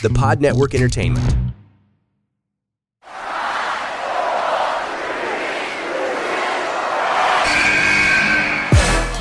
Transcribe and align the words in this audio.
The 0.00 0.10
Pod 0.10 0.40
Network 0.40 0.74
Entertainment. 0.74 1.34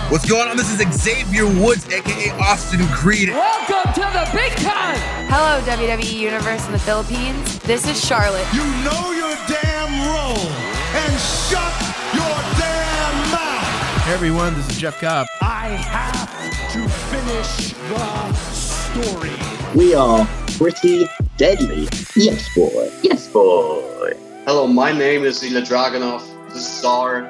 What's 0.09 0.29
going 0.29 0.47
on? 0.47 0.55
This 0.55 0.71
is 0.71 1.01
Xavier 1.01 1.45
Woods, 1.45 1.87
aka 1.91 2.29
Austin 2.39 2.85
Creed. 2.89 3.29
Welcome 3.29 3.93
to 3.93 4.01
the 4.01 4.29
big 4.33 4.51
time. 4.53 4.97
Hello, 5.29 5.61
WWE 5.65 6.13
Universe 6.13 6.65
in 6.67 6.71
the 6.71 6.79
Philippines. 6.79 7.59
This 7.59 7.87
is 7.87 8.03
Charlotte. 8.03 8.47
You 8.53 8.63
know 8.83 9.11
your 9.11 9.35
damn 9.47 9.91
role 10.07 10.47
and 10.95 11.19
shut 11.19 11.73
your 12.13 12.37
damn 12.57 13.31
mouth. 13.31 14.03
Hey 14.05 14.13
everyone, 14.13 14.53
this 14.53 14.69
is 14.69 14.77
Jeff 14.77 15.01
Cobb. 15.01 15.27
I 15.41 15.69
have 15.69 16.71
to 16.73 16.87
finish 16.87 17.73
the 17.89 18.33
story. 18.53 19.56
We 19.77 19.93
are 19.93 20.27
pretty 20.57 21.07
deadly. 21.37 21.87
Yes, 22.15 22.49
boy. 22.55 22.91
Yes, 23.03 23.27
boy. 23.27 24.11
Hello, 24.47 24.65
my 24.65 24.91
name 24.91 25.23
is 25.23 25.43
Ilya 25.43 25.61
Dragunov, 25.61 26.23
the 26.51 26.59
star. 26.59 27.21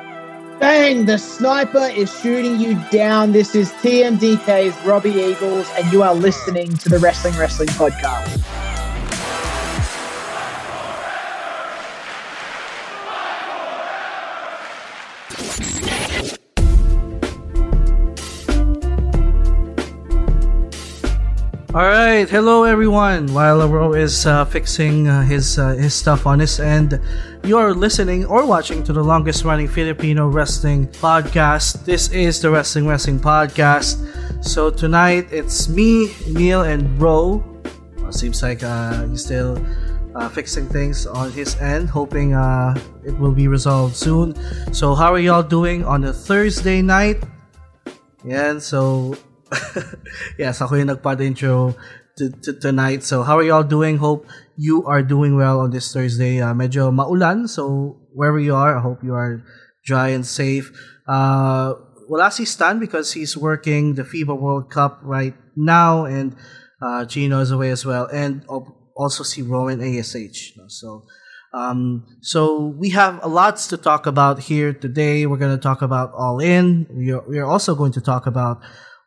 Bang! 0.57 1.03
The 1.03 1.17
sniper 1.17 1.89
is 1.93 2.09
shooting 2.21 2.57
you 2.57 2.81
down. 2.89 3.33
This 3.33 3.53
is 3.53 3.73
TMDK's 3.83 4.73
Robbie 4.85 5.11
Eagles, 5.11 5.69
and 5.77 5.91
you 5.91 6.03
are 6.03 6.15
listening 6.15 6.71
to 6.77 6.87
the 6.87 6.99
Wrestling 6.99 7.35
Wrestling 7.35 7.67
Podcast. 7.67 8.66
All 21.77 21.85
right, 21.85 22.27
hello 22.27 22.63
everyone. 22.63 23.31
While 23.37 23.61
Ro 23.69 23.93
is 23.93 24.25
uh, 24.25 24.45
fixing 24.45 25.07
uh, 25.07 25.21
his 25.21 25.59
uh, 25.59 25.77
his 25.77 25.93
stuff 25.93 26.25
on 26.25 26.39
his 26.39 26.59
end, 26.59 26.99
you 27.45 27.55
are 27.59 27.69
listening 27.69 28.25
or 28.25 28.49
watching 28.49 28.81
to 28.81 28.91
the 28.91 29.03
longest 29.03 29.45
running 29.45 29.67
Filipino 29.67 30.25
wrestling 30.25 30.87
podcast. 30.97 31.85
This 31.85 32.09
is 32.09 32.41
the 32.41 32.49
Wrestling 32.49 32.87
Wrestling 32.87 33.19
Podcast. 33.19 34.01
So 34.41 34.71
tonight 34.71 35.29
it's 35.29 35.69
me, 35.69 36.09
Neil, 36.25 36.65
and 36.65 36.81
Ro. 36.97 37.45
Seems 38.09 38.41
like 38.41 38.63
uh, 38.63 39.05
he's 39.05 39.21
still 39.21 39.61
uh, 40.15 40.29
fixing 40.29 40.65
things 40.65 41.05
on 41.05 41.29
his 41.29 41.53
end, 41.61 41.93
hoping 41.93 42.33
uh, 42.33 42.73
it 43.05 43.13
will 43.21 43.37
be 43.37 43.47
resolved 43.47 43.95
soon. 43.95 44.33
So 44.73 44.95
how 44.95 45.13
are 45.13 45.21
y'all 45.21 45.45
doing 45.45 45.85
on 45.85 46.09
a 46.09 46.11
Thursday 46.11 46.81
night? 46.81 47.21
Yan, 48.25 48.59
so 48.59 49.13
yes, 50.41 50.61
ako 50.61 50.75
yung 50.75 50.91
nagpa-intro 50.91 51.75
to, 52.17 52.29
to, 52.43 52.53
tonight. 52.53 53.03
So, 53.03 53.23
how 53.23 53.37
are 53.37 53.43
y'all 53.43 53.63
doing? 53.63 53.97
Hope 53.97 54.27
you 54.57 54.85
are 54.85 55.01
doing 55.01 55.35
well 55.35 55.59
on 55.59 55.71
this 55.71 55.93
Thursday. 55.93 56.41
Uh, 56.41 56.53
medyo 56.53 56.91
maulan, 56.91 57.47
so 57.47 57.97
wherever 58.13 58.39
you 58.39 58.55
are, 58.55 58.77
I 58.77 58.81
hope 58.81 59.03
you 59.03 59.13
are 59.13 59.43
dry 59.85 60.09
and 60.09 60.25
safe. 60.25 60.71
Uh, 61.07 61.73
wala 62.09 62.31
si 62.31 62.45
Stan 62.45 62.79
because 62.79 63.13
he's 63.13 63.37
working 63.37 63.95
the 63.95 64.03
FIBA 64.03 64.37
World 64.37 64.69
Cup 64.69 64.99
right 65.03 65.35
now, 65.55 66.05
and 66.05 66.35
uh, 66.81 67.05
Gino 67.05 67.39
is 67.39 67.51
away 67.51 67.69
as 67.69 67.85
well, 67.85 68.07
and 68.11 68.43
also 68.95 69.23
see 69.23 69.41
Roman 69.41 69.81
ASH. 69.81 70.53
So, 70.67 71.05
um, 71.53 72.05
so 72.21 72.73
we 72.77 72.89
have 72.91 73.23
a 73.23 73.27
lots 73.27 73.67
to 73.67 73.77
talk 73.77 74.05
about 74.05 74.39
here 74.39 74.73
today. 74.73 75.25
We're 75.25 75.37
going 75.37 75.55
to 75.55 75.61
talk 75.61 75.81
about 75.81 76.11
All 76.13 76.39
In. 76.39 76.87
We 76.91 77.11
are, 77.11 77.23
we 77.27 77.39
are 77.39 77.45
also 77.45 77.75
going 77.75 77.93
to 77.93 78.01
talk 78.01 78.25
about 78.25 78.59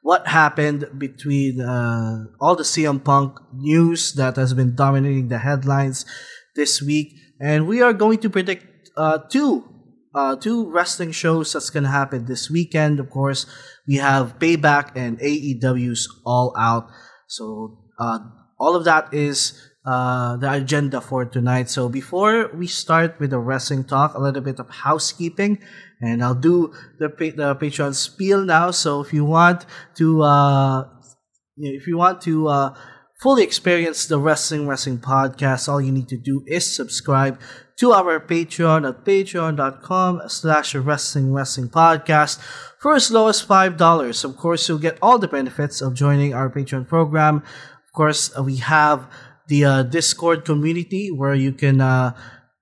what 0.03 0.27
happened 0.27 0.88
between 0.99 1.61
uh, 1.61 2.25
all 2.41 2.56
the 2.56 2.62
CM 2.62 3.03
Punk 3.03 3.38
news 3.53 4.15
that 4.15 4.37
has 4.37 4.55
been 4.55 4.75
dominating 4.75 5.28
the 5.28 5.38
headlines 5.38 6.05
this 6.56 6.81
week, 6.83 7.12
and 7.41 7.66
we 7.66 7.83
are 7.83 7.93
going 7.93 8.19
to 8.19 8.31
predict 8.31 8.91
uh, 8.97 9.19
two 9.31 9.65
uh, 10.15 10.34
two 10.37 10.71
wrestling 10.71 11.12
shows 11.12 11.53
that's 11.53 11.71
going 11.71 11.84
to 11.84 11.91
happen 11.91 12.27
this 12.27 12.50
weekend. 12.50 12.99
Of 12.99 13.11
course, 13.11 13.47
we 13.87 13.97
have 13.97 14.38
Payback 14.38 14.93
and 14.97 15.19
AEW's 15.21 16.09
All 16.25 16.55
Out. 16.59 16.91
So 17.28 17.78
uh, 17.99 18.19
all 18.59 18.75
of 18.75 18.84
that 18.84 19.15
is 19.15 19.71
uh, 19.84 20.37
the 20.37 20.53
agenda 20.53 21.00
for 21.00 21.25
tonight. 21.25 21.71
So 21.71 21.88
before 21.88 22.50
we 22.55 22.67
start 22.67 23.21
with 23.21 23.31
the 23.31 23.38
wrestling 23.38 23.84
talk, 23.84 24.15
a 24.15 24.21
little 24.21 24.43
bit 24.43 24.59
of 24.59 24.69
housekeeping 24.69 25.59
and 26.00 26.22
I'll 26.25 26.34
do 26.34 26.72
the 26.99 27.09
the 27.09 27.55
Patreon 27.56 27.94
spiel 27.94 28.44
now. 28.44 28.71
So 28.71 29.00
if 29.00 29.12
you 29.12 29.25
want 29.25 29.66
to, 29.97 30.22
uh, 30.22 30.88
if 31.56 31.87
you 31.87 31.97
want 31.97 32.21
to 32.22 32.49
uh, 32.49 32.75
fully 33.21 33.43
experience 33.43 34.06
the 34.06 34.19
Wrestling 34.19 34.66
Wrestling 34.66 34.99
podcast, 34.99 35.69
all 35.69 35.81
you 35.81 35.93
need 35.93 36.09
to 36.09 36.16
do 36.16 36.43
is 36.47 36.65
subscribe 36.65 37.38
to 37.78 37.93
our 37.93 38.21
Patreon 38.21 38.88
at 38.88 39.05
patreon.com 39.05 40.22
slash 40.28 40.75
wrestling 40.75 41.33
wrestling 41.33 41.69
podcast 41.69 42.38
for 42.78 42.94
as 42.94 43.11
low 43.11 43.28
as 43.28 43.41
five 43.41 43.77
dollars. 43.77 44.25
Of 44.25 44.37
course, 44.37 44.69
you'll 44.69 44.78
get 44.78 44.99
all 45.00 45.19
the 45.19 45.28
benefits 45.28 45.81
of 45.81 45.94
joining 45.94 46.34
our 46.34 46.50
Patreon 46.50 46.88
program. 46.88 47.37
Of 47.37 47.93
course, 47.94 48.37
we 48.38 48.56
have 48.56 49.09
the 49.49 49.65
uh, 49.65 49.82
Discord 49.82 50.44
community 50.44 51.11
where 51.11 51.34
you 51.34 51.53
can 51.53 51.81
uh, 51.81 52.17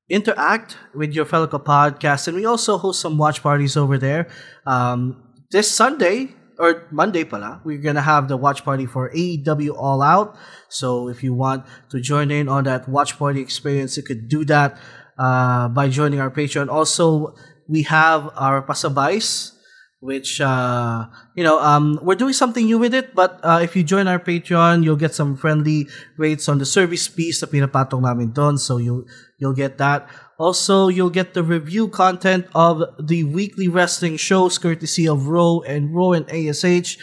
interact 0.08 0.76
with 0.94 1.12
your 1.12 1.24
fellow 1.24 1.46
podcast 1.46 2.28
and 2.28 2.36
we 2.36 2.44
also 2.44 2.78
host 2.78 3.00
some 3.00 3.18
watch 3.18 3.42
parties 3.42 3.76
over 3.76 3.98
there. 3.98 4.28
Um, 4.66 5.22
this 5.50 5.70
sunday 5.70 6.34
or 6.58 6.86
monday 6.90 7.24
pala 7.24 7.60
we're 7.64 7.78
gonna 7.78 8.02
have 8.02 8.28
the 8.28 8.36
watch 8.36 8.64
party 8.64 8.86
for 8.86 9.10
aew 9.10 9.74
all 9.76 10.02
out. 10.02 10.36
So 10.68 11.08
if 11.08 11.22
you 11.22 11.34
want 11.34 11.64
to 11.90 12.00
join 12.00 12.30
in 12.30 12.48
on 12.48 12.64
that 12.64 12.88
watch 12.88 13.18
party 13.18 13.40
experience 13.40 13.96
you 13.96 14.02
could 14.02 14.28
do 14.28 14.44
that 14.46 14.78
uh, 15.18 15.68
by 15.68 15.88
joining 15.88 16.20
our 16.20 16.30
patreon. 16.30 16.68
Also 16.68 17.34
we 17.66 17.82
have 17.82 18.30
our 18.34 18.62
pasabais 18.62 19.57
which 20.00 20.40
uh, 20.40 21.06
you 21.34 21.42
know 21.42 21.58
um, 21.58 21.98
we're 22.02 22.14
doing 22.14 22.32
something 22.32 22.66
new 22.66 22.78
with 22.78 22.94
it 22.94 23.14
but 23.14 23.40
uh, 23.42 23.58
if 23.62 23.74
you 23.74 23.82
join 23.82 24.06
our 24.06 24.18
patreon 24.18 24.84
you'll 24.84 24.96
get 24.96 25.14
some 25.14 25.36
friendly 25.36 25.88
rates 26.16 26.48
on 26.48 26.58
the 26.58 26.66
service 26.66 27.06
fees 27.06 27.42
na 27.42 27.50
pinapatong 27.50 28.06
namin 28.06 28.30
doon 28.30 28.54
so 28.56 28.78
you 28.78 29.02
you'll 29.38 29.54
get 29.54 29.78
that. 29.78 30.06
Also 30.38 30.88
you'll 30.88 31.10
get 31.10 31.34
the 31.34 31.42
review 31.42 31.88
content 31.88 32.46
of 32.54 32.82
the 33.00 33.24
weekly 33.24 33.66
wrestling 33.66 34.16
shows 34.16 34.58
courtesy 34.58 35.08
of 35.08 35.26
Raw 35.26 35.60
and 35.66 35.94
Raw 35.94 36.12
and 36.12 36.30
ASH 36.30 36.98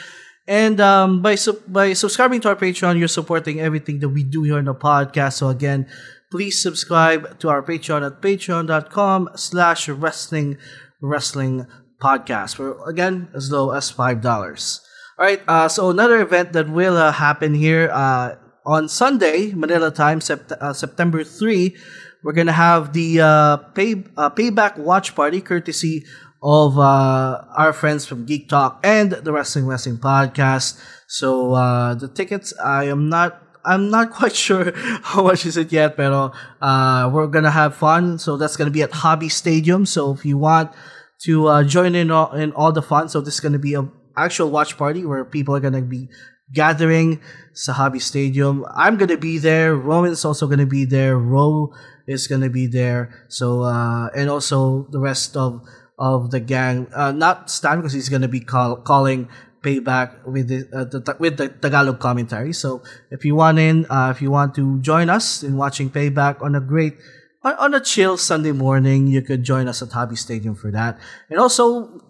and 0.48 0.80
um, 0.80 1.22
by 1.22 1.36
su- 1.36 1.60
by 1.68 1.92
subscribing 1.92 2.40
to 2.42 2.50
our 2.50 2.56
patreon 2.56 3.00
you're 3.00 3.12
supporting 3.12 3.60
everything 3.60 4.00
that 4.00 4.10
we 4.10 4.24
do 4.24 4.44
here 4.44 4.58
on 4.58 4.66
the 4.66 4.76
podcast. 4.76 5.44
So 5.44 5.50
again 5.50 5.88
please 6.32 6.62
subscribe 6.62 7.40
to 7.40 7.50
our 7.50 7.64
patreon 7.64 8.06
at 8.06 8.22
patreon.com 8.22 9.30
slash 9.36 9.90
wrestling 9.90 10.58
wrestling 11.02 11.68
podcast 12.06 12.54
for 12.62 12.78
again 12.86 13.28
as 13.34 13.50
low 13.50 13.72
as 13.74 13.90
five 13.90 14.22
dollars. 14.22 14.86
All 15.18 15.26
right, 15.26 15.42
uh, 15.48 15.68
so 15.68 15.90
another 15.90 16.22
event 16.22 16.54
that 16.54 16.70
will 16.70 16.98
uh, 16.98 17.12
happen 17.12 17.56
here 17.56 17.90
uh, 17.90 18.36
on 18.66 18.88
Sunday, 18.88 19.54
Manila 19.56 19.90
time, 19.90 20.20
sept- 20.20 20.52
uh, 20.52 20.74
September 20.74 21.24
three. 21.24 21.76
We're 22.22 22.38
gonna 22.38 22.54
have 22.54 22.94
the 22.94 23.22
uh, 23.22 23.58
pay 23.74 24.04
uh, 24.18 24.30
payback 24.30 24.78
watch 24.78 25.16
party, 25.16 25.42
courtesy 25.42 26.06
of 26.44 26.78
our 26.78 27.74
friends 27.74 28.06
from 28.06 28.26
Geek 28.26 28.50
Talk 28.50 28.80
and 28.84 29.10
the 29.12 29.34
Wrestling 29.34 29.66
Wrestling 29.66 29.98
Podcast. 29.98 30.78
So 31.08 31.58
the 31.98 32.08
tickets, 32.08 32.54
I 32.62 32.86
am 32.86 33.10
not 33.10 33.42
I'm 33.66 33.90
not 33.90 34.12
quite 34.20 34.36
sure 34.36 34.72
how 35.02 35.24
much 35.24 35.46
is 35.46 35.58
it 35.58 35.72
yet, 35.72 35.98
but 35.98 36.12
uh, 36.62 37.10
we're 37.12 37.28
gonna 37.28 37.52
have 37.52 37.76
fun. 37.76 38.20
So 38.20 38.38
that's 38.38 38.56
gonna 38.58 38.72
be 38.72 38.84
at 38.84 38.92
Hobby 38.92 39.30
Stadium. 39.30 39.86
So 39.86 40.14
if 40.14 40.26
you 40.26 40.38
want 40.38 40.72
to 41.24 41.48
uh, 41.48 41.64
join 41.64 41.96
in 41.96 42.12
all, 42.12 42.32
in 42.34 42.52
all 42.54 42.72
the 42.72 42.82
fun. 42.82 43.10
So 43.10 43.22
this 43.22 43.36
is 43.36 43.40
going 43.40 43.54
to 43.54 43.60
be 43.60 43.74
a 43.74 43.88
actual 44.18 44.50
watch 44.50 44.78
party 44.78 45.06
where 45.06 45.26
people 45.26 45.56
are 45.56 45.60
going 45.60 45.74
to 45.74 45.82
be 45.82 46.10
gathering 46.54 47.22
Sahabi 47.54 48.02
Stadium. 48.02 48.66
I'm 48.76 48.98
going 48.98 49.10
to 49.10 49.18
be 49.18 49.38
there. 49.38 49.76
Roman's 49.76 50.26
also 50.26 50.48
going 50.48 50.60
to 50.60 50.66
be 50.66 50.86
there. 50.86 51.18
Ro 51.18 51.74
is 52.08 52.28
going 52.28 52.42
to 52.42 52.50
be 52.50 52.68
there. 52.68 53.26
So 53.30 53.64
uh, 53.64 54.10
and 54.16 54.30
also 54.30 54.88
the 54.92 55.00
rest 55.00 55.36
of 55.36 55.62
of 55.98 56.32
the 56.32 56.40
gang. 56.40 56.88
Uh, 56.94 57.12
not 57.12 57.50
Stan 57.50 57.78
because 57.78 57.94
he's 57.94 58.10
going 58.10 58.22
to 58.22 58.28
be 58.28 58.40
call, 58.40 58.78
calling 58.78 59.30
payback 59.62 60.26
with 60.28 60.48
the, 60.48 60.70
uh, 60.70 60.86
the 60.86 61.16
with 61.20 61.38
the 61.38 61.50
Tagalog 61.50 62.00
commentary. 62.00 62.54
So 62.54 62.84
if 63.10 63.26
you 63.26 63.36
want 63.36 63.58
in, 63.58 63.86
uh, 63.90 64.12
if 64.16 64.22
you 64.22 64.30
want 64.30 64.54
to 64.56 64.80
join 64.82 65.10
us 65.10 65.42
in 65.42 65.58
watching 65.58 65.90
payback 65.90 66.42
on 66.42 66.56
a 66.56 66.62
great 66.62 66.96
on, 67.46 67.54
on 67.62 67.74
a 67.76 67.80
chill 67.80 68.18
Sunday 68.18 68.52
morning, 68.52 69.08
you 69.08 69.22
could 69.22 69.44
join 69.44 69.68
us 69.68 69.82
at 69.82 69.94
Hobby 69.94 70.16
Stadium 70.18 70.56
for 70.56 70.72
that. 70.72 71.00
And 71.30 71.40
also 71.40 72.02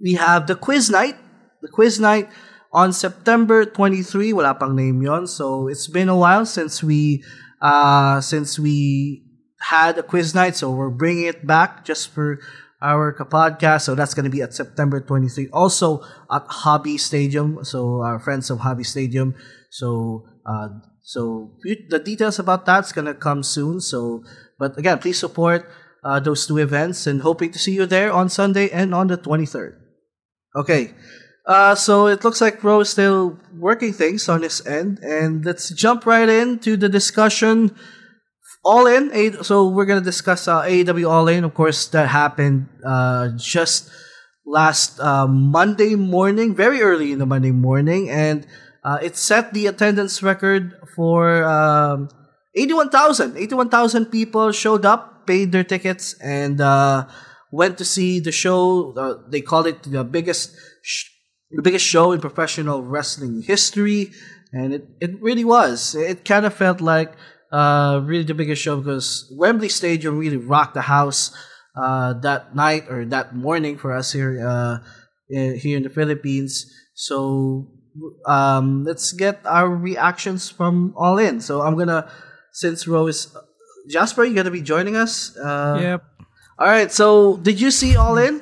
we 0.00 0.12
have 0.14 0.46
the 0.46 0.54
quiz 0.54 0.90
night. 0.90 1.16
The 1.62 1.68
quiz 1.68 1.98
night 1.98 2.28
on 2.72 2.92
September 2.92 3.64
23. 3.64 4.34
Wala 4.34 4.54
pang 4.54 4.76
name 4.76 5.00
yon. 5.00 5.26
So 5.26 5.68
it's 5.68 5.88
been 5.88 6.10
a 6.10 6.16
while 6.16 6.44
since 6.44 6.84
we 6.84 7.24
uh 7.62 8.20
since 8.20 8.58
we 8.58 9.24
had 9.58 9.96
a 9.96 10.02
quiz 10.02 10.34
night, 10.34 10.56
so 10.56 10.70
we're 10.70 10.92
bringing 10.92 11.24
it 11.24 11.46
back 11.46 11.86
just 11.86 12.12
for 12.12 12.38
our 12.82 13.16
podcast. 13.16 13.88
So 13.88 13.94
that's 13.94 14.12
going 14.12 14.28
to 14.28 14.30
be 14.30 14.42
at 14.42 14.52
September 14.52 15.00
23. 15.00 15.48
Also 15.54 16.04
at 16.30 16.44
Hobby 16.48 16.98
Stadium. 16.98 17.64
So 17.64 18.02
our 18.04 18.20
friends 18.20 18.50
of 18.50 18.60
Hobby 18.60 18.84
Stadium. 18.84 19.34
So 19.70 20.28
uh, 20.44 20.68
so 21.00 21.52
the 21.62 21.98
details 21.98 22.38
about 22.38 22.66
that's 22.66 22.92
going 22.92 23.04
to 23.04 23.14
come 23.14 23.42
soon. 23.42 23.80
So 23.80 24.24
but 24.58 24.78
again, 24.78 24.98
please 24.98 25.18
support 25.18 25.68
uh, 26.02 26.20
those 26.20 26.46
two 26.46 26.58
events 26.58 27.06
and 27.06 27.22
hoping 27.22 27.50
to 27.52 27.58
see 27.58 27.72
you 27.72 27.86
there 27.86 28.12
on 28.12 28.28
Sunday 28.28 28.68
and 28.70 28.94
on 28.94 29.08
the 29.08 29.16
23rd. 29.16 29.76
Okay. 30.56 30.94
Uh, 31.46 31.74
so 31.74 32.06
it 32.06 32.24
looks 32.24 32.40
like 32.40 32.64
Ro 32.64 32.80
is 32.80 32.90
still 32.90 33.38
working 33.58 33.92
things 33.92 34.28
on 34.28 34.42
his 34.42 34.64
end, 34.66 34.98
and 35.00 35.44
let's 35.44 35.68
jump 35.70 36.06
right 36.06 36.28
into 36.28 36.76
the 36.76 36.88
discussion 36.88 37.76
all 38.64 38.86
In, 38.86 39.44
so 39.44 39.68
we're 39.68 39.84
gonna 39.84 40.00
discuss 40.00 40.48
uh, 40.48 40.62
AEW 40.62 41.08
All 41.08 41.28
In. 41.28 41.44
Of 41.44 41.54
course, 41.54 41.86
that 41.88 42.08
happened 42.08 42.68
uh, 42.84 43.30
just 43.36 43.90
last 44.46 44.98
uh, 45.00 45.26
Monday 45.26 45.94
morning, 45.94 46.54
very 46.54 46.80
early 46.80 47.12
in 47.12 47.18
the 47.18 47.26
Monday 47.26 47.52
morning, 47.52 48.08
and 48.08 48.46
uh, 48.82 48.98
it 49.02 49.16
set 49.16 49.52
the 49.52 49.66
attendance 49.66 50.22
record 50.22 50.72
for 50.96 51.44
um, 51.44 52.08
81,000. 52.56 53.36
81,000 53.36 54.06
people 54.06 54.52
showed 54.52 54.84
up, 54.84 55.26
paid 55.26 55.52
their 55.52 55.64
tickets, 55.64 56.14
and 56.20 56.60
uh, 56.60 57.06
went 57.50 57.78
to 57.78 57.84
see 57.84 58.20
the 58.20 58.32
show. 58.32 58.92
Uh, 58.96 59.14
they 59.28 59.40
called 59.40 59.66
it 59.66 59.82
the 59.82 60.04
biggest, 60.04 60.54
sh- 60.82 61.10
the 61.50 61.62
biggest 61.62 61.84
show 61.84 62.12
in 62.12 62.20
professional 62.20 62.82
wrestling 62.82 63.42
history, 63.42 64.10
and 64.52 64.72
it, 64.74 64.88
it 65.00 65.20
really 65.20 65.44
was. 65.44 65.94
It 65.94 66.24
kind 66.24 66.46
of 66.46 66.54
felt 66.54 66.80
like 66.80 67.14
uh, 67.52 68.00
really 68.04 68.24
the 68.24 68.34
biggest 68.34 68.62
show 68.62 68.76
because 68.76 69.32
Wembley 69.36 69.68
Stadium 69.68 70.18
really 70.18 70.36
rocked 70.36 70.74
the 70.74 70.82
house 70.82 71.34
uh, 71.76 72.12
that 72.14 72.54
night 72.54 72.86
or 72.88 73.04
that 73.06 73.34
morning 73.34 73.78
for 73.78 73.92
us 73.92 74.12
here 74.12 74.46
uh, 74.46 74.78
here 75.28 75.76
in 75.76 75.82
the 75.82 75.90
Philippines. 75.90 76.66
So 76.94 77.70
um, 78.26 78.84
let's 78.84 79.12
get 79.12 79.40
our 79.46 79.68
reactions 79.68 80.50
from 80.50 80.94
All 80.96 81.18
In. 81.18 81.40
So 81.40 81.62
I'm 81.62 81.76
gonna 81.76 82.10
since 82.54 82.86
Ro 82.86 83.06
is 83.10 83.34
Jasper, 83.90 84.24
you're 84.24 84.34
gonna 84.34 84.54
be 84.54 84.62
joining 84.62 84.96
us. 84.96 85.36
Uh, 85.36 85.76
yep. 85.82 86.04
All 86.58 86.68
right. 86.68 86.90
So 86.90 87.36
did 87.38 87.60
you 87.60 87.70
see 87.70 87.96
All 87.96 88.16
In? 88.16 88.40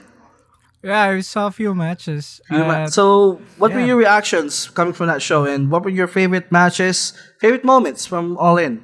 Yeah, 0.85 1.15
I 1.15 1.21
saw 1.21 1.47
a 1.47 1.51
few 1.51 1.75
matches. 1.75 2.41
Uh, 2.51 2.89
so, 2.89 3.41
what 3.57 3.71
yeah. 3.71 3.77
were 3.77 3.87
your 3.87 3.97
reactions 3.97 4.67
coming 4.67 4.93
from 4.93 5.07
that 5.07 5.23
show, 5.23 5.47
and 5.47 5.71
what 5.71 5.85
were 5.85 5.95
your 5.95 6.09
favorite 6.09 6.51
matches, 6.51 7.15
favorite 7.39 7.63
moments 7.63 8.05
from 8.05 8.37
All 8.37 8.59
In? 8.59 8.83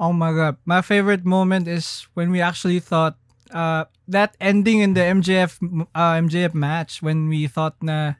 Oh 0.00 0.12
my 0.12 0.34
god, 0.34 0.58
my 0.66 0.82
favorite 0.82 1.24
moment 1.24 1.68
is 1.68 2.08
when 2.14 2.34
we 2.34 2.40
actually 2.42 2.80
thought 2.80 3.22
uh, 3.54 3.84
that 4.08 4.36
ending 4.40 4.80
in 4.80 4.94
the 4.94 5.06
MJF 5.06 5.62
uh, 5.94 6.18
MJF 6.18 6.54
match 6.54 7.02
when 7.02 7.28
we 7.28 7.46
thought 7.46 7.78
na 7.78 8.18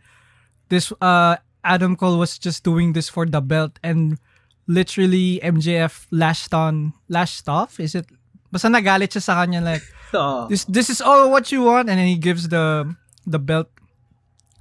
this 0.70 0.92
uh, 1.02 1.42
Adam 1.64 1.96
Cole 1.96 2.22
was 2.22 2.38
just 2.38 2.62
doing 2.62 2.92
this 2.94 3.08
for 3.08 3.26
the 3.26 3.42
belt 3.42 3.82
and 3.82 4.22
literally 4.66 5.40
MJF 5.42 6.06
lashed 6.10 6.54
on 6.54 6.92
lashed 7.08 7.48
off 7.48 7.80
is 7.80 7.94
it 7.94 8.06
basta 8.50 8.68
nagalit 8.68 9.10
siya 9.10 9.22
sa 9.22 9.34
kanya 9.42 9.60
like 9.60 9.82
oh. 10.14 10.46
this 10.46 10.64
this 10.66 10.88
is 10.90 11.00
all 11.00 11.30
what 11.30 11.50
you 11.50 11.62
want 11.62 11.88
and 11.90 11.98
then 11.98 12.06
he 12.06 12.16
gives 12.16 12.48
the 12.48 12.86
the 13.26 13.38
belt 13.38 13.68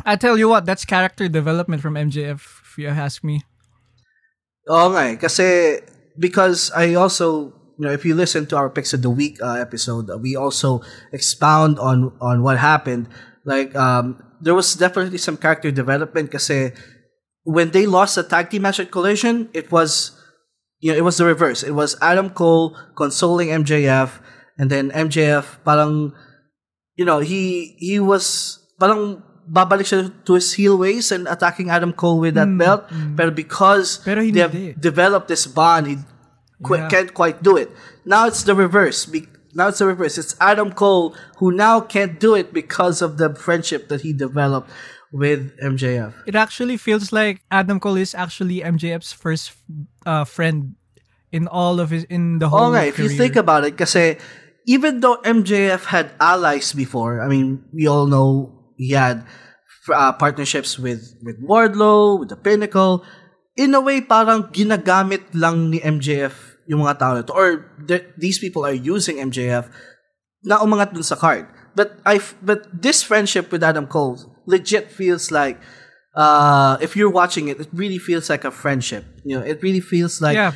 I 0.01 0.18
tell 0.18 0.38
you 0.38 0.50
what 0.50 0.65
that's 0.65 0.86
character 0.86 1.30
development 1.30 1.81
from 1.81 1.94
MJF 1.94 2.42
if 2.42 2.77
you 2.77 2.89
ask 2.89 3.24
me 3.24 3.45
Okay, 4.69 5.18
kasi 5.18 5.81
because 6.15 6.69
I 6.71 6.94
also 6.94 7.50
you 7.81 7.89
know 7.89 7.92
if 7.92 8.06
you 8.06 8.13
listen 8.13 8.45
to 8.53 8.57
our 8.57 8.69
picks 8.69 8.94
of 8.94 9.01
the 9.01 9.09
week 9.09 9.42
uh, 9.42 9.57
episode, 9.57 10.09
uh, 10.09 10.18
we 10.21 10.36
also 10.38 10.86
expound 11.12 11.81
on 11.81 12.13
on 12.21 12.45
what 12.45 12.62
happened. 12.62 13.09
Like 13.44 13.74
um, 13.74 14.21
there 14.38 14.53
was 14.53 14.77
definitely 14.77 15.18
some 15.18 15.36
character 15.36 15.74
development 15.74 16.30
because 16.30 16.50
when 17.43 17.71
they 17.71 17.85
lost 17.85 18.15
the 18.15 18.23
tag 18.23 18.49
team 18.49 18.63
match 18.63 18.79
at 18.79 18.91
Collision, 18.91 19.49
it 19.53 19.71
was 19.71 20.17
you 20.79 20.91
know 20.91 20.97
it 20.97 21.03
was 21.03 21.17
the 21.17 21.25
reverse. 21.25 21.63
It 21.63 21.71
was 21.71 21.97
Adam 22.01 22.29
Cole 22.29 22.77
consoling 22.95 23.49
MJF, 23.49 24.19
and 24.57 24.69
then 24.69 24.91
MJF 24.91 25.63
parang 25.65 26.13
you 26.95 27.05
know 27.05 27.19
he 27.19 27.75
he 27.79 27.99
was 27.99 28.59
parang 28.79 29.23
babalik 29.49 29.89
siya 29.89 30.13
to 30.25 30.38
his 30.38 30.53
heel 30.53 30.77
ways 30.77 31.11
and 31.11 31.27
attacking 31.27 31.69
Adam 31.69 31.93
Cole 31.93 32.19
with 32.19 32.35
that 32.35 32.47
mm, 32.47 32.59
belt. 32.59 32.88
Mm. 32.89 33.15
But 33.15 33.35
because 33.35 33.99
Pero 34.05 34.21
they 34.21 34.39
have 34.39 34.55
developed 34.79 35.27
this 35.27 35.47
bond, 35.47 35.88
he 35.88 35.95
qu- 36.63 36.77
yeah. 36.77 36.89
can't 36.89 37.13
quite 37.13 37.41
do 37.41 37.57
it. 37.57 37.69
Now 38.05 38.27
it's 38.27 38.43
the 38.43 38.53
reverse. 38.53 39.05
Be- 39.05 39.27
now 39.53 39.67
it's 39.67 39.79
the 39.79 39.88
reverse. 39.88 40.17
It's 40.17 40.35
Adam 40.39 40.71
Cole 40.71 41.15
who 41.38 41.51
now 41.51 41.81
can't 41.81 42.19
do 42.19 42.35
it 42.35 42.53
because 42.53 43.01
of 43.01 43.17
the 43.17 43.35
friendship 43.35 43.89
that 43.89 44.01
he 44.01 44.13
developed 44.13 44.69
with 45.11 45.51
MJF. 45.59 46.13
It 46.25 46.35
actually 46.35 46.77
feels 46.77 47.11
like 47.11 47.43
Adam 47.51 47.79
Cole 47.79 47.97
is 47.97 48.15
actually 48.15 48.61
MJF's 48.61 49.11
first 49.11 49.51
uh, 50.05 50.23
friend 50.23 50.75
in 51.31 51.47
all 51.47 51.79
of 51.79 51.91
his 51.91 52.03
in 52.05 52.39
the 52.39 52.49
whole. 52.49 52.71
Alright, 52.71 52.87
if 52.87 52.99
you 52.99 53.09
think 53.09 53.35
about 53.35 53.63
it, 53.63 53.75
because 53.75 53.95
even 54.67 54.99
though 54.99 55.17
MJF 55.23 55.85
had 55.85 56.11
allies 56.19 56.73
before, 56.73 57.21
I 57.21 57.27
mean, 57.27 57.63
we 57.73 57.87
all 57.87 58.07
know 58.07 58.51
he 58.77 58.91
had 58.91 59.25
uh, 59.91 60.13
partnerships 60.13 60.79
with 60.79 61.15
with 61.23 61.41
Wardlow, 61.43 62.19
with 62.19 62.29
the 62.29 62.39
Pinnacle. 62.39 63.03
In 63.59 63.75
a 63.75 63.81
way, 63.83 63.99
parang 63.99 64.47
ginagamit 64.55 65.35
lang 65.35 65.69
ni 65.69 65.79
MJF 65.83 66.63
yung 66.71 66.87
mga 66.87 66.99
tao. 66.99 67.19
Or 67.35 67.67
these 68.15 68.39
people 68.39 68.63
are 68.63 68.75
using 68.75 69.19
MJF 69.19 69.67
na 70.47 70.63
umangat 70.63 70.95
dun 70.95 71.03
sa 71.03 71.19
card. 71.19 71.51
But 71.75 71.99
I 72.07 72.23
but 72.39 72.67
this 72.71 73.03
friendship 73.03 73.51
with 73.51 73.63
Adam 73.63 73.87
Cole 73.87 74.30
legit 74.51 74.92
feels 74.92 75.31
like 75.31 75.57
uh, 76.13 76.77
if 76.81 76.95
you're 76.95 77.09
watching 77.09 77.48
it, 77.48 77.59
it 77.59 77.69
really 77.71 77.98
feels 77.98 78.30
like 78.30 78.44
a 78.44 78.51
friendship. 78.51 79.05
You 79.24 79.39
know, 79.39 79.46
it 79.46 79.63
really 79.63 79.79
feels 79.79 80.22
like 80.22 80.36
yeah. 80.36 80.51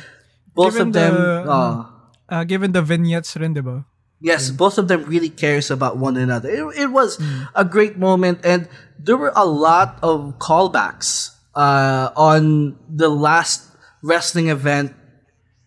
both 0.54 0.74
given 0.74 0.88
of 0.88 0.92
them. 0.92 1.14
The, 1.14 1.50
uh, 1.50 1.84
uh, 2.28 2.44
given 2.44 2.72
the 2.72 2.82
vignettes, 2.82 3.36
rin, 3.36 3.54
diba? 3.54 3.84
Yes, 4.20 4.50
yeah. 4.50 4.56
both 4.56 4.78
of 4.78 4.88
them 4.88 5.04
really 5.04 5.28
cares 5.28 5.70
about 5.70 5.96
one 5.96 6.16
another. 6.16 6.48
It, 6.48 6.88
it 6.88 6.90
was 6.92 7.18
mm. 7.18 7.48
a 7.54 7.64
great 7.64 7.96
moment, 7.96 8.40
and 8.44 8.68
there 8.98 9.16
were 9.16 9.32
a 9.36 9.44
lot 9.44 9.98
of 10.02 10.38
callbacks 10.38 11.32
uh, 11.54 12.10
on 12.16 12.76
the 12.88 13.08
last 13.08 13.64
wrestling 14.02 14.48
event 14.48 14.94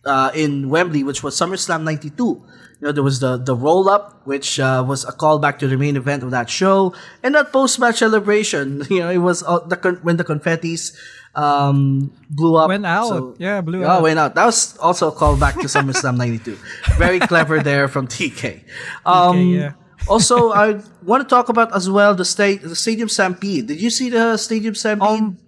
uh, 0.04 0.30
in 0.34 0.68
Wembley, 0.68 1.02
which 1.02 1.22
was 1.22 1.34
SummerSlam 1.34 1.82
'92. 1.82 2.42
You 2.80 2.88
know, 2.88 2.92
there 2.92 3.02
was 3.02 3.20
the 3.20 3.36
the 3.36 3.54
roll 3.54 3.88
up, 3.88 4.24
which 4.24 4.58
uh, 4.58 4.82
was 4.86 5.04
a 5.04 5.12
callback 5.12 5.58
to 5.60 5.68
the 5.68 5.76
main 5.76 5.96
event 5.96 6.22
of 6.22 6.30
that 6.32 6.48
show, 6.48 6.94
and 7.22 7.34
that 7.34 7.52
post 7.52 7.78
match 7.78 7.98
celebration. 7.98 8.82
You 8.90 9.00
know, 9.00 9.10
it 9.10 9.18
was 9.18 9.42
uh, 9.42 9.60
the 9.60 9.76
when 10.02 10.16
the 10.16 10.24
confetti's 10.24 10.96
um, 11.34 12.12
blew 12.30 12.56
up. 12.56 12.68
Went 12.68 12.86
out. 12.86 13.08
So, 13.08 13.34
yeah, 13.38 13.60
blew 13.60 13.84
out. 13.84 14.02
went 14.02 14.18
out. 14.18 14.34
That 14.34 14.46
was 14.46 14.76
also 14.78 15.08
a 15.08 15.14
callback 15.14 15.60
to 15.60 15.68
SummerSlam 15.68 16.16
'92. 16.16 16.58
Very 16.96 17.20
clever 17.20 17.60
there 17.60 17.88
from 17.88 18.08
TK. 18.08 18.64
Um, 19.04 19.36
TK 19.36 19.60
yeah. 19.60 19.72
also, 20.08 20.50
I 20.52 20.80
want 21.04 21.22
to 21.22 21.28
talk 21.28 21.48
about 21.48 21.74
as 21.74 21.88
well 21.88 22.14
the 22.14 22.24
state 22.24 22.62
the 22.62 22.76
Stadium 22.76 23.08
Stampede. 23.08 23.66
Did 23.66 23.80
you 23.80 23.90
see 23.90 24.08
the 24.08 24.36
Stadium 24.36 24.74
Stampede? 24.74 25.08
Um, 25.08 25.38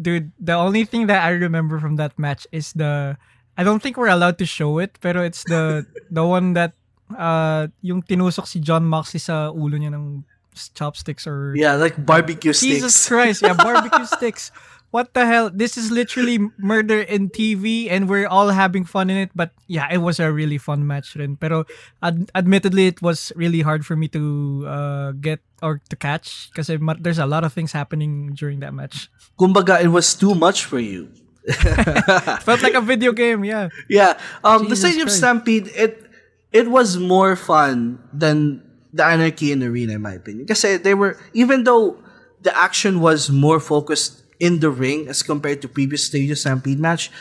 dude, 0.00 0.32
the 0.40 0.54
only 0.54 0.84
thing 0.84 1.06
that 1.06 1.24
I 1.24 1.30
remember 1.30 1.78
from 1.78 1.96
that 1.96 2.18
match 2.18 2.46
is 2.52 2.72
the 2.72 3.16
I 3.60 3.62
don't 3.62 3.84
think 3.84 4.00
we're 4.00 4.08
allowed 4.08 4.40
to 4.40 4.48
show 4.48 4.80
it, 4.80 4.96
pero 5.04 5.20
it's 5.20 5.44
the 5.44 5.84
the 6.08 6.24
one 6.24 6.56
that 6.56 6.72
uh 7.12 7.68
yung 7.84 8.00
tinusok 8.00 8.48
si 8.48 8.56
Jon 8.56 8.88
Moxley 8.88 9.20
sa 9.20 9.52
ulo 9.52 9.76
niya 9.76 9.92
ng 9.92 10.24
chopsticks 10.72 11.28
or 11.28 11.52
Yeah, 11.52 11.76
like 11.76 12.00
barbecue 12.00 12.56
sticks. 12.56 12.80
Jesus 12.80 12.96
Christ, 13.12 13.44
yeah, 13.44 13.52
barbecue 13.52 14.08
sticks. 14.08 14.48
What 14.90 15.12
the 15.12 15.28
hell? 15.28 15.52
This 15.52 15.76
is 15.76 15.92
literally 15.92 16.40
murder 16.58 17.04
in 17.04 17.28
TV 17.28 17.86
and 17.92 18.08
we're 18.08 18.26
all 18.26 18.48
having 18.48 18.82
fun 18.82 19.12
in 19.12 19.20
it, 19.20 19.30
but 19.36 19.52
yeah, 19.68 19.86
it 19.92 20.02
was 20.02 20.18
a 20.18 20.32
really 20.32 20.58
fun 20.58 20.82
match 20.88 21.14
rin. 21.14 21.36
Pero 21.36 21.68
ad- 22.02 22.32
admittedly 22.34 22.88
it 22.88 22.98
was 23.04 23.30
really 23.36 23.60
hard 23.60 23.84
for 23.84 23.94
me 23.94 24.08
to 24.08 24.64
uh 24.64 25.12
get 25.20 25.44
or 25.60 25.84
to 25.92 25.96
catch 26.00 26.48
because 26.48 26.72
there's 26.72 27.20
a 27.20 27.28
lot 27.28 27.44
of 27.44 27.52
things 27.52 27.76
happening 27.76 28.32
during 28.32 28.64
that 28.64 28.72
match. 28.72 29.12
Kumbaga, 29.38 29.84
it 29.84 29.92
was 29.92 30.16
too 30.16 30.34
much 30.34 30.64
for 30.64 30.80
you. 30.80 31.12
Felt 32.42 32.62
like 32.62 32.74
a 32.74 32.80
video 32.80 33.12
game, 33.12 33.44
yeah. 33.44 33.68
Yeah. 33.88 34.18
Um, 34.44 34.68
the 34.68 34.76
Stadium 34.76 35.06
Christ. 35.06 35.18
Stampede, 35.18 35.68
it 35.74 36.06
it 36.52 36.70
was 36.70 36.96
more 36.98 37.36
fun 37.36 37.98
than 38.12 38.62
the 38.92 39.04
Anarchy 39.04 39.52
in 39.52 39.60
the 39.60 39.66
Arena, 39.66 39.94
in 39.94 40.02
my 40.02 40.14
opinion. 40.14 40.46
Because 40.46 40.62
they 40.62 40.94
were, 40.94 41.18
even 41.32 41.64
though 41.64 41.98
the 42.42 42.56
action 42.56 43.00
was 43.00 43.30
more 43.30 43.60
focused 43.60 44.22
in 44.40 44.60
the 44.60 44.70
ring 44.70 45.06
as 45.06 45.22
compared 45.22 45.60
to 45.62 45.68
previous 45.68 46.06
stages 46.06 46.40
Stampede 46.40 46.80
match. 46.80 47.12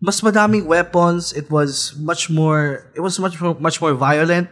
Mas 0.00 0.22
madaming 0.22 0.64
weapons. 0.64 1.34
It 1.34 1.50
was 1.50 1.92
much 1.98 2.30
more. 2.30 2.88
It 2.94 3.00
was 3.00 3.18
much 3.18 3.36
more, 3.40 3.54
much 3.60 3.82
more 3.82 3.92
violent. 3.92 4.48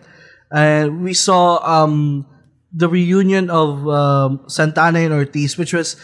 And 0.52 1.02
we 1.04 1.14
saw 1.14 1.56
um, 1.64 2.26
the 2.72 2.88
reunion 2.88 3.48
of 3.48 3.88
um, 3.88 4.44
Santana 4.46 4.98
and 5.00 5.14
Ortiz, 5.14 5.56
which 5.56 5.72
was 5.72 5.96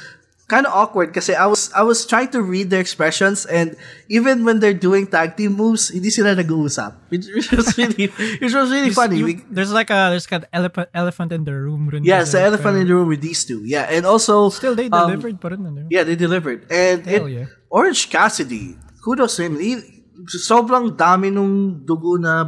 kind 0.46 0.66
of 0.68 0.72
awkward 0.76 1.08
because 1.08 1.30
I 1.32 1.46
was 1.48 1.72
I 1.72 1.82
was 1.82 2.04
trying 2.04 2.28
to 2.36 2.42
read 2.44 2.68
their 2.68 2.80
expressions 2.80 3.46
and 3.48 3.76
even 4.12 4.44
when 4.44 4.60
they're 4.60 4.76
doing 4.76 5.06
tag 5.08 5.36
team 5.40 5.56
moves, 5.56 5.88
hindi 5.88 6.10
sila 6.10 6.34
nag-uusap. 6.36 6.92
Which, 7.08 7.26
which 7.32 7.48
was 7.50 7.72
really 7.80 8.12
which 8.40 8.52
was 8.52 8.68
really 8.70 8.90
funny. 8.92 9.18
you- 9.24 9.40
there's 9.48 9.72
like 9.72 9.88
a 9.88 10.12
there's 10.12 10.28
like 10.28 10.44
an 10.44 10.48
elephant 10.52 10.88
elephant 10.92 11.32
in 11.32 11.44
the 11.48 11.52
room. 11.56 11.88
yeah, 12.04 12.20
kasi, 12.20 12.22
it's 12.22 12.32
the 12.36 12.42
elephant 12.44 12.76
in 12.76 12.86
the 12.88 12.94
room 12.94 13.08
with 13.08 13.22
these 13.24 13.44
two. 13.44 13.64
Yeah, 13.64 13.88
and 13.88 14.04
also 14.04 14.50
Still, 14.52 14.74
they 14.76 14.92
um, 14.92 15.08
delivered 15.16 15.40
rin. 15.40 15.64
ano? 15.64 15.86
yeah, 15.88 16.04
they 16.04 16.16
delivered. 16.16 16.68
And 16.70 17.06
Hell 17.08 17.26
it, 17.26 17.32
yeah. 17.32 17.46
Orange 17.72 18.10
Cassidy, 18.12 18.76
kudos 19.02 19.36
to 19.40 19.48
him. 19.48 19.58
He, 19.58 19.80
sobrang 20.28 20.96
dami 20.96 21.32
nung 21.32 21.82
dugo 21.84 22.16
na 22.20 22.44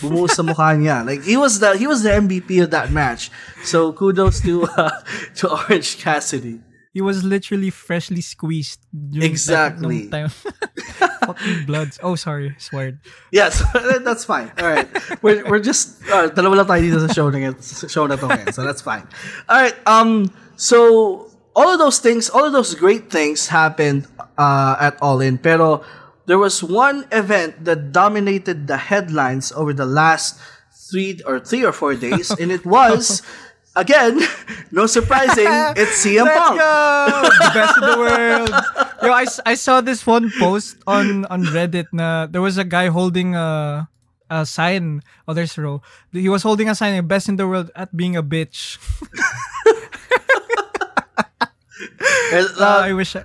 bumuhos 0.00 0.36
sa 0.36 0.42
mukha 0.44 0.76
niya. 0.78 1.00
Like 1.04 1.24
he 1.24 1.36
was 1.36 1.58
the 1.60 1.76
he 1.76 1.86
was 1.88 2.02
the 2.04 2.10
MVP 2.12 2.62
of 2.62 2.70
that 2.76 2.92
match. 2.92 3.30
So 3.64 3.92
kudos 3.92 4.40
to 4.44 4.64
uh, 4.76 5.00
to 5.40 5.48
Orange 5.50 5.98
Cassidy. 5.98 6.60
He 6.98 7.02
was 7.06 7.22
literally 7.22 7.70
freshly 7.70 8.18
squeezed. 8.26 8.82
during 8.90 9.22
that- 9.22 9.30
Exactly. 9.30 10.10
time. 10.10 10.34
Fucking 11.30 11.62
bloods. 11.70 11.94
Oh, 12.02 12.18
sorry. 12.18 12.58
Sweared. 12.58 12.98
Yes, 13.30 13.62
that's 14.02 14.24
fine. 14.26 14.50
All 14.58 14.66
right. 14.66 14.88
We're, 15.22 15.46
we're 15.46 15.62
just, 15.62 16.02
uh, 16.10 16.26
dalawa 16.34 16.66
lang 16.66 16.66
tayo 16.66 16.82
dito 16.82 16.98
sa 16.98 17.06
show 17.14 17.30
na, 17.30 17.54
show 17.86 18.10
na 18.10 18.18
to 18.18 18.26
ngayon, 18.26 18.50
so 18.50 18.66
that's 18.66 18.82
fine. 18.82 19.06
All 19.46 19.62
right. 19.62 19.78
Um, 19.86 20.34
so, 20.58 21.30
all 21.54 21.70
of 21.70 21.78
those 21.78 22.02
things, 22.02 22.26
all 22.34 22.42
of 22.42 22.50
those 22.50 22.74
great 22.74 23.14
things 23.14 23.46
happened 23.46 24.10
uh, 24.34 24.74
at 24.82 24.98
All 24.98 25.22
In, 25.22 25.38
pero 25.38 25.86
there 26.26 26.38
was 26.42 26.66
one 26.66 27.06
event 27.14 27.62
that 27.62 27.94
dominated 27.94 28.66
the 28.66 28.90
headlines 28.90 29.54
over 29.54 29.70
the 29.70 29.86
last 29.86 30.34
three 30.90 31.20
or 31.22 31.38
three 31.38 31.62
or 31.62 31.70
four 31.70 31.94
days, 31.94 32.34
and 32.42 32.50
it 32.50 32.66
was, 32.66 33.22
again, 33.78 34.18
no 34.74 34.86
surprising, 34.90 35.46
it's 35.78 36.02
CM 36.02 36.26
Let's 36.26 36.38
Punk. 36.38 36.58
go! 36.58 37.22
The 37.22 37.50
best 37.54 37.74
in 37.78 37.84
the 37.86 37.98
world. 37.98 38.50
Yo, 39.02 39.10
I, 39.14 39.22
s- 39.22 39.40
I 39.46 39.54
saw 39.54 39.80
this 39.80 40.02
one 40.06 40.30
post 40.42 40.76
on 40.86 41.24
on 41.30 41.46
Reddit 41.54 41.86
na 41.94 42.26
there 42.26 42.42
was 42.42 42.58
a 42.58 42.66
guy 42.66 42.90
holding 42.90 43.38
a 43.38 43.86
a 44.28 44.44
sign. 44.44 45.00
Oh, 45.26 45.32
there's 45.32 45.56
a 45.56 45.62
row. 45.62 45.80
He 46.12 46.28
was 46.28 46.42
holding 46.42 46.68
a 46.68 46.74
sign, 46.74 46.98
best 47.06 47.28
in 47.30 47.36
the 47.38 47.46
world 47.48 47.70
at 47.78 47.94
being 47.96 48.16
a 48.18 48.22
bitch. 48.22 48.76
And, 52.32 52.46
Uh, 52.58 52.60
uh, 52.60 52.80
I 52.84 52.92
wish 52.92 53.16
I, 53.16 53.24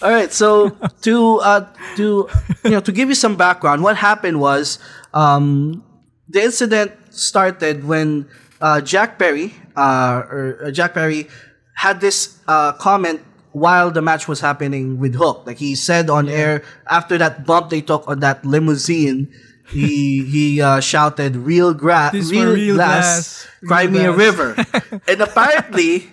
All 0.00 0.10
right, 0.14 0.30
so 0.32 0.70
to 1.02 1.14
uh, 1.42 1.66
to 1.98 2.28
you 2.64 2.70
know 2.70 2.80
to 2.80 2.92
give 2.94 3.08
you 3.10 3.18
some 3.18 3.34
background, 3.36 3.82
what 3.82 3.96
happened 3.98 4.38
was 4.40 4.78
um, 5.12 5.82
the 6.30 6.40
incident 6.46 6.94
started 7.10 7.82
when 7.84 8.30
uh, 8.62 8.78
Jack 8.80 9.18
Perry 9.18 9.52
uh, 9.78 10.26
or 10.26 10.58
uh, 10.66 10.70
Jack 10.74 10.94
Perry 10.98 11.30
had 11.78 12.02
this 12.02 12.42
uh, 12.50 12.74
comment 12.74 13.22
while 13.54 13.90
the 13.90 14.02
match 14.02 14.26
was 14.26 14.42
happening 14.42 14.98
with 14.98 15.14
Hook. 15.14 15.46
Like 15.46 15.62
he 15.62 15.78
said 15.78 16.10
on 16.10 16.28
air 16.28 16.66
after 16.90 17.16
that 17.18 17.46
bump 17.46 17.70
they 17.70 17.80
took 17.80 18.02
on 18.10 18.18
that 18.20 18.44
limousine. 18.44 19.30
He 19.70 20.24
he 20.34 20.60
uh, 20.60 20.80
shouted, 20.80 21.36
"Real 21.36 21.72
grass, 21.72 22.14
real, 22.14 22.52
real 22.52 22.74
glass, 22.74 23.46
glass, 23.46 23.68
cry 23.68 23.86
me 23.86 24.02
a 24.04 24.12
river." 24.12 24.58
and 25.08 25.18
apparently, 25.22 26.10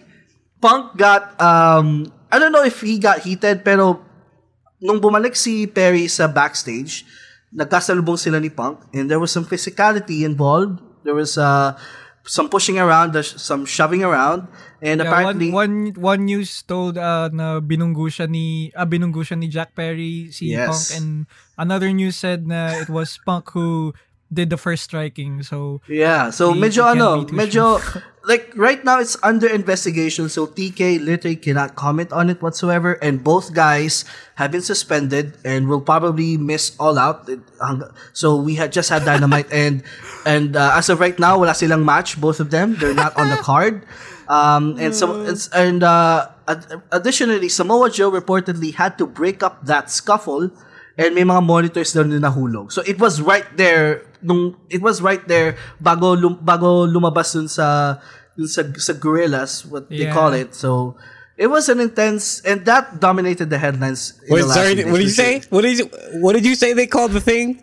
Punk 0.61 0.95
got 0.99 1.33
um 1.41 2.11
I 2.29 2.37
don't 2.37 2.51
know 2.51 2.63
if 2.63 2.81
he 2.81 2.99
got 2.99 3.23
heated 3.23 3.63
pero 3.63 4.03
nung 4.83 4.99
bumalik 4.99 5.39
si 5.39 5.65
Perry 5.71 6.11
sa 6.11 6.27
backstage, 6.27 7.07
nagkasalubong 7.55 8.19
sila 8.19 8.43
ni 8.43 8.51
Punk 8.51 8.83
and 8.91 9.07
there 9.07 9.23
was 9.23 9.31
some 9.31 9.47
physicality 9.47 10.27
involved. 10.27 10.83
There 11.07 11.15
was 11.15 11.39
uh 11.39 11.79
some 12.25 12.49
pushing 12.49 12.77
around, 12.77 13.13
there's 13.13 13.39
some 13.41 13.65
shoving 13.65 14.03
around 14.03 14.47
and 14.81 14.99
yeah, 15.01 15.07
apparently 15.07 15.51
one, 15.51 15.93
one 15.95 16.01
one 16.01 16.21
news 16.25 16.61
told 16.65 16.97
uh, 16.97 17.29
na 17.31 17.61
binunggo 17.61 18.09
siya 18.09 18.29
ni 18.29 18.73
ah, 18.75 18.85
binunggo 18.85 19.21
siya 19.21 19.37
ni 19.37 19.47
Jack 19.47 19.73
Perry 19.73 20.29
si 20.33 20.51
Yes. 20.53 20.67
Punk 20.67 20.81
and 20.97 21.09
another 21.57 21.89
news 21.93 22.17
said 22.17 22.45
na 22.49 22.73
it 22.81 22.89
was 22.89 23.17
Punk 23.25 23.49
who 23.53 23.93
did 24.33 24.49
the 24.49 24.57
first 24.57 24.83
striking. 24.89 25.45
So 25.45 25.85
Yeah, 25.87 26.29
so 26.33 26.51
He- 26.53 26.59
medyo 26.59 26.83
he 26.89 26.97
ano, 26.97 27.23
medyo 27.29 27.77
like 28.25 28.49
right 28.57 28.81
now 28.83 28.97
it's 28.97 29.15
under 29.21 29.45
investigation 29.45 30.29
so 30.33 30.49
TK 30.49 30.97
literally 31.05 31.37
cannot 31.37 31.77
comment 31.77 32.09
on 32.09 32.33
it 32.33 32.41
whatsoever 32.41 32.97
and 33.05 33.21
both 33.21 33.53
guys 33.53 34.01
have 34.41 34.49
been 34.49 34.65
suspended 34.65 35.37
and 35.45 35.69
will 35.69 35.81
probably 35.81 36.35
miss 36.41 36.73
all 36.81 36.97
out. 36.97 37.29
So 38.17 38.35
we 38.35 38.57
had 38.57 38.73
just 38.73 38.89
had 38.89 39.05
Dynamite 39.09 39.47
and 39.53 39.85
and 40.25 40.57
uh, 40.57 40.73
as 40.75 40.89
of 40.89 40.99
right 40.99 41.17
now 41.21 41.37
wala 41.37 41.53
silang 41.53 41.85
match 41.85 42.19
both 42.19 42.41
of 42.41 42.49
them. 42.49 42.75
They're 42.75 42.97
not 42.97 43.15
on 43.15 43.29
the 43.29 43.37
card. 43.45 43.85
Um 44.27 44.75
and 44.81 44.97
so 44.97 45.21
it's 45.21 45.47
and 45.53 45.85
uh 45.85 46.33
ad- 46.49 46.81
additionally 46.91 47.47
Samoa 47.47 47.93
Joe 47.93 48.09
reportedly 48.09 48.73
had 48.73 48.97
to 48.97 49.05
break 49.05 49.45
up 49.45 49.63
that 49.69 49.93
scuffle 49.93 50.49
and 50.97 51.13
may 51.13 51.21
mga 51.21 51.45
monitors 51.45 51.93
doon 51.93 52.09
na 52.09 52.19
nahulog. 52.25 52.73
So 52.73 52.81
it 52.89 52.97
was 52.97 53.21
right 53.21 53.45
there 53.53 54.01
nung 54.25 54.57
it 54.73 54.81
was 54.81 55.05
right 55.05 55.21
there 55.29 55.61
bago 55.77 56.17
lum, 56.17 56.41
bago 56.41 56.89
lumabas 56.89 57.37
dun 57.37 57.45
sa 57.45 58.01
dun 58.33 58.49
sa 58.49 58.65
sa 58.81 58.97
gorillas 58.97 59.61
what 59.69 59.85
they 59.93 60.09
call 60.09 60.33
it. 60.33 60.57
So 60.57 60.97
it 61.37 61.47
was 61.47 61.69
an 61.69 61.79
intense 61.79 62.41
and 62.41 62.65
that 62.65 62.99
dominated 62.99 63.49
the 63.49 63.59
headlines. 63.59 64.17
in 64.25 64.33
Wait, 64.33 64.41
the 64.41 64.47
last 64.47 64.57
sorry. 64.57 64.73
What 64.89 64.97
did 64.97 65.05
you 65.05 65.09
say? 65.13 65.41
What 65.49 65.61
did 65.61 65.77
you 65.77 65.87
What 66.23 66.33
did 66.33 66.45
you 66.45 66.55
say 66.55 66.73
they 66.73 66.87
called 66.87 67.11
the 67.11 67.21
thing? 67.21 67.61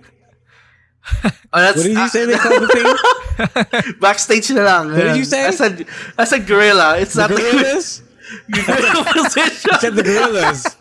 Oh, 1.53 1.61
that's, 1.61 1.77
What 1.79 1.85
did 1.85 1.99
you 1.99 2.09
say 2.09 2.25
they 2.27 2.35
uh, 2.35 2.39
called 2.39 2.63
the 2.63 2.69
thing? 2.73 3.95
backstage 4.01 4.51
na 4.55 4.63
lang. 4.63 4.89
What 4.95 5.03
did 5.13 5.17
you 5.19 5.25
say? 5.27 5.45
I 5.47 5.51
said 5.51 5.85
I 6.17 6.25
said 6.25 6.47
gorilla. 6.47 6.99
It's 6.99 7.15
The 7.15 7.27
not 7.27 7.31
gorillas? 7.35 8.03
the 8.49 8.63
gorilla 8.63 9.05
position. 9.13 9.71
You 9.73 9.79
said 9.83 9.95
the 9.99 10.03
gorillas. 10.07 10.61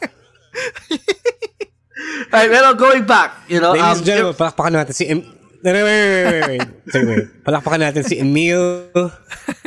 Alright, 2.34 2.50
well, 2.50 2.74
going 2.75 3.06
back, 3.06 3.34
you 3.50 3.60
know, 3.60 3.72
Ladies 3.74 3.84
um, 3.86 3.98
and 3.98 4.06
gentlemen, 4.06 4.34
palakpakan 4.36 4.72
natin 4.74 4.94
si 4.96 5.06
em- 5.08 5.28
wait, 5.62 5.74
wait, 5.75 5.84
wait, 5.84 6.24
wait, 6.25 6.48
wait. 6.48 6.62
Wait. 6.96 7.44
Palakpakan 7.44 7.80
natin 7.92 8.04
si 8.08 8.18
Emil 8.20 8.88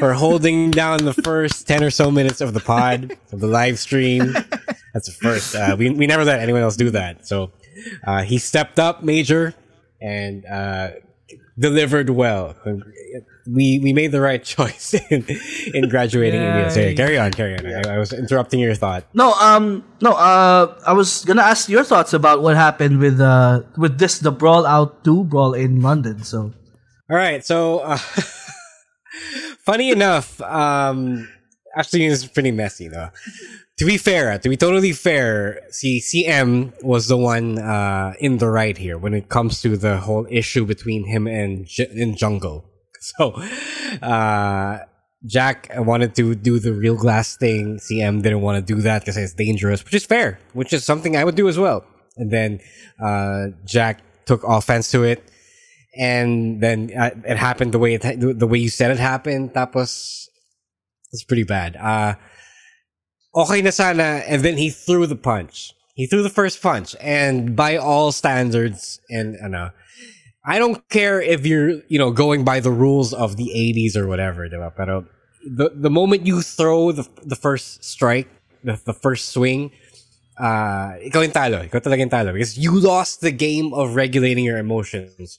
for 0.00 0.14
holding 0.16 0.70
down 0.72 1.04
the 1.04 1.12
first 1.14 1.68
10 1.68 1.84
or 1.84 1.90
so 1.92 2.10
minutes 2.10 2.40
of 2.40 2.52
the 2.56 2.60
pod, 2.60 3.12
of 3.32 3.38
the 3.40 3.46
live 3.46 3.78
stream. 3.78 4.32
That's 4.96 5.06
the 5.06 5.16
first. 5.16 5.54
Uh, 5.54 5.76
we, 5.78 5.90
we 5.90 6.06
never 6.06 6.24
let 6.24 6.40
anyone 6.40 6.62
else 6.62 6.76
do 6.76 6.90
that. 6.90 7.26
So 7.28 7.52
uh, 8.06 8.22
he 8.22 8.38
stepped 8.38 8.78
up 8.80 9.04
major 9.04 9.54
and 10.04 10.44
uh, 10.44 10.90
delivered 11.58 12.10
well. 12.10 12.54
We 13.48 13.80
we 13.80 13.92
made 13.92 14.12
the 14.12 14.20
right 14.20 14.42
choice 14.56 14.92
in, 14.92 15.24
in 15.72 15.88
graduating. 15.88 16.40
Emil. 16.42 16.70
Sorry, 16.70 16.94
carry 16.94 17.18
on, 17.18 17.32
carry 17.32 17.56
on. 17.56 17.64
I, 17.64 17.96
I 17.96 17.98
was 17.98 18.12
interrupting 18.12 18.60
your 18.60 18.74
thought. 18.74 19.04
No, 19.14 19.32
um, 19.40 19.84
no. 20.00 20.12
Uh, 20.12 20.76
I 20.86 20.92
was 20.92 21.24
gonna 21.24 21.42
ask 21.42 21.68
your 21.68 21.84
thoughts 21.84 22.12
about 22.12 22.42
what 22.42 22.56
happened 22.56 22.98
with 23.00 23.20
uh 23.20 23.62
with 23.76 23.98
this 23.98 24.18
the 24.18 24.30
brawl 24.32 24.66
out 24.66 25.04
two 25.04 25.24
brawl 25.24 25.54
in 25.54 25.80
London. 25.80 26.22
So 26.22 26.52
All 27.10 27.16
right, 27.16 27.44
so 27.44 27.80
uh, 27.80 27.96
funny 29.64 29.90
enough, 29.90 30.40
um, 30.42 31.28
actually, 31.76 32.06
it's 32.06 32.26
pretty 32.26 32.50
messy 32.50 32.88
though. 32.88 33.10
To 33.78 33.84
be 33.84 33.98
fair, 33.98 34.38
to 34.38 34.48
be 34.48 34.56
totally 34.56 34.92
fair, 34.92 35.60
see, 35.70 36.00
CM 36.00 36.72
was 36.82 37.08
the 37.08 37.16
one 37.16 37.58
uh, 37.58 38.12
in 38.20 38.38
the 38.38 38.48
right 38.48 38.78
here 38.78 38.96
when 38.96 39.14
it 39.14 39.28
comes 39.28 39.60
to 39.62 39.76
the 39.76 39.98
whole 39.98 40.26
issue 40.30 40.64
between 40.64 41.06
him 41.06 41.26
and 41.26 41.66
J- 41.66 41.90
and 41.90 42.16
Jungle. 42.16 42.64
So, 43.04 43.32
uh, 44.00 44.78
Jack 45.26 45.68
wanted 45.76 46.14
to 46.14 46.34
do 46.34 46.58
the 46.58 46.72
real 46.72 46.96
glass 46.96 47.36
thing. 47.36 47.76
CM 47.76 48.22
didn't 48.22 48.40
want 48.40 48.66
to 48.66 48.74
do 48.74 48.80
that 48.80 49.02
because 49.02 49.18
it's 49.18 49.34
dangerous, 49.34 49.84
which 49.84 49.92
is 49.92 50.06
fair, 50.06 50.38
which 50.54 50.72
is 50.72 50.84
something 50.84 51.14
I 51.14 51.22
would 51.22 51.34
do 51.34 51.46
as 51.46 51.58
well. 51.58 51.84
And 52.16 52.30
then 52.30 52.60
uh, 52.98 53.48
Jack 53.66 54.00
took 54.24 54.42
offense 54.44 54.90
to 54.92 55.02
it 55.02 55.22
and 55.96 56.60
then 56.60 56.90
uh, 56.96 57.10
it 57.24 57.36
happened 57.36 57.72
the 57.72 57.78
way 57.78 57.94
it 57.94 58.02
the 58.20 58.46
way 58.46 58.58
you 58.58 58.68
said 58.68 58.90
it 58.90 58.98
happened. 58.98 59.54
Tapos 59.54 60.28
it's 61.12 61.24
pretty 61.24 61.44
bad. 61.44 61.76
Okay 63.34 63.62
na 63.62 63.70
sana, 63.70 64.22
and 64.26 64.42
then 64.42 64.56
he 64.56 64.70
threw 64.70 65.06
the 65.06 65.16
punch. 65.16 65.74
He 65.94 66.06
threw 66.06 66.22
the 66.22 66.30
first 66.30 66.62
punch, 66.62 66.94
and 67.00 67.54
by 67.56 67.76
all 67.76 68.12
standards, 68.12 69.00
and 69.10 69.36
ano, 69.42 69.70
I 70.44 70.58
don't 70.58 70.86
care 70.88 71.20
if 71.20 71.46
you're 71.46 71.82
you 71.88 71.98
know 71.98 72.10
going 72.10 72.44
by 72.44 72.60
the 72.60 72.70
rules 72.70 73.12
of 73.12 73.36
the 73.36 73.50
'80s 73.54 73.96
or 73.96 74.06
whatever, 74.06 74.48
diba? 74.48 74.74
Pero 74.74 75.06
the 75.46 75.70
the 75.74 75.90
moment 75.90 76.26
you 76.26 76.42
throw 76.42 76.92
the 76.92 77.08
the 77.24 77.36
first 77.36 77.82
strike, 77.82 78.28
the, 78.62 78.78
the 78.84 78.92
first 78.94 79.30
swing, 79.30 79.70
uh, 80.38 80.98
ikaw 81.02 81.26
talo. 81.30 81.66
Ikaw 81.66 81.80
talaga 81.80 82.10
talo. 82.10 82.32
Because 82.32 82.58
you 82.58 82.74
lost 82.78 83.20
the 83.20 83.30
game 83.30 83.72
of 83.74 83.94
regulating 83.94 84.44
your 84.44 84.58
emotions. 84.58 85.38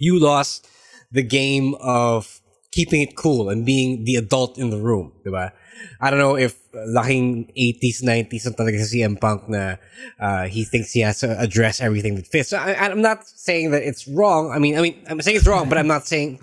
You 0.00 0.18
lost 0.18 0.68
the 1.12 1.22
game 1.22 1.74
of 1.80 2.39
keeping 2.70 3.02
it 3.02 3.16
cool 3.16 3.50
and 3.50 3.66
being 3.66 4.04
the 4.04 4.16
adult 4.16 4.58
in 4.58 4.70
the 4.70 4.78
room, 4.78 5.12
diba? 5.24 5.52
I 6.00 6.10
don't 6.10 6.18
know 6.18 6.36
if 6.36 6.56
laking 6.72 7.52
80s, 7.56 8.02
90s 8.02 8.46
ang 8.46 8.54
talaga 8.54 8.84
si 8.84 9.00
CM 9.00 9.20
Punk 9.20 9.48
na 9.48 9.76
uh, 10.20 10.46
he 10.46 10.64
thinks 10.64 10.92
he 10.92 11.00
has 11.00 11.20
to 11.20 11.38
address 11.40 11.80
everything 11.80 12.14
with 12.14 12.28
fists. 12.28 12.50
So 12.50 12.58
I, 12.58 12.76
I'm 12.76 13.02
not 13.02 13.26
saying 13.26 13.72
that 13.72 13.82
it's 13.82 14.06
wrong. 14.06 14.52
I 14.52 14.58
mean, 14.58 14.78
I 14.78 14.82
mean, 14.82 15.02
I'm 15.08 15.20
saying 15.20 15.38
it's 15.38 15.46
wrong, 15.46 15.68
but 15.68 15.78
I'm 15.78 15.88
not 15.88 16.06
saying 16.06 16.38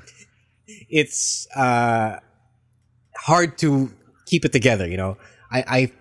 it's 0.89 1.47
uh, 1.55 2.19
hard 3.15 3.57
to 3.59 3.91
keep 4.25 4.43
it 4.43 4.51
together. 4.51 4.87
You 4.87 4.97
know, 4.97 5.17
I, 5.51 5.63
I 5.67 5.91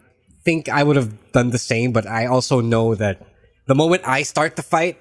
think 0.44 0.68
I 0.68 0.82
would 0.82 0.96
have 0.96 1.32
done 1.32 1.50
the 1.50 1.58
same, 1.58 1.92
but 1.92 2.06
I 2.06 2.26
also 2.26 2.60
know 2.60 2.94
that 2.94 3.22
the 3.66 3.74
moment 3.74 4.02
I 4.06 4.22
start 4.22 4.56
the 4.56 4.62
fight 4.62 4.98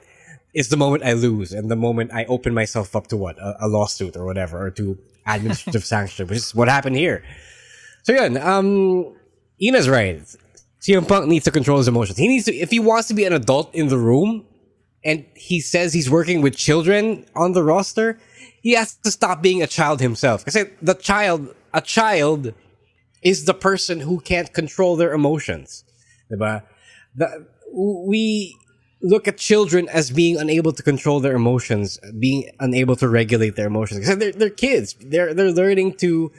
is 0.53 0.70
the 0.70 0.77
moment 0.77 1.03
I 1.03 1.13
lose, 1.13 1.51
and 1.51 1.70
the 1.70 1.75
moment 1.75 2.12
I 2.13 2.25
open 2.25 2.53
myself 2.53 2.96
up 2.96 3.08
to 3.08 3.17
what 3.17 3.38
a, 3.38 3.65
a 3.65 3.67
lawsuit 3.67 4.15
or 4.15 4.25
whatever, 4.25 4.65
or 4.65 4.72
to 4.72 4.98
administrative 5.25 5.86
sanction, 5.86 6.27
which 6.27 6.38
is 6.38 6.55
what 6.55 6.67
happened 6.67 6.96
here. 6.96 7.24
So 8.03 8.13
yeah, 8.13 8.25
um, 8.41 9.15
Ina's 9.60 9.89
right. 9.89 10.22
CM 10.82 11.08
Punk 11.08 11.27
needs 11.27 11.46
to 11.46 11.51
control 11.51 11.79
his 11.79 11.88
emotions. 11.88 12.17
He 12.17 12.27
needs 12.27 12.46
to, 12.46 12.55
if 12.55 12.70
he 12.70 12.79
wants 12.79 13.08
to 13.08 13.13
be 13.13 13.25
an 13.25 13.34
adult 13.34 13.74
in 13.74 13.88
the 13.88 13.98
room, 13.98 14.46
and 15.03 15.25
he 15.36 15.60
says 15.60 15.94
he's 15.94 16.10
working 16.10 16.41
with 16.41 16.55
children 16.55 17.25
on 17.36 17.53
the 17.53 17.63
roster, 17.63 18.20
he 18.62 18.74
has 18.74 18.96
to 18.98 19.12
stop 19.12 19.41
being 19.41 19.62
a 19.62 19.67
child 19.67 20.01
himself. 20.01 20.44
I 20.48 20.50
said 20.51 20.72
the 20.82 20.96
child, 20.96 21.53
a 21.74 21.82
child, 21.82 22.53
is 23.24 23.46
the 23.46 23.53
person 23.53 24.01
who 24.01 24.20
can't 24.20 24.51
control 24.53 24.96
their 24.96 25.13
emotions. 25.13 25.84
The, 27.15 27.48
we 27.74 28.55
look 29.01 29.27
at 29.27 29.37
children 29.37 29.87
as 29.89 30.11
being 30.11 30.37
unable 30.37 30.71
to 30.71 30.83
control 30.83 31.19
their 31.19 31.35
emotions, 31.35 31.99
being 32.19 32.49
unable 32.59 32.95
to 32.97 33.07
regulate 33.07 33.55
their 33.55 33.67
emotions. 33.67 33.99
Because 33.99 34.17
they're, 34.17 34.31
they're 34.31 34.49
kids. 34.49 34.95
They're, 34.99 35.33
they're 35.33 35.51
learning 35.51 35.95
to 35.97 36.31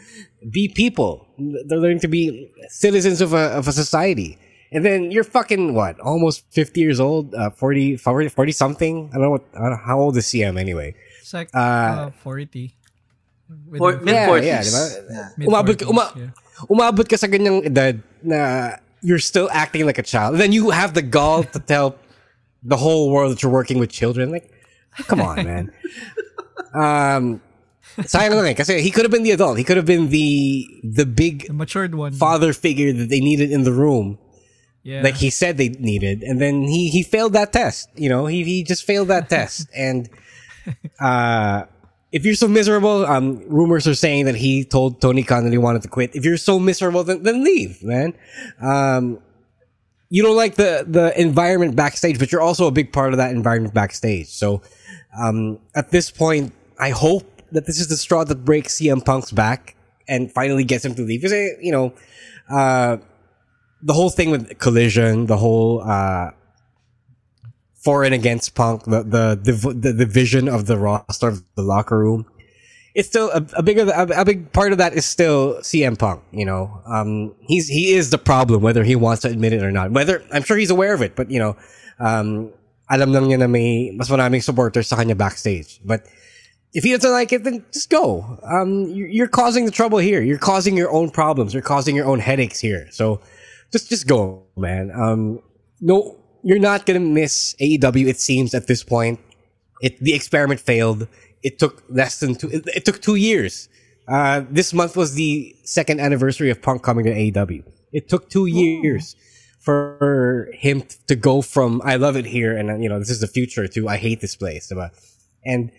be 0.51 0.69
people. 0.69 1.27
They're 1.39 1.79
learning 1.79 2.01
to 2.01 2.09
be 2.09 2.51
citizens 2.69 3.21
of 3.21 3.33
a, 3.33 3.53
of 3.57 3.69
a 3.69 3.73
society. 3.73 4.39
And 4.73 4.85
then 4.85 5.11
you're 5.11 5.25
fucking, 5.25 5.75
what, 5.75 6.01
almost 6.01 6.45
50 6.51 6.81
years 6.81 6.99
old? 6.99 7.35
Uh, 7.35 7.51
40, 7.51 7.97
40, 7.97 8.29
40 8.29 8.53
something? 8.53 9.11
I 9.11 9.15
don't 9.15 9.23
know 9.23 9.31
what, 9.31 9.45
I 9.55 9.59
don't 9.61 9.71
know, 9.71 9.77
how 9.77 10.01
old 10.01 10.17
is 10.17 10.27
CM 10.27 10.59
anyway? 10.59 10.95
It's 11.21 11.33
like 11.33 11.51
uh, 11.55 11.59
uh 11.59 12.11
40. 12.11 12.75
For, 13.79 13.97
mid 14.01 14.15
40s. 14.15 14.43
Yeah, 14.43 14.43
yeah, 14.43 14.61
diba? 14.61 14.85
yeah. 15.39 15.47
Umabot, 15.47 15.79
ka, 15.79 15.87
uma, 15.87 16.13
yeah. 16.17 16.31
umabot 16.67 17.09
ka 17.09 17.17
sa 17.17 17.29
ganyang 17.29 17.65
edad 17.65 18.03
na 18.23 18.75
you're 19.03 19.23
still 19.23 19.49
acting 19.53 19.87
like 19.87 19.99
a 19.99 20.03
child. 20.03 20.35
And 20.35 20.41
then 20.41 20.51
you 20.51 20.71
have 20.71 20.95
the 20.95 21.03
gall 21.03 21.45
to 21.45 21.59
tell 21.61 21.95
the 22.67 22.77
whole 22.77 23.11
world 23.11 23.33
that 23.33 23.43
you're 23.43 23.53
working 23.53 23.79
with 23.79 23.91
children. 23.91 24.31
Like, 24.31 24.51
come 25.07 25.21
on, 25.21 25.37
man. 25.37 25.73
um, 26.75 27.41
sayang 28.03 28.35
lang 28.35 28.47
eh. 28.47 28.55
Kasi 28.55 28.83
he 28.83 28.91
could 28.91 29.05
have 29.05 29.13
been 29.13 29.23
the 29.23 29.31
adult. 29.31 29.57
He 29.57 29.65
could 29.65 29.77
have 29.77 29.87
been 29.87 30.11
the 30.11 30.67
the 30.83 31.07
big 31.07 31.47
the 31.47 31.55
matured 31.55 31.95
one 31.95 32.13
father 32.13 32.53
figure 32.53 32.93
that 32.93 33.09
they 33.09 33.21
needed 33.21 33.51
in 33.51 33.63
the 33.63 33.73
room. 33.73 34.19
Yeah. 34.83 35.03
Like 35.03 35.17
he 35.17 35.31
said 35.31 35.57
they 35.57 35.71
needed. 35.71 36.23
And 36.23 36.41
then 36.41 36.63
he 36.63 36.91
he 36.91 37.03
failed 37.03 37.33
that 37.35 37.53
test. 37.53 37.89
You 37.95 38.09
know, 38.09 38.27
he 38.27 38.45
he 38.45 38.63
just 38.63 38.85
failed 38.85 39.09
that 39.09 39.31
test. 39.31 39.69
And 39.75 40.11
uh 40.99 41.67
if 42.13 42.25
you're 42.25 42.35
so 42.35 42.49
miserable, 42.49 43.05
um, 43.05 43.43
rumors 43.47 43.87
are 43.87 43.95
saying 43.95 44.25
that 44.25 44.37
he 44.37 44.65
told 44.65 45.03
Tony 45.03 45.23
Khan 45.23 45.45
that 45.45 45.53
he 45.53 45.59
wanted 45.59 45.83
to 45.83 45.89
quit. 45.89 46.15
If 46.15 46.25
you're 46.25 46.39
so 46.39 46.59
miserable, 46.59 47.05
then, 47.05 47.25
then 47.25 47.45
leave, 47.45 47.83
man. 47.83 48.15
Um, 48.63 49.19
you 50.17 50.23
don't 50.23 50.35
like 50.35 50.55
the 50.55 50.83
the 50.89 51.13
environment 51.21 51.77
backstage, 51.77 52.19
but 52.19 52.33
you're 52.33 52.41
also 52.41 52.67
a 52.67 52.71
big 52.71 52.91
part 52.91 53.13
of 53.13 53.19
that 53.19 53.33
environment 53.33 53.75
backstage. 53.75 54.29
So 54.29 54.63
um, 55.21 55.59
at 55.75 55.91
this 55.91 56.11
point, 56.11 56.55
I 56.79 56.89
hope 56.89 57.43
that 57.53 57.67
this 57.67 57.79
is 57.79 57.89
the 57.89 57.99
straw 57.99 58.25
that 58.25 58.43
breaks 58.43 58.79
CM 58.79 59.05
Punk's 59.05 59.31
back 59.31 59.77
and 60.09 60.33
finally 60.33 60.65
gets 60.65 60.87
him 60.87 60.95
to 60.95 61.03
leave. 61.03 61.21
Because 61.21 61.35
you 61.61 61.71
know, 61.71 61.93
uh, 62.49 62.97
the 63.83 63.93
whole 63.93 64.09
thing 64.09 64.31
with 64.31 64.59
Collision, 64.59 65.27
the 65.27 65.37
whole 65.37 65.83
uh, 65.83 66.31
for 67.75 68.03
and 68.03 68.15
against 68.15 68.55
Punk, 68.55 68.85
the 68.85 69.03
the 69.03 69.39
the, 69.53 69.75
the 69.75 69.93
division 69.93 70.49
of 70.49 70.65
the 70.65 70.79
roster 70.79 71.29
of 71.29 71.45
the 71.57 71.63
locker 71.63 71.99
room 71.99 72.25
it's 72.97 73.09
still 73.09 73.31
a, 73.31 73.45
a 73.53 73.63
bigger 73.63 73.83
a, 73.83 74.23
a, 74.23 74.25
big 74.25 74.51
part 74.53 74.73
of 74.73 74.79
that 74.79 74.95
is 74.95 75.05
still 75.05 75.57
CM 75.57 75.99
Punk. 75.99 76.23
You 76.33 76.47
know, 76.47 76.81
um, 76.87 77.35
he's 77.41 77.69
he 77.69 77.93
is 77.93 78.09
the 78.09 78.17
problem, 78.17 78.63
whether 78.63 78.83
he 78.83 78.97
wants 78.97 79.21
to 79.23 79.29
admit 79.29 79.53
it 79.53 79.63
or 79.63 79.71
not. 79.71 79.93
Whether 79.93 80.25
I'm 80.33 80.43
sure 80.43 80.57
he's 80.57 80.71
aware 80.71 80.95
of 80.95 81.03
it, 81.03 81.15
but 81.15 81.31
you 81.31 81.39
know, 81.39 81.57
um, 82.01 82.55
alam 82.89 83.13
lang 83.13 83.25
niya 83.25 83.39
na 83.39 83.49
may 83.49 83.93
mas 83.95 84.09
maraming 84.09 84.43
supporters 84.43 84.89
sa 84.89 84.97
kanya 84.97 85.15
backstage. 85.15 85.79
But 85.85 86.09
if 86.73 86.85
he 86.85 86.93
doesn't 86.93 87.13
like 87.13 87.35
it, 87.35 87.45
then 87.45 87.67
just 87.71 87.91
go. 87.91 88.41
Um, 88.43 88.89
you're 88.89 89.29
causing 89.29 89.67
the 89.67 89.71
trouble 89.71 89.99
here. 89.99 90.23
You're 90.23 90.39
causing 90.39 90.75
your 90.75 90.91
own 90.91 91.11
problems. 91.11 91.53
You're 91.53 91.63
causing 91.63 91.95
your 91.95 92.07
own 92.07 92.19
headaches 92.19 92.61
here. 92.61 92.89
So 92.93 93.21
just 93.73 93.91
just 93.91 94.09
go, 94.09 94.45
man. 94.57 94.91
Um, 94.97 95.43
no, 95.83 96.17
you're 96.43 96.59
not 96.59 96.87
gonna 96.87 97.01
miss 97.05 97.55
AEW. 97.61 98.09
It 98.09 98.21
seems 98.21 98.55
at 98.55 98.69
this 98.69 98.83
point, 98.83 99.21
it 99.83 100.01
the 100.01 100.15
experiment 100.15 100.61
failed 100.61 101.09
it 101.43 101.59
took 101.59 101.85
less 101.89 102.21
than 102.21 102.35
two. 102.35 102.49
It, 102.49 102.67
it 102.75 102.85
took 102.85 103.01
two 103.01 103.17
years. 103.17 103.69
Uh, 104.09 104.45
this 104.51 104.73
month 104.73 104.97
was 104.97 105.15
the 105.15 105.55
second 105.65 106.01
anniversary 106.01 106.51
of 106.51 106.63
Punk 106.63 106.83
coming 106.83 107.05
to 107.05 107.13
AEW. 107.13 107.65
It 107.93 108.09
took 108.09 108.31
two 108.31 108.47
years 108.47 109.17
for 109.61 110.49
him 110.53 110.85
to 111.09 111.17
go 111.17 111.43
from 111.43 111.83
"I 111.85 111.97
love 111.97 112.17
it 112.17 112.25
here" 112.25 112.57
and 112.57 112.83
you 112.83 112.89
know 112.89 112.99
this 112.99 113.11
is 113.11 113.21
the 113.21 113.27
future 113.27 113.67
to 113.67 113.89
"I 113.89 113.97
hate 113.97 114.21
this 114.21 114.37
place." 114.37 114.73
And 115.45 115.71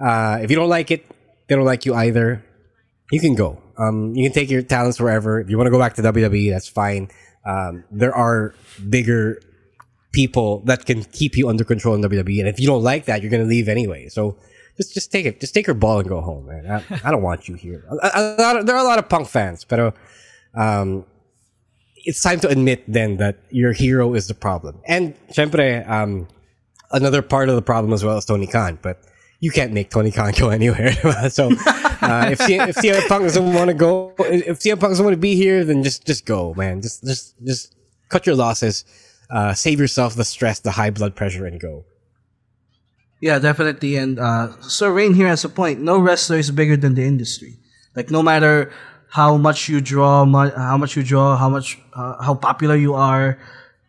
uh, 0.00 0.38
if 0.42 0.50
you 0.50 0.56
don't 0.56 0.68
like 0.68 0.90
it, 0.90 1.06
they 1.48 1.54
don't 1.54 1.64
like 1.64 1.84
you 1.84 1.94
either. 1.94 2.44
You 3.10 3.20
can 3.20 3.34
go. 3.34 3.62
Um, 3.78 4.14
you 4.14 4.24
can 4.28 4.32
take 4.32 4.50
your 4.50 4.62
talents 4.62 4.98
wherever. 5.00 5.40
If 5.40 5.50
you 5.50 5.56
want 5.56 5.66
to 5.66 5.70
go 5.70 5.78
back 5.78 5.94
to 5.94 6.02
WWE, 6.02 6.50
that's 6.50 6.68
fine. 6.68 7.08
Um, 7.44 7.84
there 7.90 8.14
are 8.14 8.54
bigger 8.88 9.40
people 10.12 10.60
that 10.64 10.86
can 10.86 11.04
keep 11.04 11.36
you 11.36 11.48
under 11.48 11.62
control 11.62 11.94
in 11.94 12.02
WWE, 12.02 12.40
and 12.40 12.48
if 12.48 12.58
you 12.58 12.66
don't 12.66 12.82
like 12.82 13.04
that, 13.04 13.22
you're 13.22 13.30
going 13.30 13.42
to 13.42 13.48
leave 13.48 13.68
anyway. 13.68 14.08
So 14.08 14.36
just 14.76 14.94
just 14.94 15.10
take 15.10 15.26
it. 15.26 15.40
Just 15.40 15.54
take 15.54 15.66
your 15.66 15.74
ball 15.74 16.00
and 16.00 16.08
go 16.08 16.20
home, 16.20 16.46
man. 16.46 16.66
I, 16.70 17.08
I 17.08 17.10
don't 17.10 17.22
want 17.22 17.48
you 17.48 17.54
here. 17.54 17.84
A, 17.90 17.96
a, 17.96 18.58
of, 18.58 18.66
there 18.66 18.76
are 18.76 18.84
a 18.84 18.88
lot 18.88 18.98
of 18.98 19.08
punk 19.08 19.28
fans, 19.28 19.64
but 19.64 19.94
um, 20.54 21.04
it's 21.96 22.22
time 22.22 22.40
to 22.40 22.48
admit 22.48 22.84
then 22.86 23.16
that 23.18 23.38
your 23.50 23.72
hero 23.72 24.14
is 24.14 24.28
the 24.28 24.34
problem. 24.34 24.80
And 24.86 25.14
syempre, 25.28 25.88
um, 25.88 26.28
another 26.92 27.22
part 27.22 27.48
of 27.48 27.56
the 27.56 27.62
problem 27.62 27.92
as 27.92 28.04
well 28.04 28.16
is 28.16 28.24
Tony 28.24 28.46
Khan, 28.46 28.78
but 28.80 29.02
you 29.40 29.50
can't 29.50 29.72
make 29.72 29.90
Tony 29.90 30.10
Khan 30.10 30.32
go 30.38 30.48
anywhere. 30.60 30.92
so 31.30 31.48
uh, 31.48 32.28
if 32.30 32.38
CM, 32.38 32.68
if 32.68 32.76
CM 32.76 33.06
Punk 33.08 33.24
doesn't 33.24 33.52
want 33.52 33.68
to 33.68 33.74
go, 33.74 34.14
if 34.18 34.60
CM 34.60 34.78
Punk 34.78 34.92
doesn't 34.92 35.04
want 35.04 35.14
to 35.14 35.20
be 35.20 35.34
here, 35.34 35.64
then 35.64 35.82
just 35.82 36.06
just 36.06 36.24
go, 36.24 36.54
man. 36.54 36.80
Just 36.82 37.04
just 37.04 37.34
just 37.44 37.74
cut 38.08 38.26
your 38.26 38.36
losses, 38.36 38.84
uh, 39.30 39.52
save 39.54 39.80
yourself 39.80 40.14
the 40.14 40.24
stress, 40.24 40.60
the 40.60 40.70
high 40.70 40.90
blood 40.90 41.14
pressure, 41.14 41.46
and 41.46 41.60
go. 41.60 41.84
Yeah, 43.20 43.38
definitely. 43.38 43.96
And 43.96 44.18
uh, 44.18 44.60
so 44.60 44.90
Rain 44.90 45.14
here 45.14 45.28
has 45.28 45.44
a 45.44 45.48
point. 45.48 45.80
No 45.80 45.98
wrestler 45.98 46.36
is 46.36 46.50
bigger 46.50 46.76
than 46.76 46.94
the 46.94 47.04
industry. 47.04 47.56
Like 47.94 48.10
no 48.10 48.22
matter 48.22 48.70
how 49.08 49.36
much 49.36 49.68
you 49.68 49.80
draw, 49.80 50.26
how 50.26 50.76
much 50.76 50.96
you 50.96 51.02
draw, 51.02 51.36
how 51.36 51.48
much 51.48 51.78
uh, 51.94 52.22
how 52.22 52.34
popular 52.34 52.76
you 52.76 52.94
are, 52.94 53.38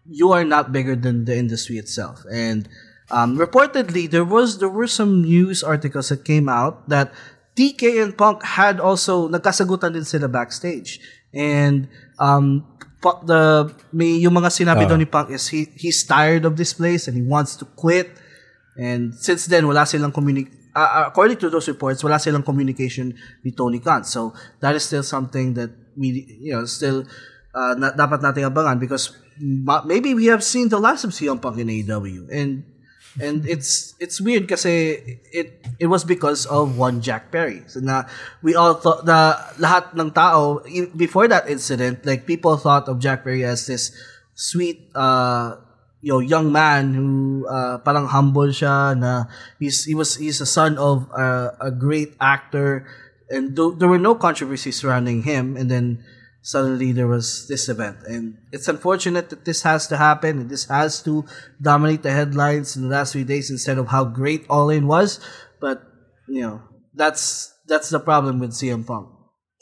you 0.08 0.32
are 0.32 0.46
not 0.46 0.72
bigger 0.72 0.96
than 0.96 1.26
the 1.26 1.36
industry 1.36 1.78
itself. 1.78 2.24
And 2.32 2.70
um, 3.12 3.38
reportedly, 3.38 4.10
there 4.10 4.24
was 4.24 4.60
there 4.60 4.72
were 4.72 4.88
some 4.88 5.24
news 5.24 5.64
articles 5.64 6.08
that 6.10 6.24
came 6.24 6.48
out 6.48 6.88
that 6.88 7.12
TK 7.60 8.02
and 8.02 8.18
Punk 8.18 8.44
had 8.44 8.80
also 8.80 9.28
nagkasagutan 9.28 9.92
din 9.92 10.08
sila 10.08 10.32
backstage. 10.32 11.04
And 11.36 11.92
um, 12.20 12.64
the 13.28 13.76
may 13.92 14.24
yung 14.24 14.40
mga 14.40 14.56
sinabi 14.56 14.88
uh. 14.88 14.96
ni 14.96 15.06
Punk 15.06 15.36
is 15.36 15.52
he 15.52 15.68
he's 15.76 16.04
tired 16.08 16.46
of 16.46 16.56
this 16.56 16.72
place 16.72 17.08
and 17.08 17.20
he 17.20 17.24
wants 17.24 17.60
to 17.60 17.66
quit 17.76 18.16
and 18.78 19.14
since 19.18 19.50
then, 19.50 19.66
wala 19.66 19.90
silang 19.90 20.14
communic 20.14 20.54
uh, 20.78 21.10
according 21.10 21.38
to 21.42 21.50
those 21.50 21.68
reports, 21.68 22.04
wala 22.06 22.22
silang 22.22 22.46
communication 22.46 23.18
with 23.44 23.58
Tony 23.58 23.82
Khan. 23.82 24.06
So 24.06 24.34
that 24.62 24.78
is 24.78 24.86
still 24.86 25.04
something 25.04 25.58
that 25.58 25.74
we, 25.98 26.38
you 26.40 26.54
know, 26.54 26.66
still 26.66 27.04
uh, 27.58 27.74
na, 27.74 27.92
dapat 27.92 28.22
nating 28.22 28.46
abangan 28.46 28.78
because 28.78 29.18
ma- 29.42 29.82
maybe 29.82 30.14
we 30.14 30.30
have 30.30 30.46
seen 30.46 30.70
the 30.70 30.78
last 30.80 31.04
of 31.04 31.12
CM 31.12 31.42
Punk 31.42 31.58
in 31.58 31.68
AEW. 31.68 32.30
And 32.30 32.64
and 33.18 33.42
it's 33.50 33.98
it's 33.98 34.22
weird 34.22 34.46
kasi 34.46 35.02
it 35.34 35.66
it 35.82 35.88
was 35.90 36.06
because 36.06 36.46
of 36.46 36.78
one 36.78 37.02
Jack 37.02 37.34
Perry. 37.34 37.66
So 37.66 37.82
na 37.82 38.06
we 38.46 38.54
all 38.54 38.78
thought 38.78 39.10
the 39.10 39.34
lahat 39.58 39.98
ng 39.98 40.14
tao 40.14 40.62
before 40.94 41.26
that 41.28 41.50
incident, 41.50 42.06
like 42.06 42.30
people 42.30 42.56
thought 42.62 42.86
of 42.86 43.02
Jack 43.02 43.26
Perry 43.26 43.42
as 43.42 43.66
this 43.66 43.90
sweet 44.38 44.94
uh 44.94 45.58
you 46.02 46.14
know, 46.14 46.20
young 46.20 46.52
man 46.52 46.94
who 46.94 47.48
uh, 47.48 47.80
parang 47.80 48.08
humble 48.08 48.50
siya 48.54 48.98
na 48.98 49.26
he's 49.60 49.86
he 49.86 49.96
was 49.96 50.16
he's 50.16 50.42
a 50.42 50.46
son 50.46 50.78
of 50.78 51.10
a, 51.12 51.58
a 51.62 51.72
great 51.72 52.14
actor 52.22 52.86
and 53.30 53.56
th- 53.56 53.76
there 53.78 53.90
were 53.90 54.02
no 54.02 54.16
controversies 54.16 54.78
surrounding 54.78 55.24
him 55.24 55.58
and 55.58 55.72
then 55.72 56.04
suddenly 56.42 56.94
there 56.94 57.08
was 57.08 57.48
this 57.50 57.68
event 57.68 57.98
and 58.08 58.38
it's 58.54 58.70
unfortunate 58.70 59.30
that 59.30 59.44
this 59.44 59.64
has 59.64 59.88
to 59.88 59.98
happen 59.98 60.40
and 60.46 60.50
this 60.50 60.66
has 60.72 61.04
to 61.04 61.26
dominate 61.60 62.04
the 62.04 62.12
headlines 62.14 62.78
in 62.78 62.88
the 62.88 62.94
last 62.94 63.12
few 63.12 63.26
days 63.26 63.50
instead 63.52 63.78
of 63.78 63.90
how 63.90 64.06
great 64.06 64.46
all 64.48 64.70
in 64.70 64.88
was 64.88 65.20
but 65.60 65.84
you 66.30 66.40
know 66.40 66.62
that's 66.94 67.54
that's 67.68 67.90
the 67.90 68.00
problem 68.00 68.40
with 68.40 68.52
CM 68.52 68.86
Punk. 68.86 69.10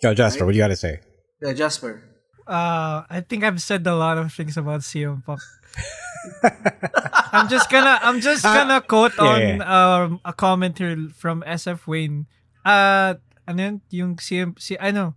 Yo, 0.02 0.14
Jasper, 0.14 0.46
what 0.46 0.52
do 0.54 0.58
you 0.58 0.64
got 0.64 0.70
to 0.70 0.76
say? 0.76 1.02
Yeah, 1.42 1.54
Jasper. 1.54 2.02
Uh, 2.48 3.04
I 3.10 3.26
think 3.28 3.44
I've 3.44 3.62
said 3.62 3.86
a 3.88 3.96
lot 3.96 4.18
of 4.18 4.32
things 4.32 4.56
about 4.56 4.82
CM 4.82 5.26
Punk. 5.26 5.42
I'm 7.34 7.48
just 7.50 7.70
gonna 7.70 8.00
I'm 8.02 8.22
just 8.22 8.44
gonna 8.44 8.82
quote 8.82 9.14
yeah, 9.18 9.24
on 9.26 9.40
yeah. 9.42 9.64
Um, 10.04 10.20
a 10.26 10.34
comment 10.34 10.78
here 10.78 10.96
from 11.16 11.44
SF 11.46 11.88
Wayne. 11.88 12.28
Uh, 12.66 13.16
ano 13.48 13.60
yun? 13.62 13.76
Yung 13.92 14.16
CM, 14.18 14.58
si, 14.60 14.78
ano, 14.78 15.14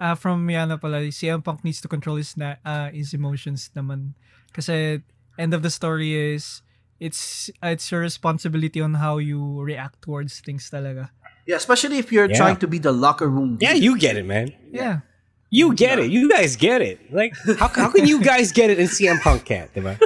uh, 0.00 0.14
from 0.14 0.46
Miano 0.46 0.80
pala, 0.80 1.00
CM 1.10 1.42
Punk 1.42 1.64
needs 1.64 1.80
to 1.80 1.88
control 1.88 2.16
his, 2.16 2.36
na, 2.36 2.54
uh, 2.64 2.90
his 2.90 3.12
emotions 3.14 3.70
naman. 3.74 4.14
Kasi 4.52 5.02
end 5.38 5.54
of 5.54 5.62
the 5.62 5.70
story 5.70 6.14
is, 6.34 6.62
it's 7.00 7.50
it's 7.62 7.90
your 7.90 8.00
responsibility 8.06 8.80
on 8.80 8.94
how 8.94 9.18
you 9.18 9.60
react 9.62 10.02
towards 10.02 10.38
things 10.40 10.70
talaga. 10.70 11.10
Yeah, 11.46 11.56
especially 11.58 11.98
if 11.98 12.12
you're 12.14 12.30
Yeah. 12.30 12.38
trying 12.38 12.58
to 12.62 12.68
be 12.70 12.78
the 12.78 12.92
locker 12.94 13.26
room. 13.26 13.58
Yeah, 13.58 13.74
you 13.74 13.98
get 13.98 14.14
it, 14.16 14.22
man. 14.26 14.54
Yeah. 14.70 15.02
You 15.50 15.74
get 15.74 15.98
it. 15.98 16.08
You 16.14 16.30
guys 16.30 16.54
get 16.56 16.80
it. 16.80 17.12
Like, 17.12 17.34
how, 17.58 17.68
how 17.68 17.90
can 17.90 18.06
you 18.06 18.22
guys 18.22 18.52
get 18.54 18.70
it 18.70 18.78
and 18.78 18.88
CM 18.88 19.20
Punk 19.20 19.44
can't, 19.44 19.68
diba? 19.74 19.98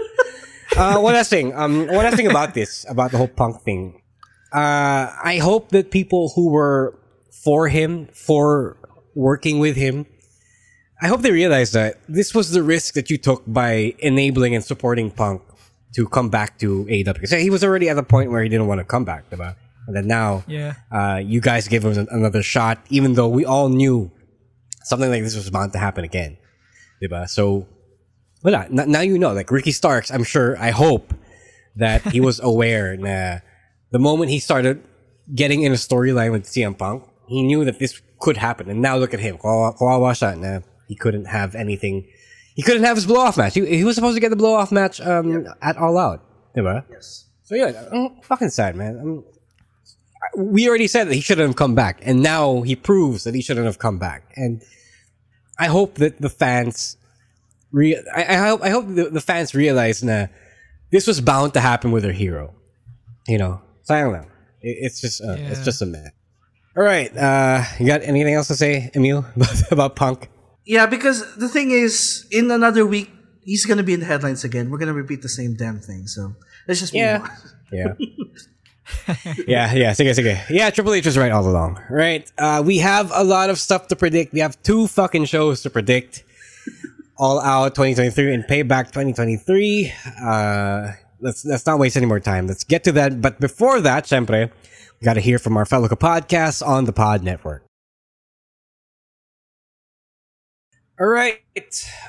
Uh, 0.76 0.98
one 1.00 1.14
last 1.14 1.30
thing. 1.30 1.54
Um, 1.54 1.86
one 1.86 2.04
last 2.04 2.16
thing 2.16 2.26
about 2.26 2.54
this, 2.54 2.84
about 2.88 3.10
the 3.10 3.18
whole 3.18 3.28
Punk 3.28 3.62
thing. 3.62 4.02
Uh, 4.52 5.12
I 5.22 5.38
hope 5.42 5.70
that 5.70 5.90
people 5.90 6.32
who 6.34 6.48
were 6.50 6.98
for 7.44 7.68
him, 7.68 8.06
for 8.12 8.76
working 9.14 9.58
with 9.58 9.76
him, 9.76 10.06
I 11.00 11.08
hope 11.08 11.20
they 11.22 11.30
realize 11.30 11.72
that 11.72 12.00
this 12.08 12.34
was 12.34 12.50
the 12.52 12.62
risk 12.62 12.94
that 12.94 13.10
you 13.10 13.18
took 13.18 13.42
by 13.46 13.94
enabling 13.98 14.54
and 14.54 14.64
supporting 14.64 15.10
Punk 15.10 15.42
to 15.94 16.08
come 16.08 16.30
back 16.30 16.58
to 16.60 16.84
AEW. 16.86 17.14
Because 17.14 17.30
he 17.32 17.50
was 17.50 17.62
already 17.62 17.88
at 17.88 17.94
the 17.96 18.02
point 18.02 18.30
where 18.30 18.42
he 18.42 18.48
didn't 18.48 18.66
want 18.66 18.78
to 18.80 18.84
come 18.84 19.04
back, 19.04 19.28
diba? 19.30 19.56
And 19.86 19.94
then 19.94 20.06
now, 20.06 20.42
Yeah. 20.48 20.74
uh, 20.90 21.20
you 21.24 21.40
guys 21.40 21.68
gave 21.68 21.84
him 21.84 22.06
another 22.10 22.42
shot, 22.42 22.78
even 22.90 23.14
though 23.14 23.28
we 23.28 23.44
all 23.44 23.68
knew 23.68 24.10
something 24.84 25.10
like 25.10 25.22
this 25.22 25.36
was 25.36 25.48
bound 25.50 25.72
to 25.74 25.78
happen 25.78 26.02
again. 26.04 26.38
Diba? 27.02 27.28
So, 27.28 27.66
wala. 28.42 28.66
N- 28.66 28.90
now 28.90 29.00
you 29.00 29.18
know. 29.18 29.32
Like 29.32 29.50
Ricky 29.50 29.72
Starks, 29.72 30.10
I'm 30.10 30.24
sure, 30.24 30.56
I 30.58 30.70
hope 30.70 31.14
that 31.76 32.02
he 32.12 32.20
was 32.20 32.40
aware 32.52 32.96
na 32.96 33.38
the 33.90 33.98
moment 33.98 34.30
he 34.30 34.38
started 34.38 34.82
getting 35.34 35.62
in 35.62 35.72
a 35.72 35.76
storyline 35.76 36.32
with 36.32 36.44
CM 36.44 36.76
Punk, 36.76 37.04
he 37.28 37.42
knew 37.42 37.64
that 37.64 37.78
this 37.78 38.00
could 38.20 38.36
happen. 38.36 38.70
And 38.70 38.80
now 38.80 38.96
look 38.96 39.14
at 39.14 39.20
him. 39.20 39.38
Kawawa 39.38 39.76
kawawa 39.76 40.12
siya 40.12 40.38
na 40.38 40.60
he 40.88 40.96
couldn't 40.96 41.26
have 41.26 41.54
anything. 41.54 42.06
He 42.54 42.62
couldn't 42.62 42.84
have 42.84 42.96
his 42.96 43.06
blow 43.06 43.20
off 43.20 43.36
match. 43.36 43.54
He, 43.54 43.66
he 43.66 43.84
was 43.84 43.94
supposed 43.96 44.16
to 44.16 44.20
get 44.20 44.30
the 44.30 44.36
blow 44.36 44.54
off 44.54 44.72
match 44.72 45.00
um, 45.00 45.46
at 45.60 45.76
All 45.76 45.98
Out. 45.98 46.24
Diba? 46.56 46.84
Yes. 46.90 47.26
So 47.42 47.54
yeah, 47.54 47.88
I'm 47.92 48.20
fucking 48.22 48.48
sad, 48.50 48.76
man. 48.76 48.98
I'm, 48.98 49.24
we 50.52 50.68
already 50.68 50.86
said 50.88 51.08
that 51.08 51.14
he 51.14 51.20
shouldn't 51.20 51.46
have 51.46 51.56
come 51.56 51.74
back, 51.74 52.00
and 52.02 52.22
now 52.22 52.62
he 52.62 52.74
proves 52.74 53.24
that 53.24 53.34
he 53.34 53.42
shouldn't 53.42 53.66
have 53.66 53.78
come 53.78 53.98
back. 53.98 54.32
And 54.36 54.62
I 55.58 55.66
hope 55.66 55.96
that 55.96 56.20
the 56.20 56.28
fans, 56.28 56.96
re- 57.76 58.00
I, 58.16 58.34
I 58.34 58.36
hope 58.48 58.60
I 58.64 58.70
hope 58.72 58.88
the, 58.88 59.10
the 59.12 59.20
fans 59.20 59.52
realize 59.54 60.00
that 60.00 60.32
this 60.90 61.06
was 61.06 61.20
bound 61.20 61.52
to 61.54 61.60
happen 61.60 61.92
with 61.92 62.02
their 62.02 62.16
hero. 62.16 62.54
You 63.28 63.36
know, 63.38 63.60
sayang 63.84 64.12
lang. 64.16 64.26
It, 64.64 64.88
it's 64.88 65.00
just 65.04 65.20
uh, 65.20 65.36
it's 65.36 65.60
just 65.64 65.82
a 65.84 65.86
mess. 65.86 66.08
All 66.76 66.82
right, 66.84 67.08
uh, 67.16 67.64
you 67.78 67.86
got 67.86 68.02
anything 68.02 68.34
else 68.34 68.48
to 68.48 68.54
say, 68.54 68.90
Emil, 68.94 69.24
about, 69.36 69.72
about 69.72 69.92
Punk? 69.96 70.28
Yeah, 70.66 70.84
because 70.84 71.24
the 71.36 71.48
thing 71.48 71.70
is, 71.70 72.26
in 72.30 72.50
another 72.50 72.84
week, 72.84 73.08
he's 73.44 73.64
gonna 73.64 73.82
be 73.84 73.94
in 73.94 74.00
the 74.00 74.06
headlines 74.06 74.44
again. 74.44 74.68
We're 74.70 74.78
gonna 74.78 74.92
repeat 74.92 75.22
the 75.22 75.28
same 75.32 75.54
damn 75.56 75.80
thing. 75.80 76.06
So 76.06 76.34
let's 76.68 76.80
just 76.80 76.92
Yeah. 76.92 77.20
on. 77.22 77.30
Yeah. 77.72 77.94
yeah, 79.48 79.72
yeah, 79.72 79.90
sige, 79.94 80.12
sige. 80.14 80.38
Yeah, 80.50 80.70
Triple 80.70 80.94
H 80.94 81.06
was 81.06 81.16
right 81.18 81.32
all 81.32 81.46
along. 81.48 81.80
Right. 81.90 82.30
Uh, 82.38 82.62
we 82.64 82.78
have 82.78 83.10
a 83.14 83.24
lot 83.24 83.50
of 83.50 83.58
stuff 83.58 83.88
to 83.88 83.96
predict. 83.96 84.32
We 84.32 84.40
have 84.40 84.60
two 84.62 84.86
fucking 84.86 85.24
shows 85.26 85.62
to 85.62 85.70
predict. 85.70 86.24
All 87.18 87.40
Out 87.40 87.74
2023 87.74 88.34
and 88.34 88.44
Payback 88.44 88.86
2023. 88.86 89.92
Uh, 90.22 90.92
let's 91.20 91.44
let's 91.44 91.64
not 91.64 91.78
waste 91.78 91.96
any 91.96 92.06
more 92.06 92.20
time. 92.20 92.46
Let's 92.46 92.64
get 92.64 92.84
to 92.84 92.92
that. 92.92 93.20
But 93.22 93.40
before 93.40 93.80
that, 93.80 94.04
syempre, 94.04 94.50
we 95.00 95.04
got 95.04 95.14
to 95.14 95.20
hear 95.20 95.38
from 95.38 95.56
our 95.56 95.64
fellow 95.64 95.88
podcasts 95.88 96.66
on 96.66 96.84
the 96.84 96.92
Pod 96.92 97.22
Network. 97.22 97.64
All 100.98 101.06
right. 101.06 101.40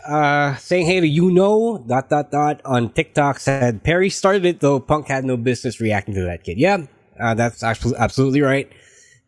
Uh, 0.08 0.56
saying 0.56 0.86
hey 0.86 1.00
to 1.02 1.08
you 1.08 1.32
know 1.32 1.84
dot 1.88 2.10
dot 2.10 2.32
dot 2.32 2.62
on 2.64 2.90
TikTok 2.90 3.40
said 3.40 3.84
Perry 3.84 4.10
started 4.10 4.46
it 4.46 4.62
though 4.62 4.80
Punk 4.80 5.08
had 5.08 5.26
no 5.26 5.36
business 5.36 5.82
reacting 5.82 6.16
to 6.16 6.24
that 6.24 6.44
kid. 6.44 6.58
Yeah, 6.58 6.86
uh, 7.20 7.34
that's 7.34 7.64
actually 7.64 7.98
absolutely 7.98 8.42
right. 8.42 8.72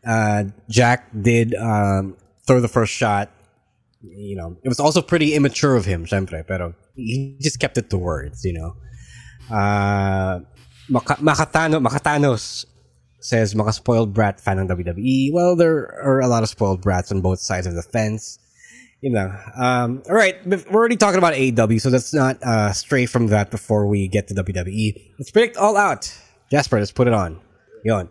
Uh, 0.05 0.45
Jack 0.69 1.09
did 1.21 1.55
um, 1.55 2.15
throw 2.47 2.61
the 2.61 2.69
first 2.69 2.93
shot. 2.93 3.31
You 4.01 4.35
know, 4.35 4.57
it 4.63 4.69
was 4.69 4.79
also 4.79 5.01
pretty 5.01 5.35
immature 5.35 5.75
of 5.75 5.85
him, 5.85 6.05
syempre, 6.05 6.45
pero 6.47 6.73
he 6.95 7.35
just 7.41 7.59
kept 7.59 7.77
it 7.77 7.89
to 7.89 7.97
words. 7.97 8.45
You 8.45 8.53
know, 8.53 8.75
uh, 9.53 10.39
Maka- 10.89 11.21
Makatano 11.21 11.85
Makatanos 11.85 12.65
says 13.19 13.53
mga 13.53 13.73
spoiled 13.73 14.13
brat 14.13 14.39
fan 14.39 14.59
ng 14.59 14.67
WWE. 14.69 15.33
Well, 15.33 15.55
there 15.55 15.99
are 16.01 16.21
a 16.21 16.27
lot 16.27 16.43
of 16.43 16.49
spoiled 16.49 16.81
brats 16.81 17.11
on 17.11 17.19
both 17.19 17.39
sides 17.39 17.67
of 17.67 17.75
the 17.75 17.83
fence 17.83 18.39
you 19.01 19.11
know. 19.11 19.33
Um, 19.55 20.03
all 20.07 20.15
right, 20.15 20.35
we're 20.45 20.63
already 20.71 20.97
talking 20.97 21.17
about 21.17 21.33
AEW, 21.33 21.81
so 21.81 21.89
let's 21.89 22.13
not 22.13 22.41
uh, 22.43 22.73
stray 22.73 23.05
from 23.05 23.27
that 23.27 23.51
before 23.51 23.87
we 23.87 24.07
get 24.07 24.27
to 24.27 24.35
WWE. 24.35 25.13
Let's 25.17 25.31
predict 25.31 25.57
All 25.57 25.77
Out. 25.77 26.13
Jasper, 26.51 26.79
let's 26.79 26.91
put 26.91 27.07
it 27.07 27.13
on. 27.13 27.39
Yon. 27.83 28.09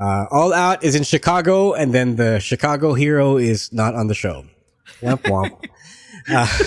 Uh, 0.00 0.26
All 0.30 0.52
Out 0.52 0.82
is 0.84 0.94
in 0.94 1.02
Chicago, 1.02 1.72
and 1.72 1.92
then 1.92 2.16
the 2.16 2.38
Chicago 2.40 2.94
hero 2.94 3.36
is 3.36 3.72
not 3.72 3.94
on 3.94 4.06
the 4.06 4.14
show. 4.14 4.44
Womp 5.00 5.22
womp. 6.28 6.60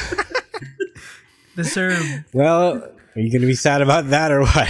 Deserve. 1.55 2.25
well, 2.33 2.73
are 3.15 3.21
you 3.21 3.31
going 3.31 3.41
to 3.41 3.47
be 3.47 3.53
sad 3.53 3.81
about 3.81 4.09
that 4.09 4.31
or 4.31 4.41
what? 4.41 4.69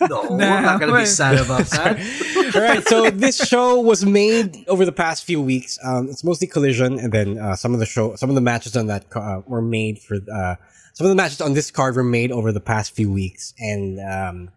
No, 0.08 0.26
we're 0.28 0.36
not 0.60 0.80
gonna 0.80 0.98
be 0.98 1.06
sad 1.06 1.36
about 1.38 1.64
that. 1.66 1.98
All 2.54 2.60
right, 2.60 2.86
so 2.86 3.10
this 3.10 3.38
show 3.38 3.80
was 3.80 4.04
made 4.04 4.64
over 4.68 4.84
the 4.84 4.92
past 4.92 5.24
few 5.24 5.40
weeks. 5.40 5.78
Um, 5.82 6.08
it's 6.10 6.22
mostly 6.22 6.46
Collision, 6.46 6.98
and 6.98 7.10
then 7.12 7.38
uh, 7.38 7.56
some 7.56 7.72
of 7.72 7.80
the 7.80 7.86
show, 7.86 8.14
some 8.16 8.28
of 8.28 8.34
the 8.34 8.40
matches 8.42 8.76
on 8.76 8.86
that 8.88 9.06
uh, 9.14 9.40
were 9.46 9.62
made 9.62 9.98
for. 9.98 10.16
Uh, 10.16 10.56
some 10.92 11.06
of 11.06 11.08
the 11.08 11.14
matches 11.14 11.40
on 11.40 11.54
this 11.54 11.70
card 11.70 11.96
were 11.96 12.04
made 12.04 12.32
over 12.32 12.52
the 12.52 12.60
past 12.60 12.94
few 12.94 13.10
weeks, 13.10 13.54
and 13.58 13.98
um, 14.00 14.50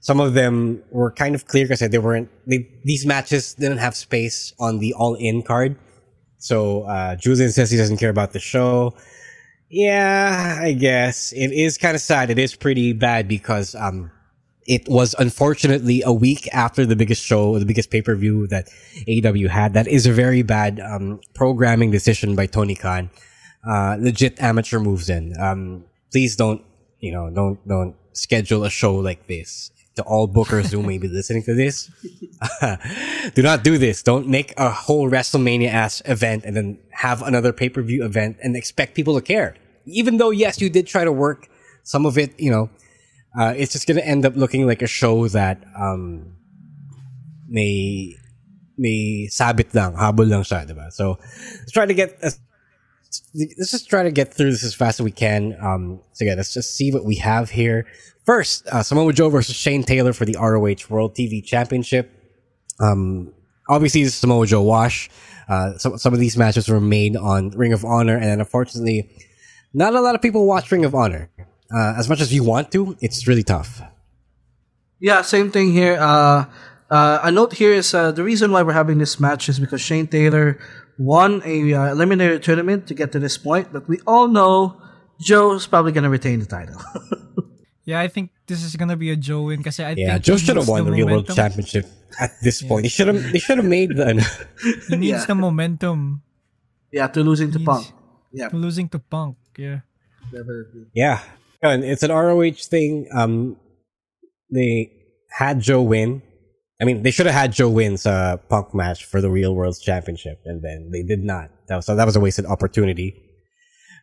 some 0.00 0.20
of 0.20 0.34
them 0.34 0.82
were 0.90 1.10
kind 1.10 1.34
of 1.34 1.46
clear 1.46 1.64
because 1.64 1.80
they 1.80 1.98
weren't. 1.98 2.30
They, 2.46 2.68
these 2.84 3.04
matches 3.04 3.54
didn't 3.54 3.78
have 3.78 3.94
space 3.94 4.54
on 4.58 4.78
the 4.78 4.94
All 4.94 5.14
In 5.14 5.42
card, 5.42 5.76
so 6.38 6.82
uh, 6.82 7.16
Julian 7.16 7.50
says 7.50 7.70
he 7.70 7.76
doesn't 7.76 7.98
care 7.98 8.10
about 8.10 8.32
the 8.32 8.40
show. 8.40 8.94
Yeah, 9.68 10.58
I 10.62 10.72
guess 10.72 11.32
it 11.32 11.52
is 11.52 11.76
kind 11.76 11.94
of 11.94 12.00
sad. 12.00 12.30
It 12.30 12.38
is 12.38 12.56
pretty 12.56 12.94
bad 12.94 13.28
because 13.28 13.74
um, 13.74 14.10
it 14.66 14.88
was 14.88 15.14
unfortunately 15.18 16.02
a 16.04 16.12
week 16.12 16.48
after 16.52 16.86
the 16.86 16.96
biggest 16.96 17.22
show, 17.22 17.58
the 17.58 17.66
biggest 17.66 17.90
pay 17.90 18.02
per 18.02 18.14
view 18.14 18.46
that 18.48 18.68
AEW 19.06 19.48
had. 19.48 19.74
That 19.74 19.88
is 19.88 20.06
a 20.06 20.12
very 20.12 20.42
bad 20.42 20.80
um, 20.80 21.20
programming 21.34 21.90
decision 21.90 22.36
by 22.36 22.46
Tony 22.46 22.74
Khan. 22.74 23.10
Uh, 23.66 23.96
legit 23.98 24.40
amateur 24.40 24.78
moves 24.78 25.10
in. 25.10 25.34
Um, 25.38 25.84
please 26.12 26.36
don't, 26.36 26.62
you 27.00 27.12
know, 27.12 27.28
don't 27.30 27.66
don't 27.66 27.94
schedule 28.12 28.64
a 28.64 28.70
show 28.70 28.94
like 28.94 29.26
this. 29.26 29.70
To 29.98 30.06
all 30.06 30.30
bookers 30.30 30.70
who 30.70 30.78
may 30.80 30.96
be 30.98 31.08
listening 31.10 31.42
to 31.42 31.54
this, 31.58 31.90
do 33.34 33.42
not 33.42 33.64
do 33.66 33.78
this. 33.78 33.98
Don't 34.02 34.28
make 34.30 34.54
a 34.56 34.70
whole 34.70 35.10
WrestleMania 35.10 35.74
ass 35.74 36.02
event 36.06 36.44
and 36.46 36.54
then 36.54 36.78
have 36.94 37.20
another 37.22 37.52
pay 37.52 37.68
per 37.68 37.82
view 37.82 38.04
event 38.04 38.38
and 38.38 38.54
expect 38.54 38.94
people 38.94 39.18
to 39.18 39.20
care. 39.20 39.56
Even 39.86 40.18
though 40.18 40.30
yes, 40.30 40.60
you 40.60 40.70
did 40.70 40.86
try 40.86 41.02
to 41.02 41.10
work 41.10 41.50
some 41.82 42.06
of 42.06 42.16
it, 42.16 42.38
you 42.38 42.50
know, 42.50 42.70
uh, 43.34 43.54
it's 43.56 43.72
just 43.72 43.88
gonna 43.88 44.06
end 44.06 44.24
up 44.24 44.36
looking 44.36 44.68
like 44.70 44.82
a 44.82 44.86
show 44.86 45.26
that 45.34 45.64
um, 45.74 46.38
may 47.48 48.14
may 48.78 49.26
sabit 49.26 49.74
lang, 49.74 49.98
habol 49.98 50.30
lang 50.30 50.46
siya, 50.46 50.62
diba? 50.62 50.92
So 50.92 51.18
let's 51.58 51.72
try 51.72 51.86
to 51.86 51.94
get 51.94 52.16
as 52.22 52.38
let's 53.34 53.70
just 53.70 53.88
try 53.88 54.02
to 54.02 54.10
get 54.10 54.34
through 54.34 54.50
this 54.50 54.64
as 54.64 54.74
fast 54.74 55.00
as 55.00 55.04
we 55.04 55.10
can. 55.10 55.56
Um, 55.60 56.00
so 56.12 56.24
yeah, 56.24 56.34
let's 56.34 56.52
just 56.52 56.76
see 56.76 56.92
what 56.92 57.04
we 57.04 57.16
have 57.16 57.50
here. 57.50 57.86
First, 58.24 58.66
uh, 58.68 58.82
Samoa 58.82 59.12
Joe 59.12 59.30
versus 59.30 59.56
Shane 59.56 59.82
Taylor 59.82 60.12
for 60.12 60.24
the 60.24 60.36
ROH 60.38 60.88
World 60.90 61.14
TV 61.14 61.44
Championship. 61.44 62.12
Um, 62.80 63.32
obviously, 63.68 64.04
this 64.04 64.12
is 64.12 64.18
Samoa 64.18 64.46
Joe 64.46 64.62
wash. 64.62 65.10
Uh, 65.48 65.78
some 65.78 65.96
some 65.96 66.12
of 66.12 66.20
these 66.20 66.36
matches 66.36 66.68
were 66.68 66.80
made 66.80 67.16
on 67.16 67.50
Ring 67.50 67.72
of 67.72 67.84
Honor, 67.84 68.18
and 68.18 68.40
unfortunately, 68.40 69.08
not 69.72 69.94
a 69.94 70.00
lot 70.00 70.14
of 70.14 70.20
people 70.20 70.46
watch 70.46 70.70
Ring 70.70 70.84
of 70.84 70.94
Honor. 70.94 71.30
Uh, 71.74 71.94
as 71.96 72.08
much 72.08 72.20
as 72.20 72.32
you 72.32 72.44
want 72.44 72.70
to, 72.72 72.96
it's 73.00 73.26
really 73.26 73.42
tough. 73.42 73.80
Yeah, 75.00 75.22
same 75.22 75.50
thing 75.50 75.72
here. 75.72 75.96
Uh, 76.00 76.46
uh, 76.90 77.20
a 77.22 77.30
note 77.30 77.54
here 77.54 77.72
is 77.72 77.94
uh, 77.94 78.10
the 78.12 78.24
reason 78.24 78.50
why 78.50 78.62
we're 78.62 78.72
having 78.72 78.98
this 78.98 79.20
match 79.20 79.48
is 79.48 79.58
because 79.60 79.80
Shane 79.80 80.06
Taylor 80.06 80.58
won 80.98 81.42
a 81.44 81.72
uh, 81.74 81.94
eliminator 81.94 82.42
tournament 82.42 82.86
to 82.88 82.94
get 82.94 83.12
to 83.12 83.18
this 83.18 83.38
point, 83.38 83.72
but 83.72 83.88
we 83.88 83.98
all 84.06 84.28
know 84.28 84.80
Joe's 85.20 85.66
probably 85.66 85.92
going 85.92 86.04
to 86.04 86.10
retain 86.10 86.40
the 86.40 86.46
title. 86.46 86.80
Yeah, 87.88 88.00
I 88.04 88.08
think 88.08 88.32
this 88.46 88.62
is 88.62 88.76
gonna 88.76 88.98
be 89.00 89.08
a 89.08 89.16
Joe 89.16 89.44
win 89.48 89.60
because 89.64 89.80
I 89.80 89.96
Yeah, 89.96 90.20
think 90.20 90.24
Joe 90.24 90.36
should 90.36 90.56
have 90.60 90.68
won 90.68 90.84
the 90.84 90.92
Real 90.92 91.06
World. 91.06 91.24
Championship 91.32 91.86
at 92.20 92.32
this 92.44 92.60
point. 92.60 92.84
He 92.84 92.90
should 92.90 93.08
have. 93.08 93.32
They 93.32 93.38
should 93.38 93.56
have 93.56 93.64
made 93.64 93.96
the. 93.96 94.12
He 94.92 94.96
needs 94.96 95.24
Yeah. 95.24 95.24
the 95.24 95.34
momentum. 95.34 96.20
Yeah, 96.92 97.06
to 97.08 97.24
losing 97.24 97.50
to 97.52 97.60
Punk. 97.60 97.88
Yeah, 98.30 98.50
to 98.52 98.56
Losing 98.60 98.90
to 98.90 98.98
Punk. 98.98 99.38
Yeah. 99.56 99.80
definitely. 100.30 100.92
Yeah, 100.92 101.22
and 101.62 101.82
it's 101.82 102.02
an 102.02 102.12
ROH 102.12 102.68
thing. 102.68 103.08
Um, 103.16 103.56
they 104.52 104.92
had 105.32 105.60
Joe 105.64 105.80
win. 105.80 106.20
I 106.80 106.84
mean, 106.84 107.02
they 107.02 107.10
should 107.10 107.26
have 107.26 107.34
had 107.34 107.52
Joe 107.52 107.68
win 107.68 107.98
a 108.04 108.38
Punk 108.48 108.72
match 108.72 109.04
for 109.04 109.20
the 109.20 109.30
Real 109.30 109.54
World 109.54 109.76
Championship, 109.80 110.40
and 110.44 110.62
then 110.62 110.90
they 110.92 111.02
did 111.02 111.24
not. 111.24 111.50
That 111.66 111.76
was, 111.76 111.86
so 111.86 111.96
that 111.96 112.04
was 112.04 112.14
a 112.14 112.20
wasted 112.20 112.46
opportunity. 112.46 113.20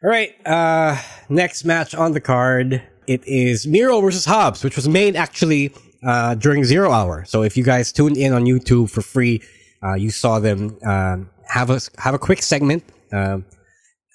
All 0.04 0.10
right, 0.10 0.36
uh, 0.46 1.02
next 1.30 1.64
match 1.64 1.96
on 1.96 2.12
the 2.12 2.20
card. 2.20 2.82
It 3.08 3.26
is 3.26 3.66
Miro 3.66 4.02
versus 4.02 4.26
Hobbs, 4.26 4.64
which 4.64 4.76
was 4.76 4.90
made 4.90 5.16
actually 5.16 5.74
uh, 6.06 6.36
during 6.36 6.66
zero 6.66 6.92
hour. 6.92 7.24
So 7.26 7.44
if 7.44 7.56
you 7.56 7.64
guys 7.64 7.92
tuned 7.92 8.18
in 8.18 8.34
on 8.34 8.44
YouTube 8.44 8.90
for 8.90 9.02
free, 9.02 9.42
uh, 9.82 9.94
you 9.94 10.12
saw 10.12 10.40
them 10.40 10.78
um, 10.84 11.30
have 11.48 11.70
a 11.70 11.80
have 11.98 12.14
a 12.14 12.20
quick 12.20 12.42
segment. 12.42 12.84
Um, 13.14 13.46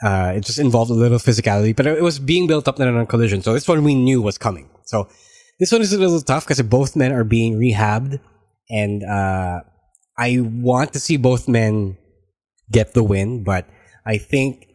uh, 0.03 0.35
it 0.37 0.45
just 0.45 0.59
involved 0.59 0.91
a 0.91 0.95
little 0.95 1.19
physicality, 1.19 1.75
but 1.75 1.87
it 1.87 2.03
was 2.03 2.19
being 2.19 2.47
built 2.47 2.69
up 2.69 2.79
on 2.79 3.07
collision. 3.07 3.43
So 3.43 3.53
this 3.53 3.69
one 3.69 3.85
we 3.85 3.95
knew 3.95 4.21
was 4.21 4.39
coming. 4.39 4.69
So 4.85 5.09
this 5.59 5.73
one 5.73 5.83
is 5.83 5.93
a 5.93 5.99
little 5.99 6.21
tough 6.21 6.45
because 6.45 6.61
both 6.63 6.97
men 6.97 7.13
are 7.13 7.25
being 7.25 7.59
rehabbed, 7.59 8.19
and 8.71 9.03
uh, 9.03 9.61
I 10.17 10.41
want 10.41 10.93
to 10.95 11.01
see 11.01 11.17
both 11.17 11.49
men 11.49 11.99
get 12.71 12.95
the 12.95 13.03
win, 13.03 13.43
but 13.43 13.69
I 14.07 14.19
think 14.19 14.69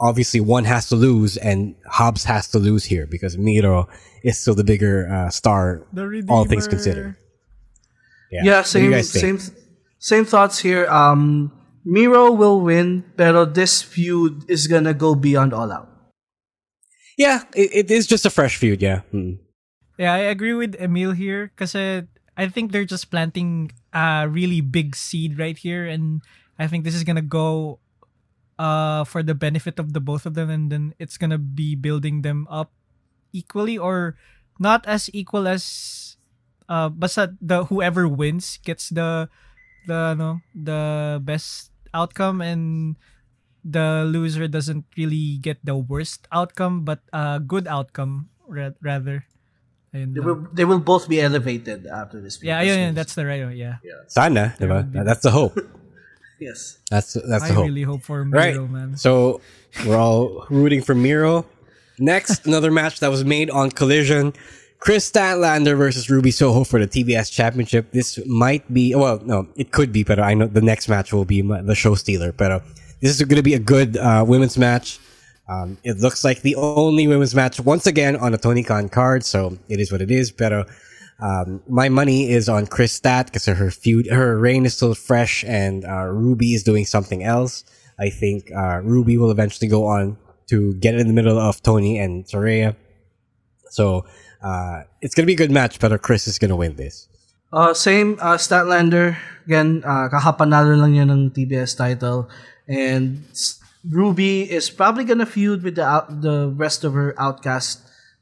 obviously 0.00 0.40
one 0.40 0.64
has 0.64 0.88
to 0.88 0.96
lose, 0.96 1.36
and 1.36 1.76
Hobbs 1.86 2.24
has 2.24 2.48
to 2.48 2.58
lose 2.58 2.84
here 2.84 3.06
because 3.06 3.36
Miro 3.36 3.88
is 4.22 4.38
still 4.38 4.54
the 4.54 4.64
bigger 4.64 5.08
uh, 5.12 5.30
star, 5.30 5.86
The 5.92 6.24
all 6.28 6.44
things 6.44 6.66
considered. 6.66 7.16
Yeah, 8.30 8.56
What 8.56 8.72
do 8.72 8.80
you 8.80 9.02
same 9.02 9.38
same 9.38 9.54
same 9.98 10.24
thoughts 10.24 10.58
here. 10.58 10.86
Um, 10.88 11.52
Miro 11.84 12.32
will 12.32 12.60
win, 12.60 13.04
pero 13.16 13.44
this 13.44 13.82
feud 13.82 14.48
is 14.48 14.66
gonna 14.66 14.94
go 14.94 15.14
beyond 15.14 15.52
all 15.52 15.70
out. 15.70 15.88
Yeah, 17.16 17.44
it, 17.54 17.70
it 17.72 17.90
is 17.90 18.06
just 18.06 18.26
a 18.26 18.30
fresh 18.30 18.56
feud. 18.56 18.82
Yeah. 18.82 19.02
Mm. 19.12 19.38
Yeah, 19.98 20.12
I 20.12 20.18
agree 20.34 20.54
with 20.54 20.74
Emil 20.80 21.12
here 21.12 21.52
because 21.54 21.76
I 22.36 22.48
think 22.48 22.72
they're 22.72 22.88
just 22.88 23.10
planting 23.10 23.70
a 23.92 24.26
really 24.28 24.60
big 24.60 24.96
seed 24.96 25.38
right 25.38 25.56
here, 25.56 25.86
and 25.86 26.22
I 26.58 26.66
think 26.66 26.84
this 26.84 26.94
is 26.94 27.04
gonna 27.04 27.22
go 27.24 27.78
uh 28.58 29.04
for 29.04 29.22
the 29.22 29.34
benefit 29.34 29.78
of 29.78 29.92
the 29.94 30.00
both 30.00 30.26
of 30.26 30.34
them, 30.34 30.50
and 30.50 30.70
then 30.70 30.94
it's 30.98 31.18
gonna 31.18 31.38
be 31.38 31.74
building 31.74 32.22
them 32.22 32.46
up 32.50 32.72
equally 33.32 33.78
or 33.78 34.16
not 34.58 34.86
as 34.86 35.10
equal 35.12 35.48
as 35.48 36.16
uh 36.68 36.88
basta 36.88 37.34
the 37.40 37.66
whoever 37.66 38.08
wins 38.08 38.58
gets 38.64 38.88
the 38.90 39.28
the 39.86 40.14
no 40.14 40.40
the 40.54 41.20
best 41.24 41.72
outcome 41.94 42.40
and 42.40 42.96
the 43.64 44.04
loser 44.06 44.48
doesn't 44.48 44.84
really 44.96 45.38
get 45.38 45.58
the 45.64 45.76
worst 45.76 46.28
outcome 46.32 46.84
but 46.84 47.00
a 47.12 47.40
good 47.40 47.66
outcome 47.68 48.30
ra- 48.48 48.76
rather 48.82 49.24
Ayun 49.94 50.12
They 50.14 50.20
lang. 50.20 50.26
will 50.26 50.48
they 50.52 50.64
will 50.64 50.80
both 50.80 51.08
be 51.08 51.20
elevated 51.20 51.86
after 51.86 52.20
this. 52.20 52.36
feud. 52.36 52.48
Yeah, 52.48 52.62
ayun, 52.62 52.78
yun, 52.78 52.94
that's 52.94 53.14
the 53.14 53.24
right 53.26 53.44
one. 53.44 53.56
Yeah. 53.56 53.76
Sana, 54.08 54.54
diba? 54.58 54.82
That's 54.92 55.22
the 55.22 55.30
hope. 55.30 55.58
yes. 56.40 56.78
That's 56.90 57.14
that's 57.14 57.44
I 57.44 57.48
the 57.48 57.54
hope. 57.54 57.64
really 57.66 57.82
hope 57.82 58.02
for 58.02 58.22
Right. 58.24 58.54
Miro, 58.54 58.66
man. 58.66 58.96
So 58.96 59.40
we're 59.86 59.96
all 59.96 60.46
rooting 60.50 60.82
for 60.82 60.94
Miro. 60.94 61.46
Next, 61.98 62.46
another 62.50 62.70
match 62.70 63.00
that 63.00 63.08
was 63.10 63.24
made 63.24 63.50
on 63.50 63.70
Collision. 63.70 64.32
Kris 64.80 65.08
Statlander 65.10 65.78
versus 65.78 66.10
Ruby 66.10 66.30
Soho 66.30 66.64
for 66.64 66.78
the 66.78 66.86
TBS 66.86 67.32
Championship. 67.32 67.92
This 67.92 68.18
might 68.26 68.66
be, 68.72 68.94
well, 68.94 69.18
no, 69.24 69.48
it 69.56 69.70
could 69.72 69.92
be, 69.92 70.02
but 70.04 70.18
I 70.18 70.34
know 70.34 70.46
the 70.46 70.60
next 70.60 70.88
match 70.90 71.10
will 71.12 71.24
be 71.24 71.40
the 71.40 71.74
show 71.74 71.94
stealer. 71.94 72.32
But 72.32 72.62
this 73.00 73.12
is 73.16 73.22
going 73.22 73.36
to 73.38 73.42
be 73.42 73.54
a 73.54 73.58
good 73.58 73.96
uh, 73.96 74.24
women's 74.28 74.58
match. 74.58 74.98
Um, 75.48 75.78
it 75.84 75.98
looks 75.98 76.24
like 76.24 76.40
the 76.42 76.56
only 76.56 77.06
women's 77.06 77.34
match 77.34 77.60
once 77.60 77.86
again 77.86 78.16
on 78.16 78.32
a 78.32 78.38
Tony 78.38 78.62
Khan 78.62 78.88
card, 78.88 79.24
so 79.24 79.58
it 79.68 79.78
is 79.78 79.92
what 79.92 80.00
it 80.00 80.10
is. 80.10 80.32
But 80.32 80.66
um, 81.20 81.62
my 81.68 81.88
money 81.88 82.30
is 82.30 82.48
on 82.48 82.66
Kris 82.66 82.92
Stat 82.92 83.26
because 83.26 83.46
her 83.46 83.70
feud, 83.70 84.08
her 84.10 84.38
reign 84.38 84.64
is 84.66 84.74
still 84.74 84.94
fresh, 84.94 85.44
and 85.44 85.84
uh, 85.84 86.06
Ruby 86.06 86.54
is 86.54 86.62
doing 86.62 86.84
something 86.84 87.22
else. 87.22 87.64
I 87.98 88.10
think 88.10 88.50
uh, 88.52 88.80
Ruby 88.82 89.18
will 89.18 89.30
eventually 89.30 89.68
go 89.68 89.86
on 89.86 90.16
to 90.48 90.74
get 90.74 90.94
in 90.94 91.06
the 91.06 91.12
middle 91.12 91.38
of 91.38 91.62
Toni 91.62 91.98
and 91.98 92.24
Saraya. 92.24 92.74
So 93.70 94.06
uh, 94.42 94.82
it's 95.00 95.14
gonna 95.14 95.26
be 95.26 95.34
a 95.34 95.36
good 95.36 95.50
match, 95.50 95.78
but 95.78 95.90
Kris 96.02 96.26
is 96.26 96.38
gonna 96.38 96.56
win 96.56 96.76
this. 96.76 97.08
Uh, 97.52 97.72
same 97.72 98.18
uh, 98.20 98.34
Statlander. 98.34 99.16
Again, 99.46 99.82
uh, 99.86 100.08
kakapanalo 100.08 100.74
lang 100.74 100.94
yun 100.94 101.10
ng 101.10 101.30
TBS 101.30 101.76
title. 101.76 102.28
And 102.66 103.22
Ruby 103.88 104.50
is 104.50 104.70
probably 104.70 105.04
gonna 105.04 105.26
feud 105.26 105.62
with 105.62 105.76
the 105.76 105.84
the 106.08 106.48
rest 106.56 106.84
of 106.84 106.94
her 106.94 107.14
Outcast 107.18 107.80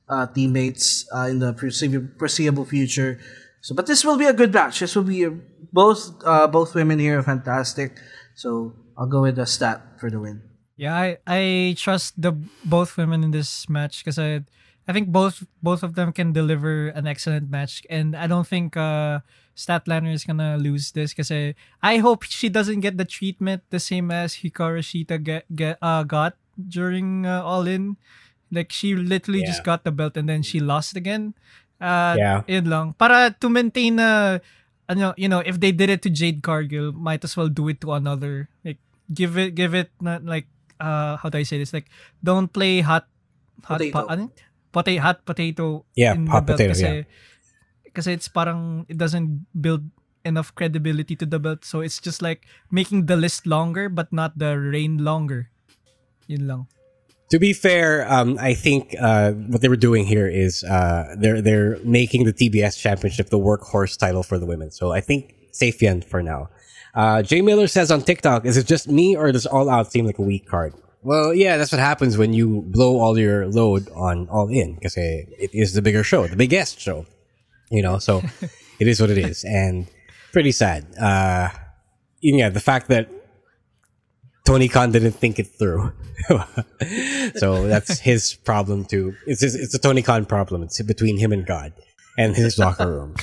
uh, 0.09 0.27
teammates 0.27 1.07
uh, 1.15 1.31
in 1.31 1.39
the 1.39 1.55
foreseeable, 1.55 2.09
foreseeable 2.19 2.65
future. 2.65 3.21
So, 3.61 3.75
but 3.75 3.87
this 3.87 4.05
will 4.05 4.19
be 4.19 4.27
a 4.27 4.33
good 4.33 4.53
match. 4.53 4.81
This 4.81 4.97
will 4.97 5.07
be 5.07 5.25
a, 5.25 5.31
both 5.73 6.11
uh, 6.25 6.47
both 6.49 6.75
women 6.75 6.99
here 6.99 7.19
are 7.19 7.23
fantastic. 7.23 7.97
So 8.35 8.75
I'll 8.99 9.07
go 9.07 9.23
with 9.23 9.37
the 9.37 9.47
stat 9.47 10.01
for 10.01 10.11
the 10.11 10.21
win. 10.21 10.43
Yeah, 10.77 10.95
I, 10.95 11.19
I 11.27 11.75
trust 11.79 12.21
the 12.21 12.33
both 12.65 12.97
women 12.97 13.23
in 13.23 13.31
this 13.31 13.69
match 13.69 14.03
because 14.03 14.19
I 14.19 14.43
I 14.89 14.93
think 14.93 15.09
both 15.09 15.47
both 15.63 15.83
of 15.83 15.95
them 15.95 16.13
can 16.13 16.33
deliver 16.33 16.89
an 16.89 17.07
excellent 17.07 17.51
match, 17.51 17.87
and 17.89 18.17
I 18.17 18.27
don't 18.27 18.47
think 18.47 18.77
uh, 18.77 19.21
Statlander 19.53 20.13
is 20.13 20.25
gonna 20.25 20.57
lose 20.57 20.93
this 20.93 21.13
because 21.13 21.31
I 21.31 21.55
I 21.85 21.99
hope 22.01 22.25
she 22.25 22.49
doesn't 22.49 22.81
get 22.81 22.97
the 22.97 23.05
treatment 23.05 23.63
the 23.69 23.81
same 23.81 24.11
as 24.11 24.41
Hikaru 24.41 24.81
Shida 24.81 25.21
get, 25.23 25.45
get 25.53 25.77
uh, 25.85 26.03
got 26.05 26.37
during 26.57 27.27
uh, 27.27 27.45
All 27.45 27.67
In. 27.69 27.97
Like 28.53 28.73
she 28.73 28.93
literally 28.97 29.45
just 29.45 29.65
got 29.65 29.85
the 29.85 29.93
belt 29.93 30.17
and 30.17 30.29
then 30.29 30.41
she 30.45 30.61
lost 30.61 30.97
again. 30.97 31.33
Uh, 31.81 32.17
Yeah. 32.17 32.39
Yun 32.49 32.69
lang. 32.69 32.87
Para 32.97 33.33
to 33.41 33.49
maintain 33.49 33.97
uh, 34.01 34.41
ano, 34.89 35.13
you 35.17 35.29
know, 35.29 35.41
if 35.41 35.61
they 35.61 35.73
did 35.73 35.89
it 35.89 36.01
to 36.05 36.11
Jade 36.13 36.43
Cargill, 36.45 36.93
might 36.93 37.25
as 37.25 37.37
well 37.37 37.49
do 37.49 37.69
it 37.69 37.81
to 37.81 37.93
another. 37.97 38.49
Like 38.65 38.77
give 39.13 39.37
it 39.37 39.57
give 39.57 39.73
it 39.75 39.89
not 40.01 40.25
like 40.25 40.47
uh 40.81 41.17
how 41.17 41.29
do 41.29 41.37
I 41.39 41.45
say 41.45 41.57
this? 41.59 41.73
Like 41.73 41.89
don't 42.25 42.49
play 42.53 42.81
hot 42.81 43.09
hot 43.65 43.81
Potato. 43.81 43.93
Pa, 43.93 44.01
ano? 44.09 44.25
Potato 44.73 45.01
hot 45.01 45.19
potato 45.25 45.85
Yeah, 45.97 46.15
in 46.17 46.27
hot 46.29 46.45
the 46.45 46.53
belt 46.53 46.59
potato, 46.61 46.73
kasi, 46.73 46.85
yeah. 46.85 47.05
Kasi 47.95 48.13
it's 48.13 48.29
parang 48.29 48.87
it 48.89 48.99
doesn't 48.99 49.47
build 49.55 49.85
enough 50.25 50.55
credibility 50.55 51.17
to 51.17 51.27
the 51.27 51.39
belt. 51.39 51.65
So 51.65 51.81
it's 51.81 51.99
just 51.99 52.23
like 52.23 52.47
making 52.71 53.07
the 53.07 53.17
list 53.17 53.47
longer 53.47 53.89
but 53.89 54.13
not 54.13 54.39
the 54.39 54.59
reign 54.59 54.99
longer. 54.99 55.51
Yun 56.27 56.47
lang. 56.47 56.67
To 57.31 57.39
be 57.39 57.53
fair, 57.55 58.05
um, 58.13 58.37
I 58.39 58.53
think 58.53 58.95
uh, 59.01 59.33
what 59.33 59.63
they 59.63 59.69
were 59.69 59.81
doing 59.81 60.05
here 60.05 60.29
is 60.29 60.65
uh, 60.65 61.17
they're 61.17 61.41
they're 61.41 61.79
making 61.83 62.25
the 62.25 62.33
TBS 62.33 62.77
Championship 62.77 63.31
the 63.31 63.39
workhorse 63.39 63.97
title 63.97 64.23
for 64.23 64.39
the 64.39 64.45
women. 64.45 64.71
So 64.71 64.93
I 64.93 65.01
think 65.01 65.35
safe 65.51 65.81
yan 65.81 66.03
for 66.03 66.23
now. 66.23 66.51
Uh, 66.95 67.23
Jay 67.23 67.41
Miller 67.41 67.69
says 67.69 67.91
on 67.91 68.03
TikTok, 68.03 68.45
"Is 68.45 68.59
it 68.59 68.67
just 68.67 68.87
me 68.87 69.17
or 69.17 69.33
does 69.33 69.47
All 69.47 69.71
Out 69.71 69.91
seem 69.91 70.05
like 70.05 70.19
a 70.19 70.23
weak 70.23 70.45
card?" 70.45 70.75
Well, 71.01 71.33
yeah, 71.33 71.57
that's 71.57 71.73
what 71.73 71.81
happens 71.81 72.19
when 72.19 72.33
you 72.33 72.63
blow 72.69 73.01
all 73.01 73.19
your 73.19 73.49
load 73.49 73.89
on 73.97 74.29
All 74.29 74.49
In 74.49 74.75
because 74.75 74.97
it 74.97 75.51
is 75.55 75.73
the 75.73 75.81
bigger 75.81 76.05
show, 76.05 76.27
the 76.29 76.37
biggest 76.37 76.79
show. 76.79 77.07
You 77.73 77.83
know, 77.83 77.99
so 77.99 78.23
it 78.79 78.87
is 78.87 79.01
what 79.01 79.11
it 79.11 79.19
is, 79.19 79.43
and 79.45 79.89
pretty 80.33 80.53
sad. 80.53 80.87
Uh, 80.97 81.49
yeah, 82.21 82.51
the 82.51 82.61
fact 82.61 82.89
that 82.89 83.09
Tony 84.45 84.69
Khan 84.69 84.93
didn't 84.93 85.13
think 85.13 85.39
it 85.39 85.47
through. 85.47 85.93
so 87.37 87.67
that's 87.67 87.99
his 88.01 88.35
problem 88.35 88.85
too. 88.85 89.15
It's 89.27 89.41
his, 89.41 89.55
it's 89.55 89.75
a 89.75 89.79
Tony 89.79 90.03
Khan 90.03 90.25
problem. 90.25 90.63
It's 90.63 90.81
between 90.83 91.19
him 91.19 91.33
and 91.33 91.47
God 91.47 91.73
and 92.19 92.37
his 92.37 92.59
locker 92.59 92.91
room. 92.91 93.15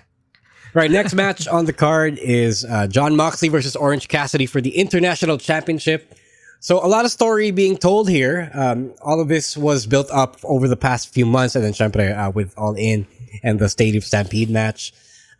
right, 0.74 0.90
next 0.90 1.14
match 1.14 1.48
on 1.48 1.64
the 1.64 1.72
card 1.72 2.18
is 2.18 2.64
uh, 2.64 2.86
Jon 2.86 3.16
Moxley 3.16 3.48
versus 3.48 3.76
Orange 3.76 4.08
Cassidy 4.08 4.46
for 4.46 4.60
the 4.60 4.76
International 4.76 5.38
Championship. 5.38 6.14
So 6.60 6.84
a 6.84 6.88
lot 6.88 7.04
of 7.04 7.12
story 7.12 7.52
being 7.52 7.76
told 7.76 8.08
here. 8.08 8.50
Um, 8.52 8.92
all 9.00 9.20
of 9.20 9.28
this 9.28 9.56
was 9.56 9.86
built 9.86 10.10
up 10.10 10.38
over 10.42 10.66
the 10.66 10.76
past 10.76 11.14
few 11.14 11.24
months, 11.24 11.54
and 11.54 11.64
then 11.64 11.72
syempre, 11.72 12.16
uh, 12.16 12.30
with 12.30 12.52
All 12.58 12.74
In 12.74 13.06
and 13.42 13.58
the 13.58 13.68
Stadium 13.68 14.02
Stampede 14.02 14.50
match. 14.50 14.92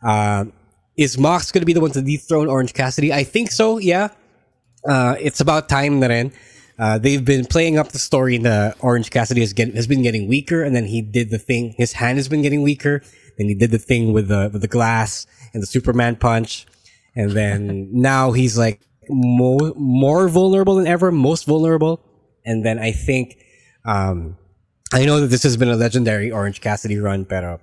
Um, 0.03 0.53
is 0.97 1.17
Mox 1.19 1.53
going 1.53 1.63
to 1.63 1.67
be 1.67 1.73
the 1.73 1.81
one 1.81 1.93
to 1.93 2.03
dethrone 2.03 2.49
Orange 2.49 2.75
Cassidy? 2.75 3.13
I 3.13 3.25
think 3.25 3.51
so. 3.51 3.79
Yeah 3.79 4.11
uh, 4.87 5.17
it's 5.21 5.41
about 5.41 5.69
time. 5.69 6.03
Uh, 6.79 6.99
they've 6.99 7.25
been 7.25 7.45
playing 7.45 7.79
up 7.79 7.89
the 7.89 7.99
story 7.99 8.39
the 8.39 8.75
Orange 8.81 9.11
Cassidy 9.11 9.41
has, 9.41 9.53
get, 9.53 9.75
has 9.75 9.87
been 9.87 10.03
getting 10.03 10.29
weaker, 10.29 10.63
and 10.63 10.75
then 10.77 10.87
he 10.87 11.03
did 11.03 11.31
the 11.31 11.39
thing. 11.39 11.75
His 11.77 11.95
hand 11.95 12.19
has 12.19 12.29
been 12.29 12.43
getting 12.43 12.63
weaker. 12.63 13.03
Then 13.37 13.49
he 13.49 13.55
did 13.55 13.71
the 13.71 13.79
thing 13.79 14.13
with 14.13 14.29
the 14.29 14.51
with 14.53 14.63
the 14.63 14.69
glass 14.69 15.27
and 15.53 15.63
the 15.63 15.67
Superman 15.67 16.17
punch, 16.17 16.67
and 17.15 17.33
then 17.33 17.89
now 17.93 18.33
he's 18.33 18.57
like 18.59 18.81
more 19.09 19.73
more 19.77 20.29
vulnerable 20.29 20.77
than 20.77 20.87
ever, 20.87 21.11
most 21.11 21.47
vulnerable. 21.47 22.01
And 22.45 22.65
then 22.65 22.79
I 22.79 22.93
think 22.93 23.39
um, 23.85 24.37
I 24.93 25.05
know 25.05 25.21
that 25.21 25.29
this 25.29 25.43
has 25.43 25.57
been 25.57 25.69
a 25.69 25.77
legendary 25.77 26.31
Orange 26.31 26.61
Cassidy 26.61 26.99
run, 26.99 27.25
but 27.25 27.61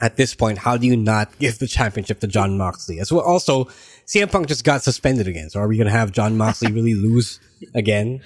at 0.00 0.16
this 0.16 0.34
point, 0.34 0.58
how 0.58 0.76
do 0.76 0.86
you 0.86 0.96
not 0.96 1.38
give 1.38 1.58
the 1.58 1.66
championship 1.66 2.20
to 2.20 2.26
Jon 2.26 2.56
Moxley? 2.56 3.00
As 3.00 3.12
well, 3.12 3.22
also, 3.22 3.64
CM 4.06 4.30
Punk 4.30 4.48
just 4.48 4.64
got 4.64 4.82
suspended 4.82 5.28
again. 5.28 5.50
So 5.50 5.60
are 5.60 5.68
we 5.68 5.76
going 5.76 5.86
to 5.86 5.92
have 5.92 6.12
Jon 6.12 6.36
Moxley 6.36 6.72
really 6.78 6.94
lose 6.94 7.40
again? 7.74 8.20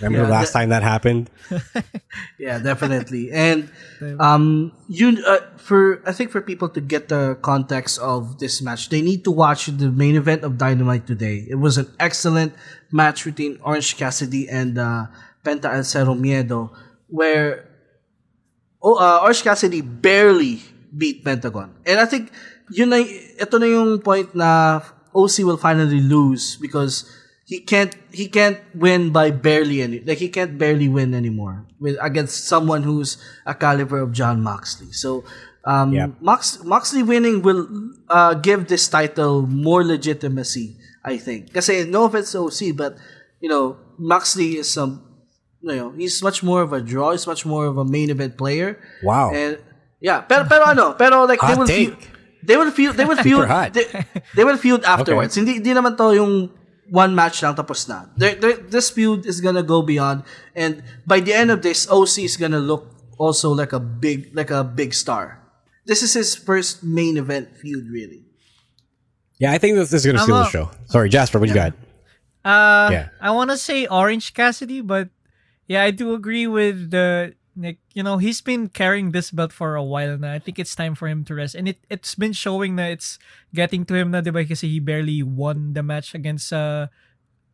Remember 0.00 0.18
Yeah, 0.20 0.24
the 0.24 0.30
last 0.32 0.52
that- 0.52 0.58
time 0.60 0.68
that 0.70 0.82
happened? 0.82 1.30
Yeah, 2.38 2.58
definitely. 2.58 3.30
And 3.30 3.70
um, 4.18 4.72
you 4.88 5.22
uh, 5.24 5.38
for 5.56 6.02
I 6.04 6.12
think 6.12 6.30
for 6.32 6.40
people 6.42 6.68
to 6.70 6.80
get 6.80 7.08
the 7.08 7.38
context 7.40 8.00
of 8.00 8.38
this 8.38 8.60
match, 8.60 8.88
they 8.88 9.00
need 9.00 9.22
to 9.24 9.30
watch 9.30 9.66
the 9.66 9.90
main 9.92 10.16
event 10.16 10.42
of 10.42 10.58
Dynamite 10.58 11.06
today. 11.06 11.46
It 11.48 11.54
was 11.56 11.78
an 11.78 11.86
excellent 12.00 12.52
match 12.90 13.24
between 13.24 13.58
Orange 13.62 13.96
Cassidy 13.96 14.48
and 14.48 14.76
uh, 14.76 15.06
Penta 15.44 15.72
El 15.72 15.84
Zero 15.84 16.14
Miedo, 16.14 16.70
where 17.08 17.68
oh, 18.82 18.96
uh, 18.98 19.20
Orange 19.22 19.42
Cassidy 19.44 19.80
barely 19.82 20.60
beat 20.96 21.24
Pentagon. 21.24 21.74
And 21.86 22.00
I 22.00 22.06
think 22.06 22.30
yun 22.70 22.90
na, 22.90 23.00
ito 23.00 23.58
na 23.58 23.66
yung 23.66 24.00
point 24.00 24.34
na 24.34 24.80
OC 25.14 25.44
will 25.44 25.60
finally 25.60 26.00
lose 26.00 26.56
because 26.56 27.04
he 27.44 27.60
can't 27.60 27.92
he 28.12 28.28
can't 28.28 28.60
win 28.74 29.10
by 29.10 29.30
barely 29.30 29.82
any 29.82 30.00
like 30.00 30.18
he 30.18 30.28
can't 30.28 30.56
barely 30.56 30.88
win 30.88 31.12
anymore 31.12 31.66
with 31.80 31.98
against 32.00 32.46
someone 32.48 32.82
who's 32.82 33.18
a 33.44 33.52
caliber 33.52 33.98
of 34.00 34.12
Jon 34.12 34.40
Moxley. 34.40 34.92
So 34.92 35.24
um 35.64 35.92
Yeah. 35.92 36.16
Mox, 36.20 36.62
Moxley 36.64 37.02
winning 37.02 37.42
will 37.42 37.68
uh, 38.08 38.34
give 38.34 38.68
this 38.68 38.88
title 38.88 39.42
more 39.46 39.84
legitimacy, 39.84 40.76
I 41.04 41.18
think. 41.18 41.52
Kasi 41.52 41.84
no 41.84 42.04
offense 42.08 42.32
to 42.32 42.48
OC, 42.48 42.76
but 42.76 42.96
you 43.42 43.48
know, 43.50 43.76
Moxley 43.98 44.56
is 44.56 44.70
some 44.70 45.02
you 45.62 45.76
know, 45.76 45.90
he's 45.94 46.22
much 46.22 46.42
more 46.42 46.62
of 46.62 46.72
a 46.72 46.80
draw, 46.80 47.12
he's 47.12 47.26
much 47.26 47.46
more 47.46 47.66
of 47.66 47.78
a 47.78 47.84
main 47.84 48.10
event 48.10 48.36
player. 48.36 48.78
Wow. 49.04 49.30
And 49.30 49.58
yeah, 50.02 50.26
pero 50.26 50.44
pero 50.50 50.66
ano, 50.66 50.98
pero 50.98 51.24
like 51.24 51.38
they 51.40 51.46
Hot 51.54 51.58
will 51.62 51.66
take. 51.70 51.94
feud, 51.94 51.98
they 52.42 52.56
will 52.58 52.70
feud 52.74 52.92
they 52.98 53.06
will 53.06 53.16
Super 53.22 53.46
feud 53.46 53.72
they, 53.72 53.86
they 54.34 54.44
will 54.44 54.58
feud 54.58 54.82
afterwards. 54.98 55.38
Hindi 55.38 55.62
hindi 55.62 55.70
naman 55.70 55.94
to 55.96 56.10
yung 56.12 56.50
one 56.90 57.14
match 57.14 57.40
lang 57.46 57.54
tapos 57.54 57.86
na. 57.88 58.10
There, 58.18 58.34
there, 58.34 58.58
this 58.58 58.90
feud 58.90 59.24
is 59.24 59.40
gonna 59.40 59.62
go 59.62 59.80
beyond 59.80 60.26
and 60.58 60.82
by 61.06 61.22
the 61.22 61.32
end 61.32 61.48
of 61.54 61.62
this 61.62 61.86
OC 61.88 62.26
is 62.26 62.36
gonna 62.36 62.60
look 62.60 62.90
also 63.16 63.54
like 63.54 63.70
a 63.72 63.78
big 63.80 64.34
like 64.34 64.50
a 64.50 64.66
big 64.66 64.92
star. 64.92 65.38
This 65.86 66.02
is 66.02 66.12
his 66.14 66.34
first 66.34 66.82
main 66.82 67.16
event 67.16 67.54
feud 67.56 67.86
really. 67.86 68.26
Yeah, 69.38 69.50
I 69.50 69.58
think 69.58 69.74
this 69.74 69.90
is 69.92 70.06
going 70.06 70.14
to 70.14 70.22
I'm 70.22 70.26
steal 70.30 70.38
the 70.38 70.50
show. 70.54 70.70
Sorry, 70.86 71.08
Jasper, 71.10 71.40
what 71.42 71.48
you 71.50 71.54
got? 71.58 71.74
Uh, 72.46 72.94
Yeah. 72.94 73.08
I 73.18 73.34
want 73.34 73.50
to 73.50 73.58
say 73.58 73.86
Orange 73.90 74.34
Cassidy, 74.34 74.82
but 74.82 75.10
yeah, 75.66 75.82
I 75.82 75.90
do 75.90 76.14
agree 76.14 76.46
with 76.46 76.90
the 76.94 77.34
Nick. 77.54 77.78
You 77.92 78.02
know, 78.02 78.16
he's 78.18 78.40
been 78.40 78.68
carrying 78.68 79.12
this 79.12 79.30
belt 79.30 79.52
for 79.52 79.76
a 79.76 79.84
while 79.84 80.16
now. 80.16 80.32
I 80.32 80.38
think 80.40 80.58
it's 80.58 80.74
time 80.74 80.94
for 80.94 81.08
him 81.08 81.24
to 81.28 81.34
rest, 81.34 81.54
and 81.54 81.68
it 81.68 81.78
it's 81.90 82.14
been 82.14 82.32
showing 82.32 82.76
that 82.76 82.90
it's 82.92 83.18
getting 83.52 83.84
to 83.86 83.94
him 83.94 84.10
na, 84.10 84.20
diba? 84.24 84.46
Kasi 84.48 84.68
he 84.68 84.80
barely 84.80 85.22
won 85.22 85.72
the 85.76 85.82
match 85.84 86.14
against 86.16 86.52
uh 86.52 86.88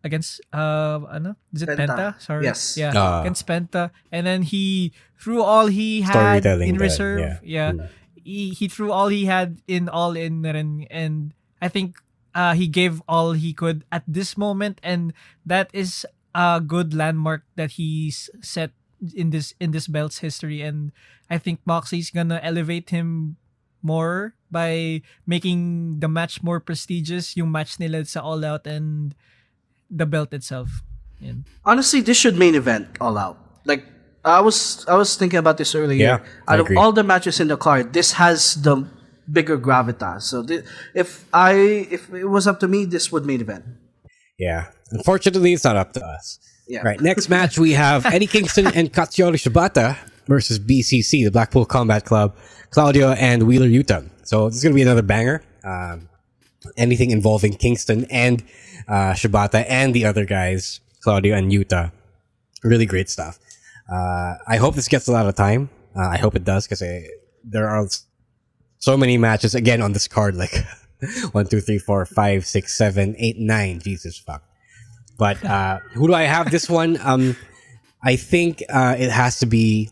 against 0.06 0.38
uh 0.54 1.02
ano 1.10 1.34
is 1.50 1.66
it 1.66 1.74
Penta. 1.74 2.14
Penta? 2.14 2.20
Sorry, 2.22 2.44
Yes. 2.46 2.78
yeah, 2.78 2.94
Ah. 2.94 3.20
against 3.26 3.42
Penta, 3.46 3.90
and 4.14 4.22
then 4.26 4.46
he 4.46 4.94
threw 5.18 5.42
all 5.42 5.66
he 5.66 6.02
had 6.06 6.46
in 6.46 6.78
there, 6.78 6.86
reserve. 6.86 7.18
yeah. 7.18 7.38
yeah. 7.42 7.72
He, 8.14 8.50
he 8.54 8.68
threw 8.68 8.92
all 8.92 9.08
he 9.08 9.24
had 9.24 9.58
in 9.66 9.88
all 9.88 10.12
in 10.14 10.44
and 10.44 10.86
and 10.92 11.32
I 11.58 11.66
think 11.66 11.98
uh, 12.36 12.54
he 12.54 12.68
gave 12.68 13.02
all 13.08 13.32
he 13.32 13.50
could 13.56 13.82
at 13.90 14.04
this 14.06 14.36
moment, 14.38 14.78
and 14.84 15.10
that 15.42 15.70
is 15.74 16.06
a 16.36 16.60
good 16.62 16.94
landmark 16.94 17.42
that 17.56 17.80
he's 17.80 18.30
set 18.44 18.70
in 19.14 19.30
this 19.30 19.54
in 19.60 19.70
this 19.70 19.86
belt's 19.86 20.18
history. 20.18 20.62
And 20.62 20.92
I 21.30 21.38
think 21.38 21.60
Moxley's 21.64 22.10
gonna 22.10 22.40
elevate 22.42 22.90
him 22.90 23.36
more 23.82 24.34
by 24.50 25.02
making 25.26 26.00
the 26.00 26.08
match 26.08 26.42
more 26.42 26.58
prestigious. 26.60 27.36
Yung 27.36 27.50
match 27.52 27.78
nila 27.78 28.04
sa 28.04 28.20
All 28.20 28.44
Out 28.44 28.66
and 28.66 29.14
the 29.90 30.06
belt 30.06 30.32
itself. 30.34 30.82
Yan. 31.20 31.44
honestly, 31.64 32.00
this 32.00 32.16
should 32.16 32.38
main 32.38 32.54
event 32.54 32.86
all 33.00 33.18
out. 33.18 33.34
Like 33.66 33.82
I 34.24 34.38
was, 34.40 34.86
I 34.86 34.94
was 34.94 35.16
thinking 35.16 35.38
about 35.38 35.58
this 35.58 35.74
earlier. 35.74 35.98
Yeah, 35.98 36.18
I 36.46 36.54
Out 36.54 36.60
agree. 36.60 36.76
of 36.76 36.82
all 36.82 36.92
the 36.92 37.02
matches 37.02 37.40
in 37.40 37.48
the 37.48 37.56
card, 37.56 37.92
this 37.92 38.12
has 38.22 38.54
the 38.62 38.86
bigger 39.30 39.58
gravitas. 39.58 40.22
So 40.30 40.42
thi- 40.46 40.62
if 40.94 41.26
I, 41.34 41.86
if 41.90 42.06
it 42.14 42.26
was 42.30 42.46
up 42.46 42.60
to 42.60 42.68
me, 42.68 42.84
this 42.84 43.10
would 43.10 43.26
main 43.26 43.40
event. 43.40 43.64
Yeah. 44.38 44.70
Unfortunately, 44.90 45.52
it's 45.54 45.64
not 45.64 45.74
up 45.76 45.92
to 45.94 46.04
us. 46.06 46.38
Yeah. 46.68 46.82
Right. 46.82 47.00
Next 47.00 47.30
match, 47.30 47.58
we 47.58 47.72
have 47.72 48.04
Eddie 48.04 48.26
Kingston 48.26 48.66
and 48.66 48.92
Katsuyori 48.92 49.36
Shibata 49.36 49.96
versus 50.26 50.58
BCC, 50.58 51.24
the 51.24 51.30
Blackpool 51.30 51.64
Combat 51.64 52.04
Club, 52.04 52.36
Claudio 52.70 53.12
and 53.12 53.44
Wheeler 53.44 53.66
Yuta. 53.66 54.08
So 54.24 54.48
this 54.48 54.58
is 54.58 54.62
going 54.62 54.74
to 54.74 54.76
be 54.76 54.82
another 54.82 55.02
banger. 55.02 55.42
Um, 55.64 56.08
anything 56.76 57.10
involving 57.10 57.54
Kingston 57.54 58.04
and 58.10 58.42
uh, 58.86 59.12
Shibata 59.12 59.64
and 59.66 59.94
the 59.94 60.04
other 60.04 60.26
guys, 60.26 60.80
Claudio 61.00 61.34
and 61.34 61.50
Yuta. 61.50 61.90
Really 62.62 62.86
great 62.86 63.08
stuff. 63.08 63.38
Uh, 63.90 64.34
I 64.46 64.58
hope 64.58 64.74
this 64.74 64.88
gets 64.88 65.08
a 65.08 65.12
lot 65.12 65.26
of 65.26 65.34
time. 65.34 65.70
Uh, 65.96 66.08
I 66.08 66.18
hope 66.18 66.36
it 66.36 66.44
does 66.44 66.66
because 66.66 66.82
there 67.42 67.68
are 67.68 67.86
so 68.78 68.96
many 68.96 69.16
matches 69.16 69.54
again 69.54 69.80
on 69.80 69.92
this 69.92 70.06
card. 70.06 70.36
Like 70.36 70.54
one, 71.32 71.46
two, 71.46 71.60
three, 71.60 71.78
four, 71.78 72.04
five, 72.04 72.44
six, 72.44 72.76
seven, 72.76 73.14
eight, 73.18 73.38
nine. 73.38 73.80
Jesus 73.80 74.18
fuck. 74.18 74.42
But 75.18 75.44
uh, 75.44 75.80
who 75.94 76.06
do 76.06 76.14
I 76.14 76.22
have 76.22 76.50
this 76.50 76.70
one? 76.70 76.96
Um, 77.02 77.36
I 78.02 78.16
think 78.16 78.62
uh, 78.70 78.94
it 78.96 79.10
has 79.10 79.40
to 79.40 79.46
be 79.46 79.90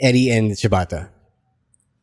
Eddie 0.00 0.30
and 0.30 0.50
Shibata. 0.52 1.08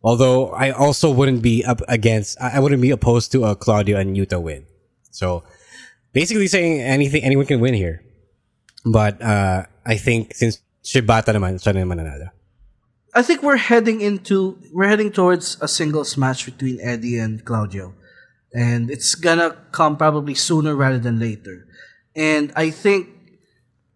Although 0.01 0.49
I 0.49 0.71
also 0.71 1.11
wouldn't 1.11 1.41
be 1.41 1.65
up 1.65 1.81
against, 1.87 2.39
I 2.39 2.59
wouldn't 2.59 2.81
be 2.81 2.91
opposed 2.91 3.31
to 3.33 3.43
a 3.43 3.55
Claudio 3.55 3.97
and 3.97 4.15
Yuta 4.15 4.41
win. 4.41 4.65
So 5.11 5.43
basically 6.13 6.47
saying 6.47 6.81
anything, 6.81 7.23
anyone 7.23 7.45
can 7.45 7.59
win 7.59 7.73
here. 7.73 8.03
But 8.85 9.21
uh, 9.21 9.65
I 9.85 9.97
think 9.97 10.33
since 10.35 10.61
Shibata 10.85 11.33
naman, 11.33 11.57
siya 11.57 11.73
naman 11.73 11.99
nanalo. 11.99 12.29
I 13.15 13.23
think 13.23 13.41
we're 13.41 13.57
heading 13.57 14.01
into 14.01 14.59
we're 14.71 14.87
heading 14.87 15.11
towards 15.11 15.57
a 15.61 15.67
singles 15.67 16.17
match 16.17 16.45
between 16.45 16.79
Eddie 16.83 17.17
and 17.17 17.43
Claudio, 17.43 17.95
and 18.53 18.91
it's 18.91 19.15
gonna 19.15 19.55
come 19.71 19.95
probably 19.97 20.35
sooner 20.35 20.75
rather 20.75 20.99
than 20.99 21.17
later. 21.17 21.65
And 22.15 22.51
I 22.55 22.69
think 22.69 23.09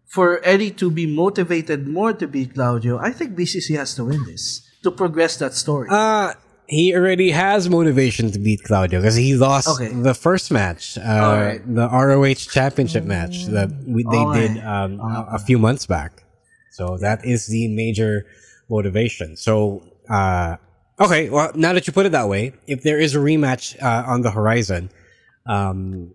for 0.08 0.40
Eddie 0.44 0.72
to 0.72 0.90
be 0.92 1.06
motivated 1.06 1.88
more 1.88 2.14
to 2.14 2.28
beat 2.28 2.54
Claudio, 2.56 2.98
I 3.00 3.12
think 3.12 3.38
BCC 3.38 3.78
has 3.78 3.96
to 3.96 4.06
win 4.06 4.24
this 4.26 4.68
to 4.84 4.92
progress 4.92 5.38
that 5.38 5.54
story. 5.54 5.88
Uh, 5.92 6.34
he 6.68 6.96
already 6.96 7.32
has 7.32 7.70
motivation 7.70 8.32
to 8.32 8.40
beat 8.40 8.64
Claudio 8.64 9.00
because 9.00 9.16
he 9.16 9.36
lost 9.36 9.68
Okay. 9.68 9.92
the 9.94 10.14
first 10.14 10.52
match, 10.52 10.98
uh, 10.98 11.02
Alright. 11.02 11.76
the 11.76 11.88
ROH 11.90 12.34
Championship 12.52 13.04
match 13.06 13.46
that 13.46 13.70
we, 13.88 14.04
they 14.04 14.10
Alright. 14.18 14.54
did 14.54 14.64
um, 14.64 15.00
a, 15.00 15.28
a 15.34 15.40
few 15.40 15.58
months 15.58 15.86
back. 15.86 16.24
So 16.72 16.98
that 16.98 17.26
is 17.26 17.48
the 17.48 17.68
major 17.68 18.26
motivation. 18.70 19.36
So, 19.36 19.84
uh, 20.10 20.58
okay, 21.00 21.30
well, 21.30 21.52
now 21.56 21.74
that 21.74 21.88
you 21.88 21.94
put 21.94 22.06
it 22.06 22.12
that 22.12 22.30
way, 22.30 22.54
if 22.68 22.84
there 22.84 23.00
is 23.00 23.16
a 23.16 23.20
rematch 23.20 23.82
uh, 23.82 24.04
on 24.08 24.22
the 24.22 24.32
horizon, 24.32 24.92
um, 25.48 26.14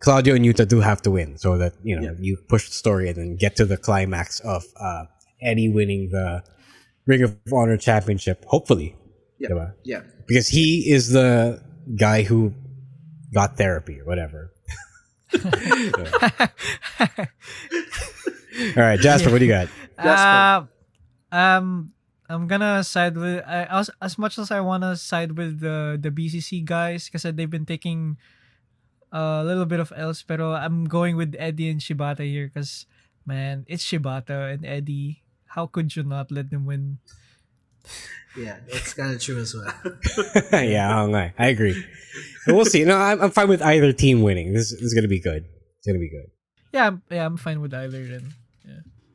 Claudio 0.00 0.34
and 0.34 0.44
Yuta 0.44 0.66
do 0.66 0.80
have 0.80 1.02
to 1.02 1.10
win 1.10 1.36
so 1.36 1.58
that 1.58 1.74
you 1.82 2.00
know 2.00 2.16
you 2.18 2.38
push 2.48 2.66
the 2.68 2.74
story 2.74 3.08
and 3.08 3.16
then 3.16 3.36
get 3.36 3.56
to 3.56 3.66
the 3.66 3.76
climax 3.76 4.40
of 4.40 4.64
uh, 4.80 5.04
Eddie 5.42 5.68
winning 5.68 6.08
the 6.10 6.42
Ring 7.06 7.22
of 7.22 7.36
Honor 7.52 7.76
Championship. 7.76 8.44
Hopefully, 8.46 8.96
yeah, 9.38 9.50
diba? 9.50 9.74
yeah. 9.84 10.00
because 10.26 10.48
he 10.48 10.90
is 10.90 11.10
the 11.10 11.62
guy 11.96 12.22
who 12.22 12.54
got 13.32 13.58
therapy 13.58 14.00
or 14.00 14.06
whatever. 14.06 14.52
All 18.76 18.82
right, 18.82 18.98
Jasper, 18.98 19.30
what 19.30 19.38
do 19.38 19.44
you 19.44 19.52
got? 19.52 19.68
Uh, 19.98 20.64
um, 21.30 21.92
I'm 22.28 22.46
gonna 22.46 22.82
side 22.84 23.16
with 23.16 23.44
I, 23.46 23.64
as 23.68 23.90
as 24.00 24.16
much 24.16 24.38
as 24.38 24.50
I 24.50 24.60
wanna 24.60 24.96
side 24.96 25.36
with 25.36 25.60
the 25.60 25.98
the 26.00 26.10
BCC 26.10 26.64
guys 26.64 27.04
because 27.04 27.22
they've 27.22 27.50
been 27.50 27.66
taking 27.66 28.16
a 29.12 29.44
little 29.44 29.66
bit 29.66 29.80
of 29.80 29.92
else, 29.96 30.22
pero 30.22 30.52
I'm 30.52 30.84
going 30.84 31.16
with 31.16 31.34
Eddie 31.38 31.70
and 31.70 31.80
Shibata 31.80 32.24
here 32.24 32.50
because 32.52 32.86
man, 33.26 33.64
it's 33.68 33.84
Shibata 33.84 34.52
and 34.52 34.64
Eddie. 34.64 35.22
How 35.46 35.66
could 35.66 35.94
you 35.96 36.02
not 36.02 36.30
let 36.30 36.50
them 36.50 36.66
win? 36.66 36.98
Yeah, 38.36 38.58
it's 38.68 38.94
kind 38.94 39.12
of 39.12 39.20
true 39.20 39.40
as 39.40 39.54
well. 39.54 39.72
yeah, 40.62 41.02
oo. 41.02 41.14
I 41.14 41.46
agree. 41.46 41.74
But 42.46 42.54
we'll 42.54 42.64
see. 42.64 42.84
No, 42.84 42.96
I'm, 42.96 43.20
I'm 43.20 43.30
fine 43.30 43.48
with 43.48 43.62
either 43.62 43.92
team 43.92 44.22
winning. 44.22 44.52
This, 44.52 44.70
this 44.70 44.80
is 44.80 44.94
going 44.94 45.02
to 45.02 45.08
be 45.08 45.20
good. 45.20 45.44
It's 45.78 45.86
going 45.86 45.98
to 45.98 46.00
be 46.00 46.10
good. 46.10 46.30
Yeah, 46.72 46.86
I'm, 46.86 47.02
yeah, 47.10 47.26
I'm 47.26 47.36
fine 47.36 47.60
with 47.60 47.74
either. 47.74 48.06
Then 48.06 48.32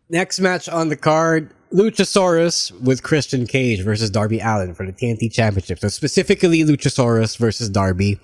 Next 0.09 0.39
match 0.39 0.69
on 0.69 0.89
the 0.89 0.95
card 0.95 1.51
Luchasaurus 1.73 2.71
with 2.81 3.01
Christian 3.01 3.47
Cage 3.47 3.81
versus 3.81 4.11
Darby 4.11 4.39
Allin 4.39 4.75
for 4.75 4.85
the 4.85 4.93
TNT 4.93 5.31
Championship. 5.31 5.79
So, 5.79 5.87
specifically, 5.87 6.63
Luchasaurus 6.63 7.37
versus 7.37 7.69
Darby 7.69 8.19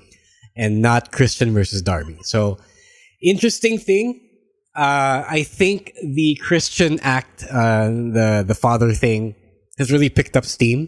and 0.56 0.82
not 0.82 1.12
Christian 1.12 1.54
versus 1.54 1.82
Darby. 1.82 2.18
So, 2.24 2.58
interesting 3.22 3.78
thing 3.78 4.22
uh, 4.76 5.26
I 5.28 5.44
think 5.44 5.94
the 6.02 6.36
Christian 6.36 7.00
act, 7.02 7.44
uh, 7.44 7.88
the 7.90 8.44
the 8.48 8.56
father 8.56 8.94
thing, 8.94 9.36
has 9.78 9.92
really 9.92 10.10
picked 10.10 10.38
up 10.38 10.46
steam. 10.46 10.88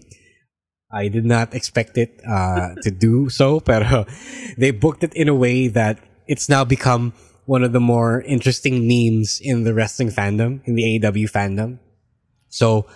I 0.92 1.10
did 1.10 1.26
not 1.26 1.54
expect 1.54 1.98
it 1.98 2.22
uh, 2.28 2.76
to 2.84 2.92
do 2.92 3.30
so, 3.30 3.60
but 3.60 4.08
they 4.58 4.72
booked 4.72 5.04
it 5.04 5.14
in 5.16 5.28
a 5.28 5.36
way 5.36 5.68
that 5.68 6.00
it's 6.28 6.48
now 6.48 6.64
become 6.64 7.14
one 7.46 7.64
of 7.64 7.74
the 7.74 7.82
more 7.82 8.22
interesting 8.22 8.88
memes 8.88 9.42
in 9.42 9.66
the 9.66 9.74
wrestling 9.74 10.10
fandom, 10.10 10.62
in 10.64 10.76
the 10.76 10.84
AEW 10.84 11.30
fandom. 11.30 11.80
So 12.48 12.88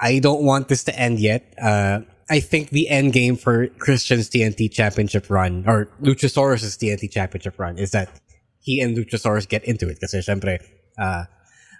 I 0.00 0.18
don't 0.18 0.44
want 0.44 0.68
this 0.68 0.84
to 0.84 0.98
end 0.98 1.18
yet. 1.20 1.52
Uh, 1.60 2.00
I 2.30 2.40
think 2.40 2.70
the 2.70 2.88
end 2.88 3.12
game 3.12 3.36
for 3.36 3.68
Christian's 3.68 4.30
TNT 4.30 4.70
championship 4.70 5.28
run, 5.28 5.64
or 5.66 5.90
Luchasaurus's 6.00 6.76
TNT 6.76 7.10
championship 7.10 7.58
run, 7.58 7.78
is 7.78 7.90
that 7.90 8.20
he 8.60 8.80
and 8.80 8.96
Luchasaurus 8.96 9.48
get 9.48 9.64
into 9.64 9.88
it. 9.88 9.98
because, 10.00 10.12
syempre, 10.26 10.58
uh, 10.98 11.24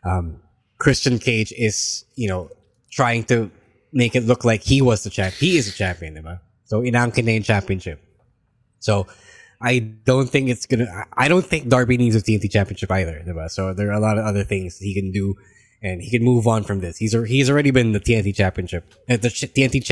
um, 0.05 0.43
Christian 0.79 1.19
Cage 1.19 1.53
is, 1.57 2.05
you 2.17 2.29
know, 2.29 2.51
trying 2.91 3.25
to 3.25 3.51
make 3.93 4.17
it 4.17 4.25
look 4.25 4.45
like 4.45 4.63
he 4.63 4.83
was 4.83 5.05
the 5.05 5.11
champ. 5.11 5.35
He 5.35 5.57
is 5.57 5.67
the 5.67 5.73
champion? 5.73 6.41
So, 6.65 6.83
inangkin 6.83 7.25
na 7.25 7.33
yung 7.33 7.43
championship. 7.43 8.03
So, 8.81 9.07
I 9.61 9.79
don't 9.79 10.29
think 10.29 10.49
it's 10.49 10.67
gonna, 10.67 11.07
I 11.13 11.29
don't 11.29 11.47
think 11.47 11.69
Darby 11.69 11.97
needs 11.97 12.17
a 12.17 12.21
TNT 12.21 12.51
championship 12.51 12.91
either, 12.91 13.23
diba? 13.25 13.49
So, 13.49 13.73
there 13.73 13.91
are 13.91 13.95
a 13.95 14.01
lot 14.01 14.19
of 14.19 14.25
other 14.25 14.43
things 14.43 14.79
he 14.79 14.93
can 14.93 15.13
do 15.13 15.37
and 15.83 16.03
he 16.03 16.11
can 16.11 16.25
move 16.25 16.47
on 16.47 16.65
from 16.65 16.81
this. 16.81 16.97
He's, 16.97 17.13
he's 17.27 17.49
already 17.49 17.71
been 17.71 17.93
the 17.93 18.01
TNT 18.01 18.35
championship, 18.35 18.93
uh, 19.09 19.17
the 19.19 19.29
TNT 19.29 19.92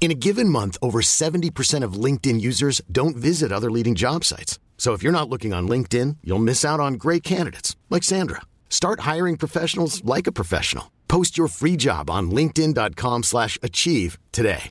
In 0.00 0.12
a 0.12 0.14
given 0.14 0.48
month, 0.48 0.78
over 0.80 1.00
70% 1.00 1.82
of 1.82 2.04
LinkedIn 2.04 2.40
users 2.40 2.80
don't 2.90 3.16
visit 3.16 3.52
other 3.52 3.70
leading 3.70 3.96
job 3.96 4.24
sites. 4.24 4.58
So 4.78 4.94
if 4.94 5.02
you're 5.02 5.12
not 5.12 5.28
looking 5.28 5.52
on 5.52 5.68
LinkedIn, 5.68 6.18
you'll 6.22 6.38
miss 6.38 6.64
out 6.64 6.80
on 6.80 6.94
great 6.94 7.22
candidates 7.22 7.76
like 7.90 8.04
Sandra. 8.04 8.42
Start 8.70 9.00
hiring 9.00 9.36
professionals 9.36 10.02
like 10.04 10.26
a 10.26 10.32
professional. 10.32 10.92
Post 11.08 11.36
your 11.36 11.48
free 11.48 11.76
job 11.76 12.08
on 12.08 12.30
linkedin.com/achieve 12.30 14.18
today. 14.30 14.70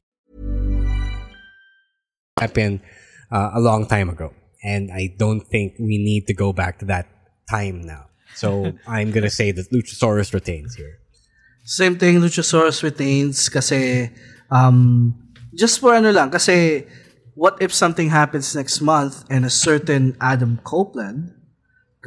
Happened 2.39 2.79
uh, 3.31 3.49
a 3.53 3.59
long 3.59 3.87
time 3.87 4.09
ago, 4.09 4.33
and 4.63 4.91
I 4.91 5.13
don't 5.17 5.41
think 5.41 5.73
we 5.79 5.97
need 5.97 6.27
to 6.27 6.33
go 6.33 6.53
back 6.53 6.79
to 6.79 6.85
that 6.85 7.07
time 7.49 7.81
now. 7.81 8.05
So 8.35 8.73
I'm 8.87 9.11
gonna 9.11 9.31
say 9.31 9.51
that 9.51 9.71
Luchasaurus 9.73 10.31
retains 10.33 10.75
here. 10.75 10.99
Same 11.65 11.97
thing, 11.97 12.21
Luchasaurus 12.21 12.83
retains 12.83 13.49
kasi 13.49 14.09
Um, 14.51 15.15
just 15.53 15.79
for 15.79 15.95
ano 15.95 16.11
lang, 16.11 16.31
kasi 16.31 16.85
what 17.33 17.61
if 17.61 17.73
something 17.73 18.09
happens 18.09 18.55
next 18.55 18.81
month 18.81 19.23
and 19.29 19.45
a 19.45 19.53
certain 19.53 20.17
Adam 20.19 20.59
Copeland 20.63 21.37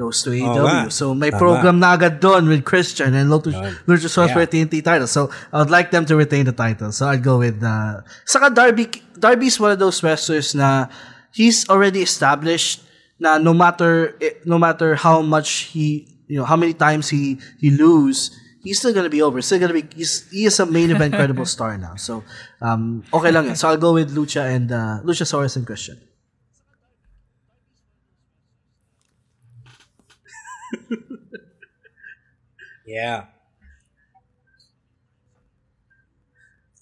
goes 0.00 0.24
to 0.24 0.30
AEW. 0.30 0.86
Oh, 0.86 0.88
so 0.88 1.12
may 1.12 1.28
Tama. 1.28 1.38
program 1.38 1.76
na 1.76 1.92
agad 1.92 2.24
doon 2.24 2.48
with 2.48 2.64
Christian 2.64 3.12
and 3.12 3.28
Lotus, 3.28 3.52
Lotus 3.84 4.16
yeah. 4.16 4.32
for 4.32 4.46
TNT 4.48 4.80
title. 4.80 5.06
So 5.06 5.28
I 5.52 5.60
would 5.60 5.68
like 5.68 5.92
them 5.92 6.08
to 6.08 6.16
retain 6.16 6.48
the 6.48 6.56
title. 6.56 6.88
So 6.90 7.04
I'd 7.06 7.22
go 7.22 7.38
with 7.38 7.60
uh 7.60 8.00
Saka 8.24 8.48
Darby 8.48 8.88
Darby's 9.20 9.60
one 9.60 9.76
of 9.76 9.78
those 9.78 10.00
wrestlers 10.00 10.56
na 10.56 10.88
he's 11.36 11.68
already 11.68 12.00
established 12.00 12.80
na 13.20 13.36
no 13.36 13.52
matter 13.52 14.16
no 14.48 14.56
matter 14.56 14.96
how 14.96 15.20
much 15.20 15.68
he 15.76 16.08
you 16.32 16.40
know 16.40 16.48
how 16.48 16.56
many 16.56 16.72
times 16.72 17.12
he 17.12 17.36
he 17.60 17.68
lose 17.68 18.32
he's 18.62 18.78
still 18.78 18.92
gonna 18.92 19.08
be 19.10 19.22
over. 19.22 19.40
Still 19.42 19.58
gonna 19.58 19.74
be 19.74 19.84
he's 19.94 20.28
he 20.30 20.44
is 20.44 20.60
a 20.60 20.66
main 20.66 20.90
event 20.90 21.14
credible 21.14 21.46
star 21.56 21.76
now. 21.78 21.94
So 21.96 22.24
um 22.60 23.04
okay 23.12 23.30
lang 23.32 23.46
yan. 23.46 23.56
So 23.56 23.68
I'll 23.68 23.76
go 23.76 23.94
with 23.94 24.14
Lucha 24.14 24.48
and 24.48 24.72
uh, 24.72 25.00
Soros 25.04 25.56
and 25.56 25.66
Christian. 25.66 26.00
yeah. 32.86 33.24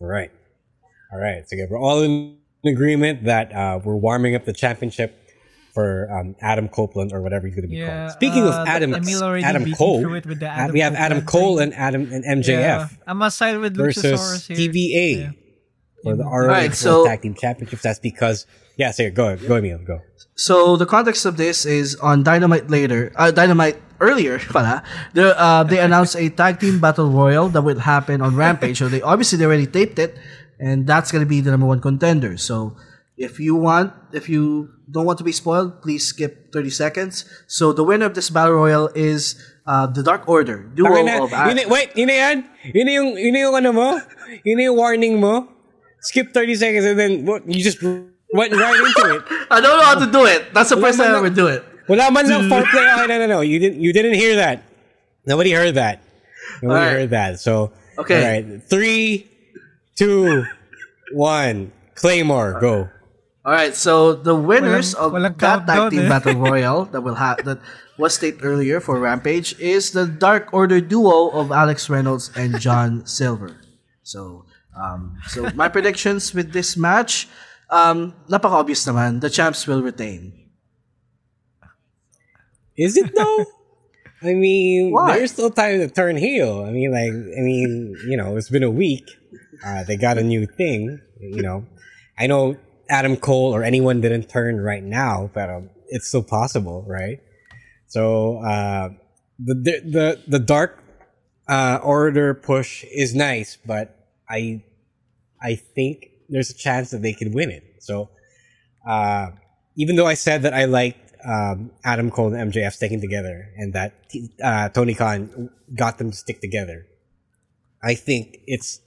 All 0.00 0.06
right. 0.06 0.30
All 1.12 1.18
right. 1.18 1.48
So 1.48 1.56
we're 1.68 1.80
all 1.80 2.02
in 2.02 2.38
agreement 2.64 3.24
that 3.24 3.52
uh, 3.54 3.80
we're 3.82 3.96
warming 3.96 4.34
up 4.34 4.44
the 4.44 4.52
championship 4.52 5.27
for 5.78 6.10
um, 6.10 6.34
Adam 6.40 6.66
Copeland 6.66 7.12
or 7.12 7.22
whatever 7.22 7.46
he's 7.46 7.54
going 7.54 7.62
to 7.62 7.68
be 7.68 7.76
yeah, 7.76 7.86
called. 7.86 8.10
Speaking 8.18 8.42
uh, 8.42 8.48
of 8.48 8.66
Adam, 8.66 8.94
Adam 8.94 9.72
Cole, 9.74 10.02
Adam 10.42 10.72
we 10.72 10.80
have 10.80 10.94
Adam 10.96 11.24
Cole 11.24 11.60
and 11.60 11.72
Adam 11.72 12.10
and 12.10 12.24
MJF. 12.24 12.48
Yeah. 12.48 12.88
I 13.06 13.12
must 13.12 13.38
side 13.38 13.56
with 13.58 13.76
versus 13.76 14.48
TVA 14.48 15.16
yeah. 15.16 15.30
for 16.02 16.16
the 16.16 16.24
ROH 16.24 16.48
right, 16.48 16.74
so, 16.74 17.06
Tag 17.06 17.22
Team 17.22 17.34
Championships. 17.34 17.82
That's 17.84 18.00
because 18.00 18.44
yeah. 18.76 18.90
So 18.90 19.08
go 19.12 19.26
ahead, 19.26 19.46
go 19.46 19.54
Emile 19.54 19.78
go. 19.86 20.00
So 20.34 20.76
the 20.76 20.84
context 20.84 21.24
of 21.24 21.36
this 21.36 21.64
is 21.64 21.94
on 22.02 22.24
Dynamite 22.24 22.68
later, 22.68 23.12
uh, 23.14 23.30
Dynamite 23.30 23.80
earlier, 24.00 24.38
pala, 24.50 24.82
they, 25.14 25.30
uh, 25.30 25.62
they 25.62 25.78
announced 25.78 26.16
a 26.16 26.28
tag 26.28 26.58
team 26.58 26.80
battle 26.80 27.08
royal 27.08 27.50
that 27.50 27.62
will 27.62 27.78
happen 27.78 28.20
on 28.20 28.34
Rampage. 28.34 28.78
So 28.78 28.88
they 28.88 29.00
obviously 29.00 29.38
they 29.38 29.44
already 29.44 29.66
taped 29.66 30.00
it, 30.00 30.18
and 30.58 30.88
that's 30.88 31.12
gonna 31.12 31.24
be 31.24 31.40
the 31.40 31.52
number 31.52 31.66
one 31.66 31.80
contender. 31.80 32.36
So 32.36 32.74
if 33.18 33.40
you 33.40 33.56
want, 33.56 33.92
if 34.12 34.28
you 34.28 34.70
don't 34.90 35.04
want 35.04 35.18
to 35.18 35.24
be 35.24 35.32
spoiled, 35.32 35.82
please 35.82 36.06
skip 36.06 36.52
30 36.52 36.70
seconds. 36.70 37.24
So 37.46 37.72
the 37.72 37.82
winner 37.82 38.06
of 38.06 38.14
this 38.14 38.30
battle 38.30 38.54
royal 38.54 38.88
is 38.94 39.34
uh, 39.66 39.86
the 39.86 40.02
Dark 40.02 40.28
Order 40.28 40.70
duo 40.74 41.02
na, 41.02 41.22
of 41.22 41.30
yun, 41.30 41.68
wait, 41.68 41.96
yun 41.98 42.06
na 42.06 42.14
yan? 42.14 42.36
Yun 42.72 42.86
na 42.86 42.92
yung, 42.92 43.10
yun 43.18 43.32
na 43.34 43.40
yung 43.40 43.54
ano 43.58 43.70
mo? 43.74 43.88
Yun 44.46 44.56
na 44.56 44.62
yung 44.70 44.76
warning 44.78 45.20
mo? 45.20 45.50
Skip 46.00 46.32
30 46.32 46.54
seconds 46.54 46.84
and 46.86 46.98
then 46.98 47.26
what, 47.26 47.42
you 47.44 47.60
just 47.62 47.82
went 47.82 48.54
right 48.54 48.80
into 48.80 49.18
it. 49.18 49.22
I 49.50 49.60
don't 49.60 49.76
know 49.76 49.84
how 49.84 49.98
to 49.98 50.10
do 50.10 50.24
it. 50.24 50.54
That's 50.54 50.70
the 50.70 50.76
wala 50.76 50.86
first 50.86 50.98
time 51.02 51.12
I 51.12 51.18
ever 51.18 51.30
do 51.30 51.48
it. 51.48 51.64
Wala 51.88 52.12
man 52.12 52.28
lang 52.28 52.46
foreplay. 52.46 52.86
Oh, 53.02 53.06
no, 53.06 53.18
no, 53.18 53.26
no. 53.26 53.40
You 53.40 53.58
didn't, 53.58 53.80
you 53.80 53.92
didn't 53.92 54.14
hear 54.14 54.36
that. 54.36 54.62
Nobody 55.26 55.50
heard 55.52 55.74
that. 55.74 56.00
Nobody 56.62 56.80
right. 56.80 56.92
heard 56.92 57.10
that. 57.10 57.40
So, 57.40 57.72
okay. 57.98 58.22
All 58.22 58.30
right. 58.30 58.62
Three, 58.62 59.26
two, 59.96 60.44
one. 61.12 61.72
Claymore, 61.98 62.60
go. 62.60 62.88
All 63.48 63.54
right, 63.54 63.74
so 63.74 64.12
the 64.12 64.36
winners 64.36 64.92
walang, 64.92 65.00
of 65.00 65.12
walang 65.16 65.38
that 65.40 65.64
tag 65.64 65.88
team 65.88 66.04
eh. 66.04 66.08
battle 66.12 66.36
royal 66.36 66.84
that 66.92 67.00
will 67.00 67.16
have 67.16 67.40
that 67.48 67.64
was 67.96 68.12
stated 68.12 68.44
earlier 68.44 68.76
for 68.76 69.00
Rampage 69.00 69.56
is 69.56 69.92
the 69.96 70.04
Dark 70.04 70.52
Order 70.52 70.84
duo 70.84 71.32
of 71.32 71.48
Alex 71.48 71.88
Reynolds 71.88 72.28
and 72.36 72.60
John 72.60 73.06
Silver. 73.16 73.56
So, 74.02 74.44
um, 74.76 75.16
so 75.32 75.48
my 75.56 75.72
predictions 75.72 76.34
with 76.34 76.52
this 76.52 76.76
match, 76.76 77.24
um, 77.72 78.12
napaka 78.28 78.60
obvious 78.60 78.84
naman. 78.84 79.24
The 79.24 79.32
champs 79.32 79.64
will 79.64 79.80
retain. 79.80 80.52
Is 82.76 83.00
it 83.00 83.16
though? 83.16 83.46
I 84.28 84.36
mean, 84.36 84.92
Why? 84.92 85.16
there's 85.16 85.32
still 85.32 85.48
time 85.48 85.80
to 85.80 85.88
turn 85.88 86.20
heel. 86.20 86.68
I 86.68 86.70
mean, 86.70 86.92
like, 86.92 87.16
I 87.16 87.40
mean, 87.40 87.96
you 88.12 88.18
know, 88.20 88.36
it's 88.36 88.52
been 88.52 88.62
a 88.62 88.68
week. 88.68 89.08
Uh, 89.64 89.84
they 89.88 89.96
got 89.96 90.20
a 90.20 90.22
new 90.22 90.44
thing. 90.44 91.00
You 91.16 91.40
know, 91.40 91.64
I 92.18 92.26
know 92.26 92.60
Adam 92.88 93.16
Cole 93.16 93.54
or 93.54 93.62
anyone 93.62 94.00
didn't 94.00 94.28
turn 94.28 94.60
right 94.60 94.82
now, 94.82 95.30
but 95.34 95.50
um, 95.50 95.70
it's 95.88 96.08
still 96.08 96.22
possible, 96.22 96.84
right? 96.86 97.20
So 97.86 98.38
uh, 98.38 98.90
the 99.38 99.54
the 99.54 100.22
the 100.26 100.38
dark 100.38 100.82
uh, 101.48 101.80
order 101.82 102.34
push 102.34 102.84
is 102.84 103.14
nice, 103.14 103.56
but 103.64 104.06
I 104.28 104.62
I 105.40 105.54
think 105.54 106.10
there's 106.28 106.50
a 106.50 106.54
chance 106.54 106.90
that 106.90 107.02
they 107.02 107.12
could 107.12 107.34
win 107.34 107.50
it. 107.50 107.64
So 107.80 108.10
uh, 108.86 109.30
even 109.76 109.96
though 109.96 110.06
I 110.06 110.14
said 110.14 110.42
that 110.42 110.54
I 110.54 110.64
liked 110.66 111.12
um, 111.24 111.70
Adam 111.84 112.10
Cole 112.10 112.32
and 112.34 112.52
MJF 112.52 112.72
sticking 112.72 113.00
together, 113.00 113.48
and 113.56 113.72
that 113.72 113.94
uh, 114.42 114.68
Tony 114.70 114.94
Khan 114.94 115.50
got 115.74 115.98
them 115.98 116.10
to 116.10 116.16
stick 116.16 116.40
together, 116.40 116.86
I 117.82 117.94
think 117.94 118.40
it's 118.46 118.80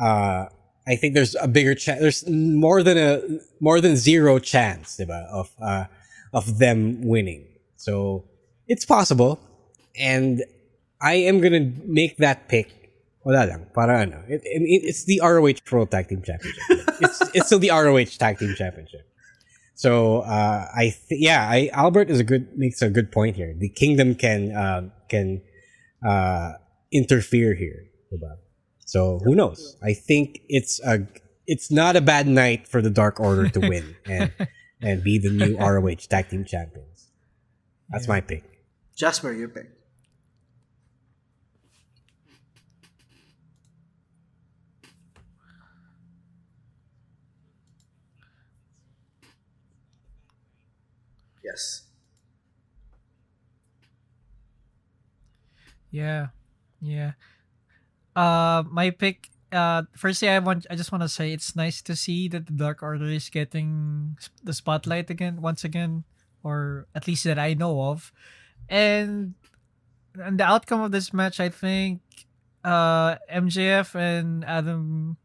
uh, 0.00 0.46
I 0.90 0.96
think 0.96 1.14
there's 1.14 1.36
a 1.40 1.46
bigger 1.46 1.74
chance. 1.76 2.00
There's 2.00 2.28
more 2.28 2.82
than 2.82 2.98
a 2.98 3.22
more 3.60 3.80
than 3.80 3.96
zero 3.96 4.40
chance, 4.40 4.96
diba, 4.98 5.24
of 5.30 5.50
uh, 5.62 5.84
of 6.32 6.58
them 6.58 7.06
winning. 7.06 7.46
So 7.76 8.24
it's 8.66 8.84
possible, 8.84 9.38
and 9.96 10.42
I 11.00 11.14
am 11.14 11.40
gonna 11.40 11.70
make 11.86 12.16
that 12.18 12.48
pick. 12.48 12.74
Wala 13.22 13.46
lang, 13.46 13.66
para 13.72 14.02
ano. 14.02 14.24
It, 14.26 14.42
it, 14.42 14.82
it's 14.82 15.04
the 15.04 15.20
ROH 15.22 15.62
Pro 15.64 15.86
Tag 15.86 16.08
Team 16.08 16.22
Championship. 16.22 16.64
it's 17.00 17.20
it's 17.34 17.46
still 17.46 17.60
the 17.60 17.70
ROH 17.70 18.18
Tag 18.18 18.38
Team 18.38 18.54
Championship. 18.56 19.06
So 19.74 20.20
uh, 20.26 20.66
I 20.74 20.92
th- 21.08 21.20
yeah, 21.22 21.46
I 21.48 21.70
Albert 21.72 22.10
is 22.10 22.18
a 22.18 22.24
good 22.24 22.58
makes 22.58 22.82
a 22.82 22.90
good 22.90 23.12
point 23.12 23.36
here. 23.36 23.54
The 23.56 23.68
kingdom 23.68 24.16
can 24.16 24.50
uh, 24.50 24.90
can 25.08 25.40
uh, 26.02 26.54
interfere 26.90 27.54
here. 27.54 27.86
diba? 28.10 28.49
So 28.90 29.20
who 29.22 29.36
knows? 29.36 29.76
I 29.80 29.92
think 29.92 30.40
it's 30.48 30.80
a 30.84 31.06
it's 31.46 31.70
not 31.70 31.94
a 31.94 32.00
bad 32.00 32.26
night 32.26 32.66
for 32.66 32.82
the 32.82 32.90
Dark 32.90 33.20
Order 33.20 33.48
to 33.50 33.60
win 33.60 33.94
and 34.04 34.32
and 34.82 35.04
be 35.04 35.16
the 35.16 35.30
new 35.30 35.56
ROH 35.60 36.08
Tag 36.08 36.28
Team 36.28 36.44
Champions. 36.44 37.06
That's 37.88 38.08
my 38.08 38.20
pick. 38.20 38.42
Jasper, 38.96 39.32
your 39.32 39.48
pick. 39.48 39.70
Yes. 51.44 51.84
Yeah, 55.92 56.28
yeah. 56.80 57.12
Uh, 58.14 58.64
my 58.70 58.90
pick. 58.90 59.30
Uh, 59.52 59.82
firstly, 59.96 60.28
I 60.28 60.38
want. 60.38 60.66
I 60.70 60.76
just 60.76 60.92
want 60.92 61.02
to 61.02 61.08
say 61.08 61.32
it's 61.32 61.56
nice 61.56 61.82
to 61.82 61.96
see 61.96 62.28
that 62.28 62.46
the 62.46 62.52
Dark 62.52 62.82
Order 62.82 63.06
is 63.06 63.28
getting 63.28 64.16
the 64.42 64.52
spotlight 64.54 65.10
again, 65.10 65.42
once 65.42 65.64
again, 65.64 66.04
or 66.42 66.86
at 66.94 67.06
least 67.08 67.24
that 67.24 67.38
I 67.38 67.54
know 67.54 67.90
of, 67.90 68.12
and 68.68 69.34
and 70.14 70.38
the 70.38 70.44
outcome 70.44 70.82
of 70.82 70.92
this 70.92 71.12
match, 71.12 71.40
I 71.40 71.48
think, 71.48 72.00
uh, 72.64 73.16
MJF 73.30 73.94
and 73.94 74.44
Adam, 74.44 75.16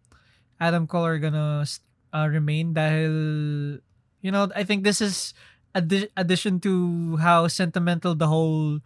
Adam 0.59 0.87
Cole 0.87 1.05
are 1.05 1.19
gonna 1.19 1.65
uh, 2.13 2.27
remain. 2.29 2.73
Dahil, 2.73 3.81
you 4.21 4.31
know, 4.31 4.49
I 4.55 4.63
think 4.63 4.83
this 4.83 5.01
is 5.01 5.33
addi- 5.75 6.09
addition 6.17 6.59
to 6.61 7.17
how 7.17 7.47
sentimental 7.47 8.15
the 8.15 8.27
whole 8.27 8.79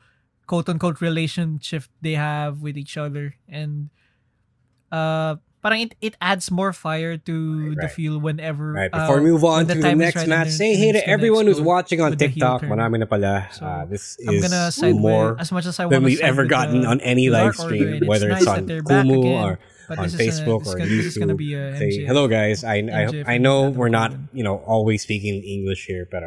quote 0.49 0.67
unquote 0.67 0.99
relationship 0.99 1.85
they 2.01 2.17
have 2.17 2.65
with 2.65 2.75
each 2.75 2.97
other 2.97 3.37
and 3.47 3.93
uh 4.91 5.37
parang 5.61 5.81
it, 5.85 5.93
it 6.01 6.17
adds 6.17 6.49
more 6.49 6.73
fire 6.73 7.17
to 7.21 7.75
the 7.75 7.85
right. 7.85 7.91
feel 7.91 8.17
whenever 8.17 8.73
Right, 8.73 8.89
uh, 8.91 9.05
before 9.05 9.21
we 9.21 9.29
move 9.29 9.45
on 9.45 9.67
to 9.67 9.75
the 9.75 9.93
next 9.93 10.25
right 10.25 10.27
match, 10.27 10.49
say 10.49 10.73
hey 10.73 10.91
to 10.91 11.07
everyone 11.07 11.45
who's 11.45 11.61
watching 11.61 12.01
on 12.01 12.09
the 12.11 12.17
TikTok. 12.17 12.65
Marami 12.65 12.97
na 12.97 13.05
pala. 13.05 13.45
Uh, 13.61 13.85
this 13.85 14.17
I'm 14.25 14.41
is 14.41 14.81
more 14.97 15.37
with, 15.37 15.41
as 15.41 15.51
much 15.51 15.65
as 15.69 15.77
I 15.79 15.85
than 15.85 16.01
we've 16.01 16.25
ever 16.25 16.45
gotten 16.45 16.85
on 16.85 16.97
any 17.01 17.29
live 17.29 17.55
stream, 17.55 18.07
whether 18.09 18.31
it's 18.31 18.47
on 18.47 18.65
Kumu 18.65 19.21
or 19.21 19.59
on 19.93 20.09
Facebook 20.09 20.65
or 20.65 20.79
this 20.79 21.13
is 21.13 21.17
gonna 21.17 21.35
YouTube. 21.35 21.77
be 21.77 21.93
Say 21.93 22.05
hello, 22.09 22.27
guys. 22.27 22.63
I 22.63 22.81
I, 22.89 23.05
MJF 23.11 23.27
I 23.27 23.37
know 23.37 23.69
we're 23.69 23.93
not 23.93 24.15
you 24.33 24.43
know 24.43 24.57
always 24.65 25.03
speaking 25.03 25.43
English 25.43 25.85
here, 25.85 26.07
but 26.09 26.23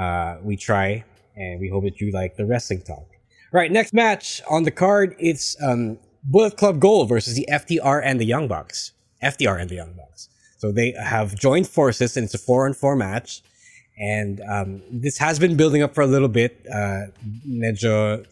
uh, 0.00 0.42
we 0.42 0.56
try 0.56 1.04
and 1.36 1.60
we 1.60 1.68
hope 1.68 1.84
that 1.84 2.00
you 2.00 2.10
like 2.10 2.36
the 2.36 2.46
wrestling 2.46 2.82
talk. 2.82 3.15
Right, 3.56 3.72
next 3.72 3.94
match 3.94 4.42
on 4.50 4.64
the 4.64 4.70
card, 4.70 5.16
it's 5.18 5.56
um, 5.62 5.98
Bullet 6.22 6.58
Club 6.58 6.78
Gold 6.78 7.08
versus 7.08 7.36
the 7.36 7.48
FTR 7.50 8.02
and 8.04 8.20
the 8.20 8.26
Young 8.26 8.48
Bucks. 8.48 8.92
FTR 9.22 9.58
and 9.58 9.70
the 9.70 9.76
Young 9.76 9.94
Bucks. 9.94 10.28
So 10.58 10.70
they 10.70 10.92
have 11.02 11.34
joined 11.34 11.66
forces 11.66 12.18
and 12.18 12.24
it's 12.24 12.34
a 12.34 12.38
four 12.38 12.66
on 12.66 12.74
four 12.74 12.96
match. 12.96 13.40
And 13.98 14.42
um, 14.46 14.82
this 14.90 15.16
has 15.16 15.38
been 15.38 15.56
building 15.56 15.82
up 15.82 15.94
for 15.94 16.02
a 16.02 16.06
little 16.06 16.28
bit. 16.28 16.66
Uh, 16.70 17.06
medyo 17.48 18.26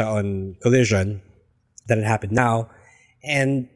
on 0.00 0.56
collision 0.60 1.22
that 1.86 1.98
it 1.98 2.04
happened 2.04 2.32
now. 2.32 2.68
And 3.22 3.68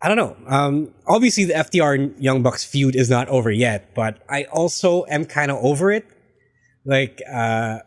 I 0.00 0.08
don't 0.08 0.16
know. 0.16 0.36
Um, 0.46 0.94
obviously, 1.06 1.44
the 1.44 1.52
FTR 1.52 1.96
and 1.96 2.18
Young 2.18 2.42
Bucks 2.42 2.64
feud 2.64 2.96
is 2.96 3.10
not 3.10 3.28
over 3.28 3.50
yet, 3.50 3.94
but 3.94 4.22
I 4.26 4.44
also 4.44 5.04
am 5.10 5.26
kind 5.26 5.50
of 5.50 5.62
over 5.62 5.90
it. 5.90 6.06
Like, 6.86 7.20
uh, 7.30 7.80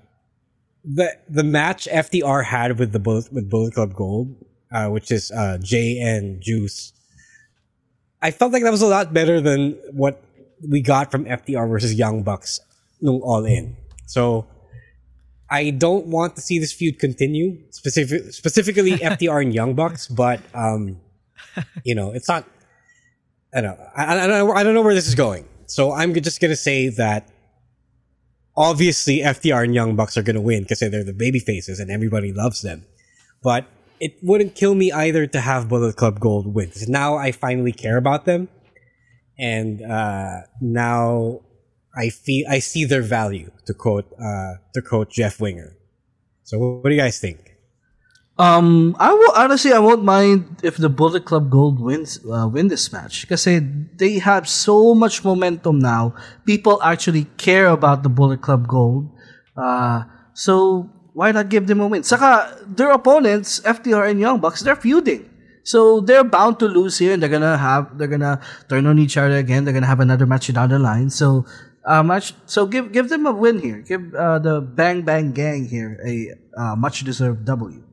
the 0.91 1.15
the 1.29 1.43
match 1.43 1.87
FTR 1.91 2.45
had 2.45 2.79
with 2.79 2.91
the 2.91 2.99
Bullet 2.99 3.31
with 3.31 3.49
Bullet 3.49 3.73
Club 3.73 3.93
Gold, 3.93 4.35
uh, 4.71 4.87
which 4.87 5.11
is 5.11 5.31
uh, 5.31 5.57
Jay 5.61 5.99
and 5.99 6.41
Juice. 6.41 6.93
I 8.21 8.31
felt 8.31 8.51
like 8.51 8.63
that 8.63 8.71
was 8.71 8.81
a 8.81 8.87
lot 8.87 9.13
better 9.13 9.39
than 9.39 9.77
what 9.91 10.21
we 10.67 10.81
got 10.81 11.11
from 11.11 11.25
FTR 11.25 11.69
versus 11.69 11.93
Young 11.93 12.23
Bucks 12.23 12.59
nung 13.01 13.21
All 13.21 13.45
In. 13.45 13.77
So 14.07 14.47
I 15.49 15.69
don't 15.69 16.07
want 16.07 16.35
to 16.35 16.41
see 16.41 16.59
this 16.59 16.73
feud 16.73 16.99
continue, 16.99 17.59
specific, 17.69 18.33
specifically 18.33 18.91
FTR 18.97 19.43
and 19.43 19.53
Young 19.53 19.75
Bucks, 19.75 20.07
but 20.07 20.41
um, 20.53 20.99
you 21.83 21.95
know, 21.95 22.11
it's 22.11 22.27
not. 22.27 22.45
I 23.53 23.61
don't 23.61 23.79
know. 23.79 23.85
I, 23.95 24.05
I, 24.05 24.27
don't 24.27 24.47
know. 24.47 24.53
I 24.53 24.63
don't 24.63 24.73
know 24.73 24.81
where 24.81 24.93
this 24.93 25.07
is 25.07 25.15
going. 25.15 25.47
So 25.65 25.91
I'm 25.91 26.13
just 26.13 26.41
gonna 26.41 26.55
say 26.55 26.89
that 26.89 27.29
obviously 28.59 29.19
FTR 29.19 29.63
and 29.63 29.73
Young 29.73 29.95
Bucks 29.95 30.17
are 30.17 30.21
going 30.21 30.35
to 30.35 30.41
win 30.41 30.63
because 30.63 30.81
they're 30.81 31.03
the 31.03 31.13
baby 31.13 31.39
faces 31.39 31.79
and 31.79 31.89
everybody 31.89 32.33
loves 32.33 32.61
them. 32.61 32.85
But 33.41 33.65
it 33.99 34.17
wouldn't 34.21 34.53
kill 34.53 34.75
me 34.75 34.91
either 34.91 35.25
to 35.27 35.39
have 35.39 35.69
Bullet 35.69 35.95
Club 35.95 36.19
Gold 36.19 36.53
win. 36.53 36.71
now 36.87 37.15
I 37.15 37.31
finally 37.31 37.71
care 37.71 37.97
about 37.97 38.25
them, 38.25 38.49
and 39.39 39.81
uh, 39.81 40.41
now 40.61 41.39
I 41.95 42.09
feel 42.09 42.45
I 42.49 42.59
see 42.59 42.85
their 42.85 43.01
value. 43.01 43.51
To 43.67 43.73
quote 43.73 44.11
uh, 44.13 44.55
to 44.73 44.81
quote 44.81 45.09
Jeff 45.09 45.39
Winger. 45.39 45.77
So 46.43 46.59
what 46.59 46.89
do 46.89 46.95
you 46.95 47.01
guys 47.01 47.19
think? 47.19 47.55
Um, 48.39 48.95
I 48.97 49.11
will 49.11 49.33
honestly, 49.35 49.73
I 49.73 49.79
won't 49.79 50.07
mind 50.07 50.63
if 50.63 50.77
the 50.77 50.87
Bullet 50.87 51.25
Club 51.25 51.51
Gold 51.51 51.83
wins 51.83 52.23
uh, 52.23 52.47
win 52.47 52.69
this 52.69 52.87
match 52.87 53.27
because 53.27 53.43
they 53.43 54.13
have 54.19 54.47
so 54.47 54.95
much 54.95 55.25
momentum 55.25 55.79
now. 55.79 56.15
People 56.45 56.81
actually 56.81 57.27
care 57.35 57.67
about 57.67 58.01
the 58.01 58.07
Bullet 58.07 58.39
Club 58.39 58.65
Gold, 58.65 59.11
uh, 59.59 60.07
so 60.31 60.87
why 61.11 61.33
not 61.33 61.49
give 61.49 61.67
them 61.67 61.81
a 61.81 61.87
win? 61.87 62.03
Saka 62.03 62.63
their 62.63 62.91
opponents, 62.91 63.59
FTR 63.59 64.09
and 64.09 64.21
Young 64.21 64.39
Bucks, 64.39 64.61
they're 64.63 64.79
feuding, 64.79 65.27
so 65.67 65.99
they're 65.99 66.23
bound 66.23 66.59
to 66.59 66.67
lose 66.71 66.97
here, 66.97 67.11
and 67.11 67.21
they're 67.21 67.27
gonna 67.27 67.57
have 67.57 67.97
they're 67.97 68.07
gonna 68.07 68.39
turn 68.69 68.87
on 68.87 68.99
each 68.99 69.17
other 69.17 69.35
again. 69.35 69.65
They're 69.65 69.75
gonna 69.75 69.91
have 69.91 69.99
another 69.99 70.25
match 70.25 70.47
down 70.47 70.69
the 70.69 70.79
line. 70.79 71.09
So, 71.09 71.43
uh. 71.83 72.21
So 72.45 72.67
give 72.67 72.93
give 72.93 73.09
them 73.09 73.27
a 73.27 73.35
win 73.35 73.59
here. 73.59 73.83
Give 73.83 74.15
uh, 74.15 74.39
the 74.39 74.61
Bang 74.61 75.01
Bang 75.01 75.33
Gang 75.33 75.67
here 75.67 75.99
a 76.07 76.39
uh, 76.55 76.75
much 76.79 77.03
deserved 77.03 77.43
W. 77.43 77.88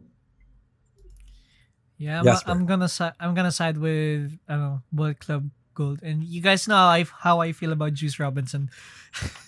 Yeah, 1.99 2.20
I'm, 2.20 2.36
I'm 2.47 2.66
gonna 2.66 2.88
si- 2.88 3.16
I'm 3.20 3.34
gonna 3.34 3.53
side 3.53 3.78
with 3.78 4.32
I 4.49 4.53
don't 4.53 4.61
know 4.62 4.82
Bullet 4.92 5.18
Club 5.20 5.49
Gold, 5.74 6.01
and 6.03 6.22
you 6.24 6.40
guys 6.40 6.68
know 6.68 6.76
how 6.76 6.88
I, 6.88 7.05
how 7.20 7.40
I 7.40 7.53
feel 7.53 7.72
about 7.72 7.94
Juice 7.94 8.18
Robinson. 8.18 8.70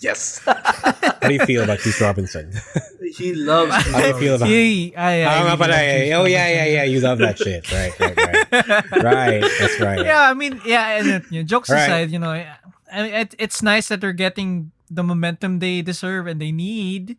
Yes. 0.01 0.41
How 0.45 1.27
do 1.29 1.33
you 1.33 1.45
feel 1.45 1.61
about 1.63 1.77
Juice 1.79 2.01
Robinson? 2.01 2.49
he 3.17 3.35
loves. 3.35 3.69
How 3.93 4.01
do 4.01 4.07
you 4.07 4.13
feel 4.17 4.35
about? 4.35 4.47
He- 4.49 4.95
I- 4.97 5.21
I 5.21 5.41
nga 5.41 5.45
really 5.45 5.57
pala, 5.57 5.69
love 5.69 5.77
eh. 5.77 6.05
Juice 6.05 6.15
oh 6.17 6.25
yeah, 6.25 6.47
yeah, 6.49 6.65
yeah. 6.65 6.83
You 6.89 6.99
love 7.01 7.17
that 7.21 7.37
shit, 7.43 7.69
right? 7.71 7.93
Right, 7.99 8.17
right. 8.17 9.03
right. 9.03 9.41
That's 9.59 9.77
right. 9.79 10.01
Yeah, 10.05 10.25
I 10.25 10.33
mean, 10.33 10.57
yeah, 10.65 10.97
and 10.97 11.23
you 11.29 11.41
know, 11.41 11.45
jokes 11.45 11.69
Right. 11.69 11.85
aside, 11.85 12.09
you 12.09 12.17
know, 12.17 12.31
I, 12.33 12.49
I 12.91 13.03
mean, 13.03 13.13
it, 13.13 13.35
it's 13.37 13.61
nice 13.61 13.89
that 13.93 14.01
they're 14.01 14.11
getting 14.17 14.71
the 14.89 15.03
momentum 15.03 15.59
they 15.59 15.83
deserve 15.85 16.25
and 16.25 16.41
they 16.41 16.51
need, 16.51 17.17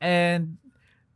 and 0.00 0.58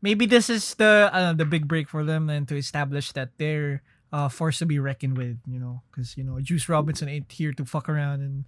maybe 0.07 0.25
this 0.25 0.47
is 0.49 0.75
the 0.79 1.11
uh, 1.11 1.35
the 1.35 1.45
big 1.45 1.67
break 1.67 1.91
for 1.91 2.07
them 2.07 2.31
and 2.31 2.47
to 2.47 2.55
establish 2.55 3.11
that 3.19 3.35
they're 3.43 3.83
uh, 4.15 4.29
force 4.31 4.63
to 4.63 4.67
be 4.67 4.79
reckoned 4.79 5.19
with, 5.19 5.37
you 5.51 5.59
know, 5.59 5.83
because 5.91 6.17
you 6.17 6.23
know 6.23 6.39
Juice 6.39 6.69
Robinson 6.71 7.09
ain't 7.11 7.31
here 7.33 7.53
to 7.53 7.65
fuck 7.67 7.89
around 7.89 8.23
and 8.23 8.45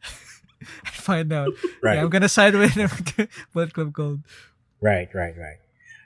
find 0.88 1.28
out. 1.32 1.52
Right. 1.82 1.96
Yeah, 1.96 2.02
I'm 2.02 2.08
gonna 2.08 2.32
side 2.32 2.56
with 2.56 2.72
Bullet 3.52 3.74
Club 3.74 3.92
Gold. 3.92 4.20
Right, 4.80 5.12
right, 5.12 5.36
right. 5.36 5.58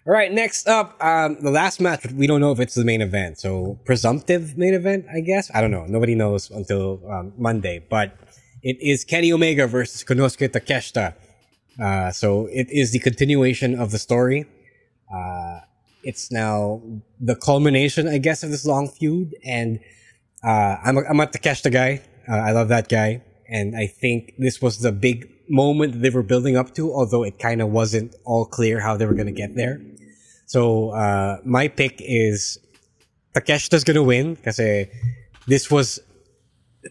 All 0.07 0.13
right, 0.13 0.31
next 0.31 0.69
up, 0.69 1.03
um, 1.03 1.39
the 1.41 1.51
last 1.51 1.81
match. 1.81 2.07
We 2.13 2.27
don't 2.27 2.41
know 2.41 2.53
if 2.53 2.61
it's 2.61 2.75
the 2.75 2.85
main 2.85 3.03
event, 3.03 3.39
so 3.39 3.79
presumptive 3.85 4.59
main 4.59 4.75
event, 4.75 5.07
I 5.13 5.21
guess. 5.21 5.51
I 5.55 5.61
don't 5.61 5.71
know. 5.71 5.87
Nobody 5.87 6.15
knows 6.15 6.51
until 6.51 7.01
um, 7.11 7.33
Monday, 7.39 7.83
but 7.89 8.15
it 8.63 8.77
is 8.81 9.05
Kenny 9.05 9.33
Omega 9.33 9.67
versus 9.67 10.05
Konosuke 10.05 10.49
Takeshita. 10.51 11.15
Uh, 11.79 12.11
so 12.13 12.47
it 12.47 12.69
is 12.71 12.93
the 12.93 13.01
continuation 13.01 13.79
of 13.79 13.91
the 13.91 13.99
story. 13.99 14.47
Uh, 15.13 15.61
it's 16.03 16.31
now 16.31 16.83
the 17.21 17.35
culmination, 17.35 18.09
I 18.09 18.19
guess, 18.19 18.43
of 18.43 18.51
this 18.51 18.65
long 18.65 18.89
feud, 18.89 19.35
and 19.45 19.81
uh, 20.45 20.77
I'm 20.85 20.99
I'm 20.99 21.21
a 21.21 21.27
Takeshita 21.27 21.73
guy. 21.73 22.03
Uh, 22.29 22.37
I 22.37 22.53
love 22.53 22.69
that 22.69 22.89
guy, 22.89 23.23
and 23.49 23.77
I 23.77 23.87
think 23.87 24.35
this 24.39 24.63
was 24.63 24.81
the 24.81 24.93
big 24.93 25.29
moment 25.49 26.03
they 26.03 26.11
were 26.11 26.23
building 26.23 26.57
up 26.57 26.75
to, 26.75 26.93
although 26.93 27.23
it 27.25 27.39
kind 27.39 27.61
of 27.61 27.71
wasn't 27.71 28.15
all 28.25 28.45
clear 28.47 28.81
how 28.81 28.97
they 28.97 29.07
were 29.07 29.15
going 29.15 29.27
to 29.27 29.33
get 29.33 29.55
there. 29.55 29.81
So 30.47 30.91
uh, 30.91 31.39
my 31.45 31.69
pick 31.69 32.01
is 32.01 32.59
Takeshita's 33.35 33.85
going 33.85 33.97
to 33.97 34.03
win 34.03 34.35
because 34.35 34.59
this 35.47 35.71
was 35.71 36.01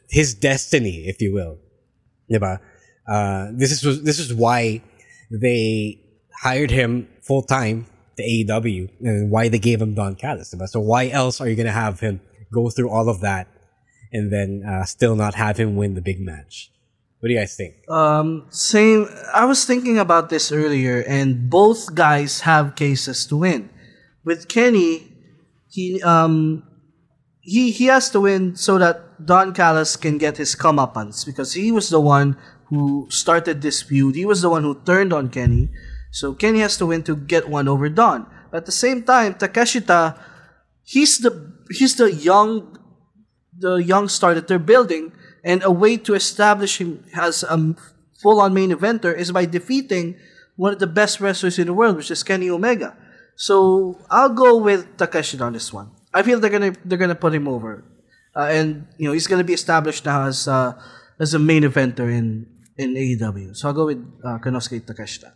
his 0.09 0.33
destiny, 0.33 1.07
if 1.07 1.21
you 1.21 1.33
will. 1.33 1.57
Diba? 2.31 2.59
Uh, 3.07 3.51
this 3.53 3.71
is 3.71 4.03
this 4.03 4.19
is 4.19 4.33
why 4.33 4.81
they 5.31 5.99
hired 6.41 6.71
him 6.71 7.07
full 7.21 7.43
time 7.43 7.85
to 8.17 8.23
AEW 8.23 8.89
and 9.01 9.31
why 9.31 9.49
they 9.49 9.59
gave 9.59 9.81
him 9.81 9.93
Don 9.93 10.15
Callis. 10.15 10.53
So 10.67 10.79
why 10.79 11.09
else 11.09 11.41
are 11.41 11.47
you 11.47 11.55
going 11.55 11.67
to 11.67 11.71
have 11.71 11.99
him 11.99 12.21
go 12.53 12.69
through 12.69 12.89
all 12.89 13.09
of 13.09 13.21
that 13.21 13.47
and 14.11 14.31
then 14.31 14.63
uh, 14.67 14.85
still 14.85 15.15
not 15.15 15.35
have 15.35 15.57
him 15.57 15.75
win 15.75 15.93
the 15.93 16.01
big 16.01 16.19
match? 16.19 16.71
What 17.19 17.29
do 17.29 17.33
you 17.33 17.39
guys 17.39 17.55
think? 17.55 17.73
Um, 17.89 18.45
same. 18.49 19.07
I 19.33 19.45
was 19.45 19.65
thinking 19.65 19.97
about 19.97 20.29
this 20.29 20.51
earlier, 20.51 21.01
and 21.07 21.49
both 21.49 21.95
guys 21.95 22.41
have 22.41 22.75
cases 22.75 23.25
to 23.27 23.37
win. 23.37 23.69
With 24.23 24.47
Kenny, 24.47 25.11
he 25.69 26.01
um 26.03 26.61
he 27.41 27.71
he 27.71 27.85
has 27.85 28.09
to 28.11 28.21
win 28.21 28.55
so 28.55 28.77
that 28.77 29.25
Don 29.25 29.53
Callis 29.53 29.95
can 29.95 30.17
get 30.17 30.37
his 30.37 30.55
comeuppance 30.55 31.25
because 31.25 31.53
he 31.53 31.71
was 31.71 31.89
the 31.89 32.01
one 32.01 32.37
who 32.69 33.07
started 33.09 33.61
this 33.61 33.81
feud. 33.81 34.13
He 34.15 34.25
was 34.25 34.41
the 34.41 34.49
one 34.49 34.63
who 34.63 34.75
turned 34.85 35.13
on 35.13 35.29
Kenny. 35.29 35.69
So 36.15 36.31
Kenny 36.31 36.63
has 36.63 36.77
to 36.77 36.85
win 36.87 37.03
to 37.11 37.15
get 37.15 37.49
one 37.51 37.67
over 37.67 37.89
Don. 37.89 38.25
But 38.49 38.63
at 38.63 38.65
the 38.65 38.71
same 38.71 39.03
time, 39.03 39.35
Takeshita, 39.35 40.15
he's 40.81 41.19
the 41.19 41.51
he's 41.69 41.99
the 41.99 42.07
young 42.07 42.79
the 43.51 43.83
young 43.83 44.07
star 44.07 44.33
that 44.33 44.47
they're 44.47 44.57
building, 44.57 45.11
and 45.43 45.59
a 45.63 45.71
way 45.71 45.97
to 46.07 46.15
establish 46.15 46.79
him 46.79 47.03
as 47.19 47.43
a 47.43 47.75
full 48.23 48.39
on 48.39 48.53
main 48.55 48.71
eventer 48.71 49.11
is 49.11 49.35
by 49.35 49.43
defeating 49.43 50.15
one 50.55 50.71
of 50.71 50.79
the 50.79 50.87
best 50.87 51.19
wrestlers 51.19 51.59
in 51.59 51.67
the 51.67 51.75
world, 51.75 51.97
which 51.99 52.09
is 52.09 52.23
Kenny 52.23 52.49
Omega. 52.49 52.95
So 53.35 53.99
I'll 54.09 54.31
go 54.31 54.55
with 54.55 54.95
Takeshita 54.95 55.43
on 55.43 55.51
this 55.51 55.73
one. 55.73 55.91
I 56.13 56.23
feel 56.23 56.39
they're 56.39 56.49
gonna 56.49 56.79
they're 56.85 56.97
gonna 56.97 57.19
put 57.19 57.35
him 57.35 57.45
over, 57.45 57.83
uh, 58.31 58.47
and 58.55 58.87
you 58.95 59.03
know 59.03 59.11
he's 59.11 59.27
gonna 59.27 59.43
be 59.43 59.51
established 59.51 60.05
now 60.05 60.31
as 60.31 60.47
uh, 60.47 60.79
as 61.19 61.33
a 61.33 61.39
main 61.39 61.63
eventer 61.63 62.07
in 62.07 62.47
in 62.79 62.95
AEW. 62.95 63.51
So 63.51 63.67
I'll 63.67 63.75
go 63.75 63.91
with 63.91 63.99
uh, 64.23 64.39
Konosuke 64.39 64.87
Takeshita. 64.87 65.35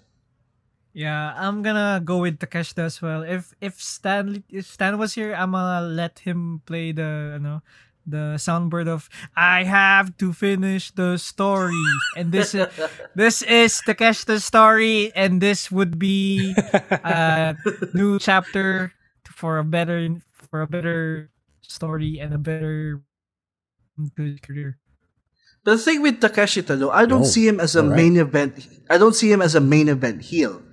Yeah, 0.94 1.34
I'm 1.38 1.62
gonna 1.62 2.02
go 2.04 2.18
with 2.18 2.40
Takeshita 2.40 2.84
as 2.90 3.02
well. 3.02 3.22
If 3.24 3.54
if 3.62 3.80
Stan 3.82 4.44
if 4.50 4.66
Stan 4.66 4.98
was 4.98 5.14
here, 5.14 5.34
I'm 5.36 5.52
gonna 5.52 5.86
let 5.86 6.20
him 6.20 6.62
play 6.66 6.92
the 6.92 7.38
you 7.38 7.44
know 7.44 7.62
the 8.10 8.42
soundboard 8.42 8.88
of 8.90 9.08
I 9.38 9.64
have 9.70 10.18
to 10.18 10.34
finish 10.34 10.90
the 10.92 11.18
story. 11.18 11.78
And 12.18 12.32
this 12.34 12.56
is 12.56 12.68
this 13.16 13.42
is 13.44 13.82
Takeshita's 13.86 14.44
story 14.46 15.14
and 15.16 15.40
this 15.42 15.70
would 15.70 16.00
be 16.00 16.56
a 17.06 17.56
new 17.94 18.18
chapter 18.18 18.92
for 19.30 19.60
a 19.60 19.64
better 19.64 20.10
for 20.34 20.62
a 20.62 20.68
better 20.68 21.30
story 21.62 22.18
and 22.18 22.34
a 22.34 22.42
better 22.42 23.02
good 24.18 24.42
career. 24.42 24.80
The 25.66 25.78
thing 25.78 26.02
with 26.02 26.20
Takeshita 26.20 26.80
though, 26.80 26.90
I 26.90 27.06
don't 27.06 27.22
No. 27.22 27.30
see 27.30 27.46
him 27.48 27.60
as 27.60 27.76
a 27.76 27.84
Alright. 27.86 27.96
main 27.96 28.18
event. 28.18 28.66
I 28.90 28.98
don't 28.98 29.14
see 29.14 29.32
him 29.32 29.42
as 29.42 29.54
a 29.54 29.62
main 29.62 29.88
event 29.88 30.24
heel 30.24 30.64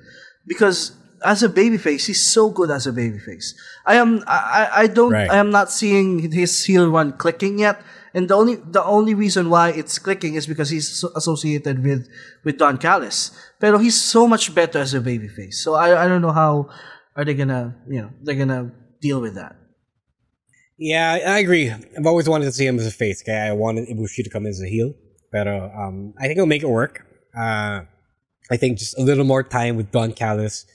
because 0.47 0.93
as 1.25 1.43
a 1.43 1.49
babyface, 1.49 2.07
he's 2.07 2.23
so 2.23 2.51
good 2.51 2.71
as 2.71 2.87
a 2.87 2.93
babyface. 2.93 3.55
I 3.85 3.97
am. 3.97 4.23
I. 4.27 4.69
I- 4.83 4.87
don't. 4.87 5.13
Right. 5.13 5.31
I 5.31 5.39
am 5.39 5.51
not 5.51 5.71
seeing 5.73 6.31
his 6.33 6.65
heel 6.65 6.91
run 6.91 7.13
clicking 7.13 7.59
yet. 7.59 7.83
And 8.15 8.29
the 8.31 8.35
only 8.35 8.55
the 8.57 8.83
only 8.85 9.15
reason 9.15 9.51
why 9.51 9.71
it's 9.71 9.99
clicking 9.99 10.35
is 10.35 10.47
because 10.47 10.71
he's 10.71 10.89
so- 11.01 11.13
associated 11.17 11.85
with 11.85 12.09
with 12.45 12.59
Don 12.59 12.79
Callis. 12.79 13.31
Pero 13.61 13.79
he's 13.79 14.01
so 14.01 14.27
much 14.27 14.55
better 14.55 14.79
as 14.79 14.95
a 14.95 15.01
babyface. 15.01 15.55
So 15.55 15.75
I 15.75 16.05
I 16.05 16.09
don't 16.09 16.23
know 16.23 16.33
how 16.33 16.69
are 17.17 17.25
they 17.25 17.35
gonna 17.35 17.77
you 17.89 18.01
know 18.03 18.11
they're 18.23 18.37
gonna 18.37 18.73
deal 19.01 19.21
with 19.21 19.35
that. 19.35 19.57
Yeah, 20.79 21.13
I 21.13 21.19
I 21.35 21.39
agree. 21.39 21.71
I've 21.71 22.07
always 22.07 22.29
wanted 22.29 22.45
to 22.47 22.53
see 22.53 22.67
him 22.67 22.79
as 22.79 22.87
a 22.87 22.91
face. 22.91 23.23
guy. 23.23 23.47
I 23.49 23.53
wanted 23.53 23.89
Ibushi 23.89 24.25
to 24.25 24.31
come 24.31 24.47
as 24.47 24.61
a 24.61 24.69
heel, 24.69 24.93
but 25.33 25.47
uh, 25.49 25.69
um, 25.77 26.15
I 26.19 26.23
think 26.27 26.37
it'll 26.39 26.47
make 26.47 26.63
it 26.63 26.69
work. 26.69 27.05
Uh, 27.37 27.83
I 28.51 28.57
think 28.57 28.79
just 28.79 28.99
a 28.99 29.03
little 29.03 29.25
more 29.25 29.43
time 29.43 29.77
with 29.77 29.91
Don 29.91 30.13
Callis, 30.13 30.67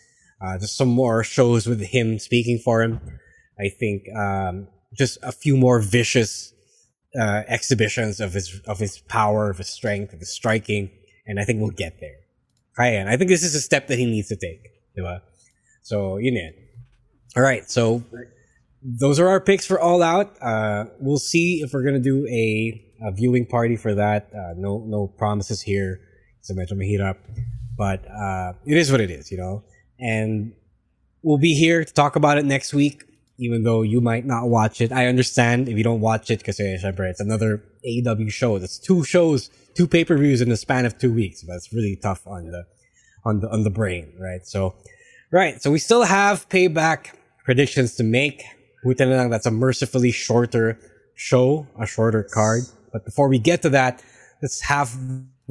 uh, 0.41 0.57
just 0.57 0.75
some 0.75 0.89
more 0.89 1.23
shows 1.23 1.67
with 1.67 1.81
him 1.81 2.19
speaking 2.19 2.59
for 2.59 2.81
him. 2.81 2.99
I 3.59 3.69
think 3.69 4.03
um, 4.15 4.67
just 4.97 5.17
a 5.23 5.31
few 5.31 5.55
more 5.55 5.79
vicious 5.79 6.53
uh, 7.19 7.43
exhibitions 7.47 8.19
of 8.19 8.33
his 8.33 8.61
of 8.67 8.79
his 8.79 8.99
power, 8.99 9.49
of 9.49 9.57
his 9.57 9.69
strength, 9.69 10.13
of 10.13 10.19
his 10.19 10.33
striking, 10.33 10.89
and 11.25 11.39
I 11.39 11.43
think 11.43 11.61
we'll 11.61 11.71
get 11.71 11.99
there. 11.99 12.15
Kaya. 12.75 13.05
I 13.07 13.17
think 13.17 13.29
this 13.29 13.43
is 13.43 13.55
a 13.55 13.61
step 13.61 13.87
that 13.87 13.99
he 13.99 14.05
needs 14.05 14.29
to 14.29 14.35
take. 14.35 14.69
Diba? 14.97 15.21
So, 15.83 16.17
yun 16.17 16.35
yan. 16.35 16.53
All 17.35 17.43
right, 17.43 17.69
so 17.69 18.03
those 18.83 19.19
are 19.19 19.27
our 19.27 19.39
picks 19.39 19.65
for 19.65 19.79
All 19.79 20.01
Out. 20.01 20.35
Uh, 20.41 20.85
we'll 20.99 21.19
see 21.19 21.61
if 21.61 21.73
we're 21.73 21.83
gonna 21.83 21.99
do 21.99 22.25
a, 22.27 22.81
a 23.03 23.11
viewing 23.11 23.45
party 23.45 23.75
for 23.77 23.95
that. 23.95 24.29
Uh, 24.33 24.53
no, 24.57 24.83
no 24.85 25.07
promises 25.07 25.61
here. 25.61 26.01
So 26.41 26.53
medyo 26.55 26.73
mahirap, 26.73 27.17
but 27.81 28.05
uh, 28.11 28.53
it 28.63 28.77
is 28.77 28.91
what 28.91 29.01
it 29.01 29.09
is, 29.09 29.31
you 29.31 29.39
know. 29.39 29.63
And 29.99 30.53
we'll 31.23 31.39
be 31.39 31.55
here 31.55 31.83
to 31.83 31.91
talk 31.91 32.15
about 32.15 32.37
it 32.37 32.45
next 32.45 32.75
week, 32.75 33.05
even 33.39 33.63
though 33.63 33.81
you 33.81 33.99
might 34.01 34.23
not 34.23 34.49
watch 34.49 34.81
it. 34.81 34.91
I 34.91 35.07
understand 35.07 35.67
if 35.67 35.75
you 35.79 35.83
don't 35.83 35.99
watch 35.99 36.29
it 36.29 36.37
because 36.37 36.59
it's 36.59 37.19
another 37.19 37.63
AEW 37.83 38.31
show. 38.31 38.59
That's 38.59 38.77
two 38.77 39.03
shows, 39.03 39.49
two 39.73 39.87
pay 39.87 40.05
per 40.05 40.15
views 40.15 40.41
in 40.41 40.49
the 40.49 40.57
span 40.57 40.85
of 40.85 40.99
two 40.99 41.11
weeks. 41.11 41.41
But 41.41 41.55
it's 41.55 41.73
really 41.73 41.95
tough 41.95 42.21
on 42.27 42.51
the 42.51 42.65
on 43.25 43.39
the 43.39 43.49
on 43.49 43.63
the 43.63 43.71
brain, 43.71 44.13
right? 44.19 44.45
So, 44.45 44.75
right. 45.31 45.59
So 45.59 45.71
we 45.71 45.79
still 45.79 46.03
have 46.03 46.47
payback 46.49 47.15
predictions 47.45 47.95
to 47.95 48.03
make. 48.03 48.43
That's 48.83 49.47
a 49.47 49.51
mercifully 49.51 50.11
shorter 50.11 50.77
show, 51.15 51.65
a 51.79 51.87
shorter 51.87 52.21
card. 52.31 52.61
But 52.93 53.05
before 53.05 53.27
we 53.27 53.39
get 53.39 53.63
to 53.63 53.69
that, 53.69 54.03
let's 54.43 54.61
have 54.61 54.95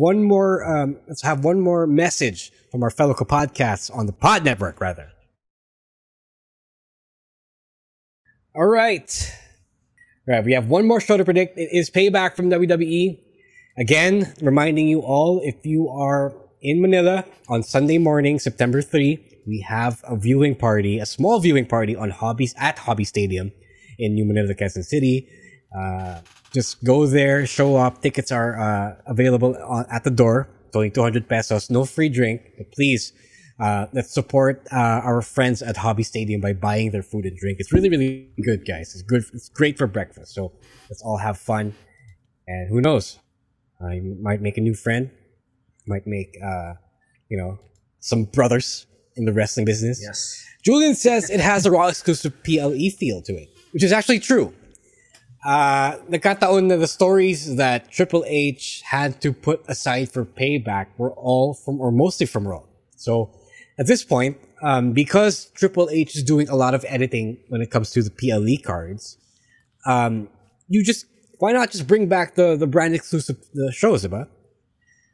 one 0.01 0.23
more. 0.23 0.65
Um, 0.65 0.97
let's 1.07 1.23
have 1.23 1.45
one 1.45 1.61
more 1.61 1.87
message 1.87 2.51
from 2.71 2.83
our 2.83 2.91
fellow 2.91 3.13
podcasts 3.13 3.95
on 3.95 4.07
the 4.07 4.13
Pod 4.13 4.45
Network, 4.45 4.81
rather. 4.81 5.11
All 8.57 8.67
right. 8.67 9.11
All 10.27 10.35
right, 10.35 10.45
we 10.45 10.55
have 10.55 10.69
one 10.69 10.87
more 10.87 11.01
show 11.01 11.19
to 11.19 11.25
predict. 11.25 11.59
It 11.59 11.69
is 11.73 11.91
Payback 11.91 12.35
from 12.35 12.49
WWE. 12.51 13.21
Again, 13.79 14.33
reminding 14.41 14.89
you 14.89 15.01
all, 15.01 15.41
if 15.45 15.67
you 15.67 15.89
are 15.89 16.35
in 16.63 16.81
Manila 16.81 17.25
on 17.49 17.63
Sunday 17.63 17.99
morning, 17.99 18.39
September 18.39 18.81
3, 18.81 19.19
we 19.47 19.65
have 19.69 20.03
a 20.05 20.17
viewing 20.17 20.55
party, 20.55 20.99
a 20.99 21.07
small 21.07 21.41
viewing 21.41 21.67
party 21.67 21.95
on 21.95 22.11
Hobbies 22.11 22.55
at 22.59 22.79
Hobby 22.79 23.05
Stadium 23.05 23.53
in 23.99 24.15
New 24.15 24.25
Manila, 24.25 24.55
Quezon 24.55 24.83
City. 24.83 25.29
Uh, 25.79 26.21
just 26.53 26.83
go 26.85 27.07
there, 27.07 27.47
show 27.47 27.77
up. 27.77 28.03
Tickets 28.03 28.33
are 28.33 28.59
uh, 28.59 28.97
available 29.07 29.57
on, 29.63 29.87
at 29.91 30.05
the 30.05 30.11
door. 30.11 30.49
It's 30.67 30.77
only 30.77 30.91
200 30.91 31.29
pesos, 31.29 31.71
no 31.71 31.85
free 31.85 32.09
drink. 32.09 32.43
But 32.57 32.73
please, 32.73 33.13
uh, 33.59 33.87
let's 33.93 34.13
support 34.13 34.67
uh, 34.73 34.77
our 34.77 35.23
friends 35.23 35.63
at 35.63 35.77
Hobby 35.77 36.03
Stadium 36.03 36.41
by 36.41 36.53
buying 36.53 36.91
their 36.91 37.03
food 37.03 37.25
and 37.25 37.37
drink. 37.37 37.59
It's 37.61 37.73
really, 37.73 37.89
really 37.89 38.31
good, 38.45 38.67
guys. 38.67 38.95
It's 38.95 39.03
good. 39.03 39.25
It's 39.33 39.49
great 39.49 39.79
for 39.79 39.87
breakfast. 39.87 40.35
So 40.35 40.53
let's 40.89 41.03
all 41.03 41.19
have 41.19 41.39
fun. 41.39 41.75
And 42.47 42.69
who 42.69 42.81
knows? 42.81 43.19
You 43.81 44.17
might 44.21 44.43
make 44.43 44.59
a 44.59 44.61
new 44.61 44.75
friend. 44.75 45.11
Might 45.87 46.07
make, 46.07 46.37
uh, 46.45 46.75
you 47.29 47.37
know, 47.39 47.59
some 48.01 48.25
brothers 48.25 48.87
in 49.17 49.25
the 49.25 49.33
wrestling 49.33 49.67
business. 49.67 50.01
Yes. 50.03 50.45
Julian 50.63 50.95
says 50.95 51.31
it 51.31 51.41
has 51.41 51.67
a 51.67 51.71
Raw 51.71 51.87
exclusive 51.87 52.33
PLE 52.45 52.91
feel 52.99 53.23
to 53.23 53.35
it, 53.35 53.49
which 53.73 53.83
is 53.83 53.93
actually 53.93 54.21
true. 54.21 54.53
Uh, 55.45 55.97
nagkataon 56.11 56.67
na 56.67 56.77
the 56.77 56.87
stories 56.87 57.57
that 57.57 57.91
Triple 57.91 58.25
H 58.27 58.83
had 58.85 59.21
to 59.23 59.33
put 59.33 59.65
aside 59.69 60.13
for 60.13 60.25
payback 60.25 60.89
were 60.99 61.13
all 61.13 61.55
from, 61.55 61.81
or 61.81 61.91
mostly 61.91 62.27
from 62.27 62.47
Raw. 62.47 62.63
So 62.97 63.31
at 63.79 63.87
this 63.87 64.05
point, 64.05 64.37
um, 64.63 64.93
because 64.93 65.47
Triple 65.55 65.89
H 65.91 66.15
is 66.15 66.23
doing 66.23 66.49
a 66.51 66.57
lot 66.57 66.75
of 66.75 66.85
editing 66.87 67.39
when 67.49 67.63
it 67.63 67.71
comes 67.71 67.91
to 67.93 68.03
the 68.03 68.11
PLE 68.11 68.63
cards, 68.63 69.17
um, 69.87 70.29
you 70.69 70.85
just, 70.85 71.07
why 71.39 71.53
not 71.53 71.71
just 71.71 71.87
bring 71.87 72.07
back 72.07 72.35
the, 72.35 72.57
the 72.57 72.67
brand 72.67 72.95
exclusive 72.95 73.39
the 73.55 73.73
shows, 73.73 74.05
diba? 74.05 74.29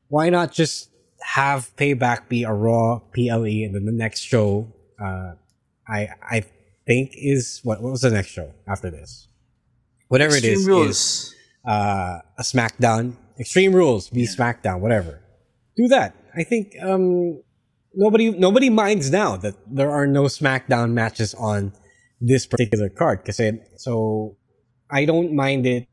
Why 0.09 0.29
not 0.29 0.51
just 0.51 0.91
have 1.23 1.71
payback 1.77 2.29
be 2.29 2.43
a 2.43 2.53
Raw 2.53 2.99
PLE 3.15 3.63
and 3.65 3.77
then 3.77 3.85
the 3.85 3.93
next 3.93 4.21
show, 4.21 4.73
uh, 5.01 5.35
I, 5.89 6.09
I 6.29 6.45
think 6.85 7.13
is, 7.15 7.61
what, 7.63 7.81
what 7.81 7.93
was 7.93 8.01
the 8.01 8.11
next 8.11 8.31
show 8.31 8.53
after 8.67 8.91
this? 8.91 9.29
Whatever 10.09 10.35
it 10.35 10.45
Extreme 10.45 10.59
is, 10.59 10.67
Rules. 10.67 10.89
is 10.89 11.35
uh, 11.67 12.19
a 12.39 12.43
SmackDown, 12.43 13.15
Extreme 13.39 13.75
Rules, 13.75 14.09
be 14.09 14.27
SmackDown, 14.27 14.81
whatever. 14.81 15.21
Do 15.77 15.89
that. 15.89 16.15
I 16.35 16.43
think 16.45 16.75
um, 16.83 17.43
nobody 17.95 18.31
nobody 18.31 18.71
minds 18.71 19.11
now 19.11 19.37
that 19.37 19.55
there 19.67 19.91
are 19.91 20.07
no 20.07 20.25
SmackDown 20.25 20.93
matches 20.93 21.35
on 21.35 21.73
this 22.21 22.47
particular 22.47 22.89
card. 22.89 23.25
Kasi, 23.25 23.61
so 23.77 24.37
I 24.91 25.05
don't 25.05 25.35
mind 25.35 25.67
it 25.67 25.89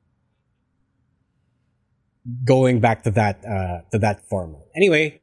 going 2.45 2.79
back 2.79 3.03
to 3.03 3.11
that 3.11 3.43
uh, 3.45 3.81
to 3.91 3.99
that 3.99 4.23
format. 4.29 4.61
Anyway, 4.75 5.19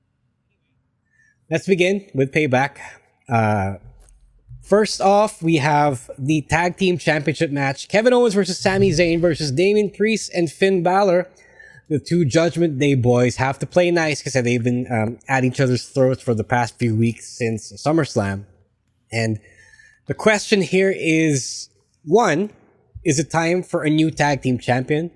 let's 1.51 1.67
begin 1.67 2.09
with 2.15 2.33
payback. 2.33 2.79
Uh, 3.29 3.77
First 4.63 5.01
off, 5.01 5.43
we 5.43 5.57
have 5.57 6.11
the 6.19 6.43
tag 6.43 6.77
team 6.77 6.99
championship 6.99 7.51
match: 7.51 7.89
Kevin 7.89 8.13
Owens 8.13 8.35
versus 8.35 8.59
Sami 8.59 8.91
Zayn 8.91 9.21
versus 9.21 9.51
Damien 9.51 9.91
Priest 9.91 10.31
and 10.35 10.51
Finn 10.51 10.83
Balor. 10.83 11.29
The 11.89 11.99
two 11.99 12.25
Judgment 12.25 12.79
Day 12.79 12.95
boys 12.95 13.37
have 13.37 13.59
to 13.59 13.67
play 13.67 13.91
nice 13.91 14.21
because 14.21 14.35
they've 14.35 14.63
been 14.63 14.87
um, 14.93 15.19
at 15.29 15.45
each 15.45 15.59
other's 15.59 15.89
throats 15.89 16.23
for 16.23 16.35
the 16.35 16.45
past 16.45 16.79
few 16.79 16.95
weeks 16.95 17.27
since 17.37 17.73
SummerSlam. 17.73 18.45
And 19.11 19.41
the 20.07 20.15
question 20.15 20.63
here 20.63 20.95
is: 20.97 21.69
one, 22.05 22.51
is 23.05 23.19
it 23.19 23.31
time 23.31 23.63
for 23.63 23.83
a 23.83 23.91
new 23.91 24.11
tag 24.11 24.43
team 24.43 24.59
champion? 24.59 25.11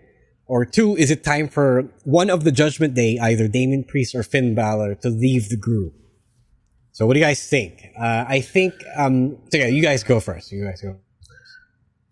Or 0.47 0.67
two, 0.67 0.95
is 0.97 1.11
it 1.11 1.25
time 1.25 1.49
for 1.49 1.89
one 2.05 2.29
of 2.29 2.45
the 2.45 2.53
Judgment 2.53 2.95
Day, 2.95 3.19
either 3.19 3.49
Damien 3.49 3.85
Priest 3.85 4.15
or 4.15 4.23
Finn 4.23 4.55
Balor, 4.55 4.97
to 4.97 5.09
leave 5.09 5.49
the 5.49 5.57
group? 5.57 5.95
So 6.95 7.07
what 7.07 7.15
do 7.15 7.19
you 7.19 7.27
guys 7.27 7.45
think? 7.45 7.91
Uh, 7.99 8.25
I 8.29 8.41
think, 8.41 8.73
um, 8.97 9.37
so 9.51 9.59
yeah, 9.59 9.67
you 9.67 9.83
guys 9.83 10.05
go 10.05 10.21
first. 10.21 10.53
You 10.53 10.65
guys 10.65 10.81
go. 10.81 10.97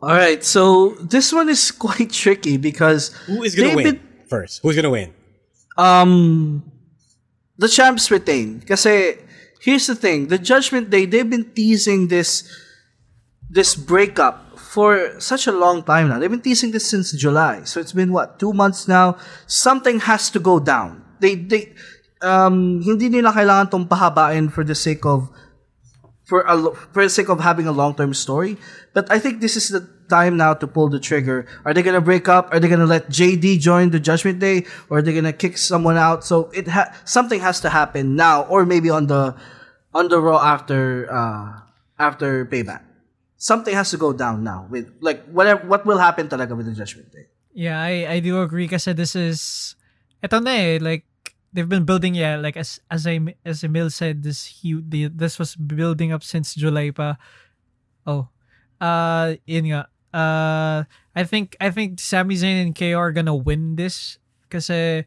All 0.02 0.10
right, 0.10 0.42
so 0.42 0.98
this 0.98 1.32
one 1.32 1.48
is 1.48 1.70
quite 1.86 2.10
tricky 2.10 2.56
because 2.56 3.14
who 3.26 3.44
is 3.44 3.54
gonna 3.54 3.76
win 3.76 4.00
first? 4.26 4.60
Who's 4.60 4.74
gonna 4.74 4.90
win? 4.90 5.14
Um, 5.78 6.64
the 7.56 7.68
champs 7.68 8.10
retain. 8.10 8.58
Because 8.58 8.82
here's 9.60 9.86
the 9.86 9.94
thing: 9.94 10.26
the 10.26 10.38
Judgment 10.38 10.90
Day 10.90 11.06
they've 11.06 11.30
been 11.30 11.54
teasing 11.54 12.08
this 12.08 12.42
this 13.48 13.76
breakup 13.76 14.58
for 14.58 15.14
such 15.20 15.46
a 15.46 15.52
long 15.52 15.84
time 15.84 16.08
now. 16.08 16.18
They've 16.18 16.28
been 16.28 16.42
teasing 16.42 16.72
this 16.72 16.90
since 16.90 17.12
July, 17.12 17.62
so 17.62 17.78
it's 17.78 17.92
been 17.92 18.12
what 18.12 18.40
two 18.40 18.52
months 18.52 18.88
now. 18.88 19.16
Something 19.46 20.00
has 20.00 20.28
to 20.30 20.40
go 20.40 20.58
down. 20.58 21.04
They 21.20 21.36
they 21.36 21.72
um 22.22 22.80
hindi 22.80 23.10
nila 23.10 23.34
kailangan 23.34 23.70
tong 23.70 23.86
pahabain 23.86 24.48
for 24.48 24.62
the 24.64 24.74
sake 24.74 25.04
of 25.04 25.28
for 26.24 26.46
a 26.46 26.56
for 26.94 27.02
the 27.04 27.12
sake 27.12 27.28
of 27.28 27.42
having 27.42 27.66
a 27.66 27.74
long 27.74 27.92
term 27.94 28.14
story. 28.14 28.56
But 28.94 29.10
I 29.10 29.18
think 29.18 29.44
this 29.44 29.58
is 29.58 29.68
the 29.68 29.84
time 30.08 30.36
now 30.36 30.54
to 30.54 30.66
pull 30.66 30.88
the 30.88 31.00
trigger. 31.00 31.44
Are 31.64 31.74
they 31.74 31.82
gonna 31.82 32.00
break 32.00 32.28
up? 32.28 32.48
Are 32.52 32.60
they 32.60 32.68
gonna 32.68 32.88
let 32.88 33.10
JD 33.10 33.60
join 33.60 33.90
the 33.90 34.00
Judgment 34.00 34.38
Day, 34.38 34.64
or 34.88 34.98
are 34.98 35.04
they 35.04 35.12
gonna 35.12 35.34
kick 35.36 35.58
someone 35.58 35.96
out? 35.96 36.24
So 36.24 36.48
it 36.56 36.68
ha- 36.68 36.94
something 37.04 37.40
has 37.40 37.60
to 37.66 37.68
happen 37.68 38.16
now, 38.16 38.48
or 38.48 38.64
maybe 38.64 38.88
on 38.88 39.08
the 39.12 39.34
on 39.92 40.08
the 40.08 40.20
Raw 40.20 40.40
after 40.40 41.08
uh 41.10 41.68
after 41.98 42.46
Payback. 42.46 42.86
Something 43.36 43.74
has 43.74 43.90
to 43.90 43.98
go 43.98 44.14
down 44.14 44.46
now 44.46 44.70
with 44.70 44.88
like 45.02 45.26
whatever 45.28 45.66
what 45.66 45.84
will 45.84 45.98
happen 45.98 46.28
talaga 46.32 46.56
with 46.56 46.64
the 46.70 46.76
Judgment 46.76 47.10
Day. 47.10 47.26
Yeah, 47.52 47.76
I 47.76 48.08
I 48.08 48.18
do 48.24 48.40
agree 48.40 48.70
kasi 48.70 48.96
this 48.96 49.12
is 49.12 49.74
ito 50.22 50.38
na 50.38 50.54
eh, 50.54 50.78
like 50.80 51.04
they've 51.52 51.68
been 51.68 51.84
building 51.84 52.16
yeah 52.16 52.36
like 52.36 52.56
as 52.56 52.80
as 52.90 53.06
I 53.06 53.20
as 53.44 53.62
Emile 53.62 53.90
said 53.92 54.24
this 54.24 54.44
he 54.60 54.80
the, 54.80 55.08
this 55.08 55.38
was 55.38 55.54
building 55.54 56.12
up 56.12 56.24
since 56.24 56.54
July 56.54 56.90
pa. 56.90 57.16
Oh. 58.06 58.28
Uh 58.80 59.36
nga. 59.46 59.86
Uh 60.12 60.84
I 61.14 61.22
think 61.24 61.56
I 61.60 61.70
think 61.70 62.00
Sami 62.00 62.34
Zayn 62.34 62.60
and 62.60 62.74
KO 62.74 62.98
are 62.98 63.12
gonna 63.12 63.36
win 63.36 63.76
this 63.76 64.18
kasi 64.50 65.04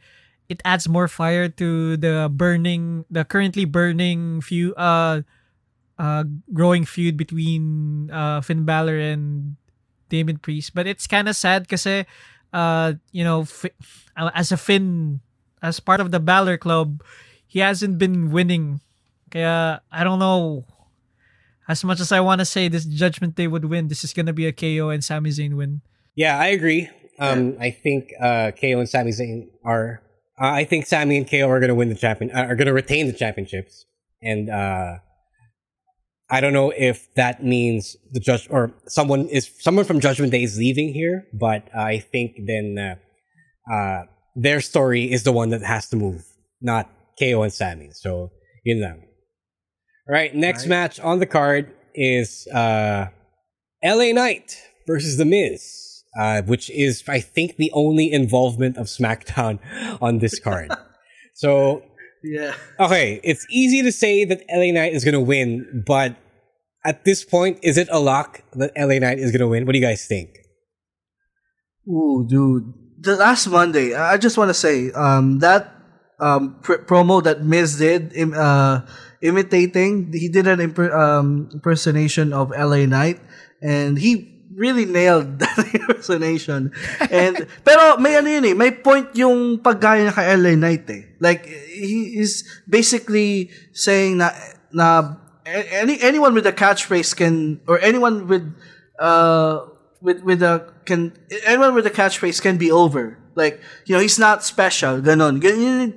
it 0.48 0.62
adds 0.64 0.88
more 0.88 1.10
fire 1.10 1.50
to 1.50 1.98
the 1.98 2.30
burning 2.32 3.06
the 3.10 3.26
currently 3.26 3.66
burning 3.66 4.42
few 4.42 4.74
uh 4.78 5.22
uh 5.98 6.24
growing 6.54 6.86
feud 6.86 7.18
between 7.18 8.10
uh 8.14 8.42
Finn 8.42 8.66
Balor 8.66 8.98
and 8.98 9.58
Damien 10.10 10.38
Priest. 10.38 10.74
But 10.78 10.86
it's 10.86 11.10
kind 11.10 11.28
of 11.28 11.36
sad 11.36 11.66
because 11.66 11.86
uh 12.54 12.94
you 13.12 13.26
know 13.26 13.42
F- 13.42 13.74
as 14.16 14.54
a 14.54 14.58
Finn 14.58 15.20
as 15.66 15.80
part 15.80 16.00
of 16.00 16.12
the 16.12 16.20
Balor 16.20 16.58
Club, 16.58 17.02
he 17.48 17.60
hasn't 17.60 17.98
been 17.98 18.30
winning. 18.30 18.82
Kaya 19.32 19.82
I 19.92 20.04
don't 20.04 20.20
know. 20.20 20.66
As 21.68 21.84
much 21.84 22.00
as 22.00 22.12
I 22.12 22.22
want 22.22 22.40
to 22.40 22.46
say 22.46 22.70
this 22.70 22.86
Judgment 22.86 23.34
Day 23.34 23.48
would 23.48 23.66
win, 23.66 23.88
this 23.88 24.04
is 24.04 24.14
gonna 24.14 24.34
be 24.34 24.46
a 24.46 24.54
KO 24.54 24.90
and 24.90 25.04
Sami 25.04 25.32
Zayn 25.32 25.58
win. 25.58 25.82
Yeah, 26.14 26.38
I 26.38 26.54
agree. 26.54 26.90
Um, 27.18 27.58
I 27.60 27.72
think 27.72 28.14
uh, 28.22 28.52
KO 28.52 28.80
and 28.80 28.90
Sami 28.90 29.12
Zayn 29.12 29.50
are. 29.66 30.02
Uh, 30.40 30.52
I 30.52 30.64
think 30.66 30.86
Sami 30.86 31.18
and 31.18 31.30
KO 31.30 31.50
are 31.50 31.60
gonna 31.60 31.74
win 31.74 31.90
the 31.90 31.96
champion. 31.96 32.30
Uh, 32.30 32.46
are 32.46 32.56
gonna 32.56 32.74
retain 32.74 33.08
the 33.08 33.18
championships, 33.18 33.86
and 34.22 34.50
uh, 34.50 35.00
I 36.30 36.42
don't 36.42 36.54
know 36.54 36.72
if 36.76 37.12
that 37.16 37.44
means 37.44 37.98
the 38.12 38.20
judge 38.20 38.48
or 38.52 38.74
someone 38.88 39.28
is 39.30 39.50
someone 39.60 39.86
from 39.86 40.00
Judgment 40.00 40.32
Day 40.32 40.44
is 40.44 40.58
leaving 40.58 40.94
here, 40.94 41.26
but 41.34 41.68
I 41.74 41.98
think 41.98 42.38
then 42.46 42.78
uh, 42.78 43.74
uh, 43.74 44.04
their 44.36 44.62
story 44.62 45.12
is 45.12 45.24
the 45.24 45.32
one 45.32 45.50
that 45.50 45.62
has 45.62 45.90
to 45.90 45.96
move, 45.96 46.26
not 46.62 46.90
KO 47.20 47.44
and 47.44 47.54
Sami. 47.54 47.90
So 47.92 48.32
you 48.64 48.76
know. 48.76 48.96
All 50.08 50.14
right, 50.14 50.36
next 50.36 50.64
Right. 50.64 50.70
match 50.70 51.00
on 51.00 51.20
the 51.20 51.26
card 51.26 51.72
is 51.96 52.48
uh, 52.54 53.08
LA 53.84 54.12
Knight 54.12 54.62
versus 54.86 55.18
The 55.18 55.26
Miz, 55.26 56.04
uh, 56.20 56.42
which 56.44 56.70
is 56.70 57.04
I 57.08 57.20
think 57.22 57.56
the 57.58 57.72
only 57.74 58.12
involvement 58.12 58.78
of 58.78 58.86
SmackDown 58.88 59.60
on 60.02 60.20
this 60.20 60.40
card. 60.40 60.72
so 61.34 61.82
Yeah. 62.24 62.54
okay, 62.80 63.20
it's 63.24 63.46
easy 63.50 63.82
to 63.82 63.92
say 63.92 64.26
that 64.26 64.44
LA 64.50 64.72
Knight 64.72 64.94
is 64.94 65.04
gonna 65.06 65.22
win, 65.22 65.84
but 65.88 66.16
at 66.84 67.04
this 67.04 67.24
point, 67.26 67.58
is 67.64 67.78
it 67.80 67.88
a 67.92 68.00
lock 68.00 68.44
that 68.54 68.72
LA 68.78 69.00
Knight 69.00 69.18
is 69.18 69.32
gonna 69.32 69.48
win? 69.48 69.66
What 69.66 69.72
do 69.74 69.80
you 69.80 69.86
guys 69.86 70.06
think? 70.06 70.30
Ooh, 71.88 72.26
dude. 72.30 72.74
The 73.00 73.16
last 73.16 73.48
Monday, 73.48 73.94
I 73.94 74.18
just 74.18 74.38
want 74.38 74.50
to 74.50 74.58
say, 74.58 74.92
um, 74.92 75.40
that 75.40 75.72
um 76.20 76.56
pr- 76.64 76.88
promo 76.88 77.22
that 77.24 77.44
Miz 77.44 77.78
did, 77.78 78.16
im- 78.16 78.34
uh, 78.34 78.82
imitating, 79.22 80.14
he 80.14 80.30
did 80.30 80.48
an 80.48 80.60
imper- 80.60 80.94
um, 80.96 81.50
impersonation 81.52 82.32
of 82.32 82.52
LA 82.56 82.86
Knight, 82.88 83.20
and 83.62 84.00
he 84.00 84.36
really 84.56 84.86
nailed 84.88 85.40
that 85.44 85.60
impersonation. 85.76 86.72
And 87.12 87.46
pero 87.68 87.98
may 88.00 88.16
ano 88.16 88.32
yun 88.32 88.46
eh, 88.48 88.56
may 88.56 88.72
point 88.72 89.12
yung 89.14 89.60
paggaya 89.60 90.08
niya 90.08 90.16
kay 90.16 90.28
LA 90.40 90.54
Knight 90.56 90.88
eh. 90.90 91.04
Like 91.20 91.46
he 91.46 92.16
is 92.16 92.48
basically 92.64 93.52
saying 93.76 94.24
na 94.24 94.32
na 94.72 95.20
any 95.46 96.00
anyone 96.02 96.34
with 96.34 96.48
a 96.48 96.56
catchphrase 96.56 97.14
can 97.14 97.60
or 97.68 97.78
anyone 97.84 98.26
with 98.32 98.48
uh 98.98 99.68
with 100.06 100.22
with 100.22 100.46
a 100.46 100.70
can 100.86 101.18
anyone 101.44 101.74
with 101.74 101.90
a 101.90 101.92
catchphrase 101.92 102.38
can 102.38 102.62
be 102.62 102.70
over. 102.70 103.18
Like, 103.34 103.60
you 103.90 103.98
know, 103.98 104.00
he's 104.00 104.22
not 104.22 104.46
special. 104.46 105.02
Ganon. 105.02 105.42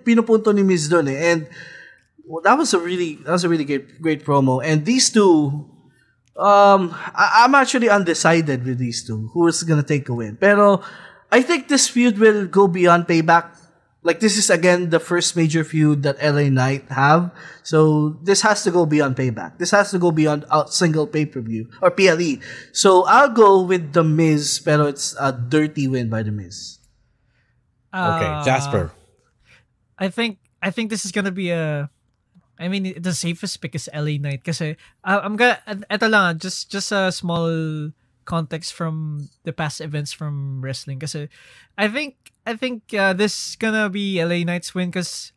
Pinupunto 0.03 0.51
ni 0.51 0.65
Miz 0.65 0.89
doon 0.89 1.07
eh. 1.07 1.37
And 1.37 1.47
well, 2.25 2.43
that 2.43 2.57
was 2.57 2.75
a 2.75 2.81
really 2.81 3.21
that 3.23 3.37
was 3.37 3.45
a 3.45 3.49
really 3.53 3.69
great 3.69 4.01
great 4.01 4.25
promo. 4.25 4.65
And 4.65 4.89
these 4.89 5.13
two 5.13 5.69
um 6.35 6.97
I, 7.15 7.45
I'm 7.45 7.55
actually 7.55 7.93
undecided 7.93 8.65
with 8.65 8.81
these 8.81 9.05
two. 9.05 9.31
Who 9.37 9.47
is 9.47 9.63
gonna 9.63 9.87
take 9.87 10.09
a 10.09 10.15
win? 10.17 10.41
Pero 10.41 10.81
I 11.31 11.45
think 11.45 11.69
this 11.69 11.87
feud 11.87 12.19
will 12.19 12.49
go 12.49 12.67
beyond 12.67 13.07
payback. 13.07 13.55
Like 14.03 14.21
this 14.21 14.39
is 14.39 14.49
again 14.49 14.91
the 14.91 15.01
first 15.03 15.35
major 15.37 15.65
feud 15.65 16.03
that 16.07 16.23
LA 16.23 16.49
Knight 16.49 16.87
have. 16.89 17.35
So 17.67 18.15
this 18.23 18.43
has 18.43 18.63
to 18.65 18.71
go 18.71 18.87
beyond 18.87 19.17
payback. 19.17 19.59
This 19.59 19.73
has 19.73 19.91
to 19.91 19.99
go 19.99 20.11
beyond 20.13 20.47
a 20.51 20.65
single 20.71 21.07
pay-per-view 21.07 21.69
or 21.83 21.91
PLE. 21.91 22.39
So 22.73 23.05
I'll 23.05 23.35
go 23.35 23.61
with 23.61 23.93
the 23.93 24.05
Miz, 24.05 24.63
pero 24.65 24.87
it's 24.87 25.17
a 25.19 25.33
dirty 25.33 25.89
win 25.89 26.09
by 26.09 26.23
the 26.23 26.31
Miz. 26.31 26.79
Okay, 27.93 28.31
Uh, 28.31 28.45
Jasper. 28.45 28.93
I 29.99 30.09
think 30.09 30.39
I 30.63 30.71
think 30.71 30.91
this 30.91 31.05
is 31.05 31.11
gonna 31.13 31.35
be 31.35 31.51
a. 31.51 31.91
I 32.59 32.67
mean, 32.67 32.95
the 32.99 33.15
safest 33.15 33.59
pick 33.63 33.75
is 33.75 33.91
LA 33.95 34.19
Knight 34.19 34.43
kasi 34.43 34.79
uh, 35.03 35.21
I'm 35.23 35.35
gonna. 35.35 35.59
Ito 35.91 36.07
lang, 36.07 36.23
ah, 36.23 36.33
just 36.35 36.71
just 36.71 36.91
a 36.95 37.11
small 37.11 37.91
context 38.29 38.77
from 38.77 39.27
the 39.49 39.57
past 39.57 39.81
events 39.81 40.13
from 40.13 40.61
wrestling 40.61 41.01
kasi 41.01 41.33
I 41.81 41.89
think 41.89 42.28
I 42.49 42.57
think 42.57 42.97
uh, 42.97 43.13
this 43.13 43.57
gonna 43.61 43.93
be 43.93 44.17
LA 44.25 44.41
Knight's 44.41 44.73
win 44.73 44.89
because 44.89 45.37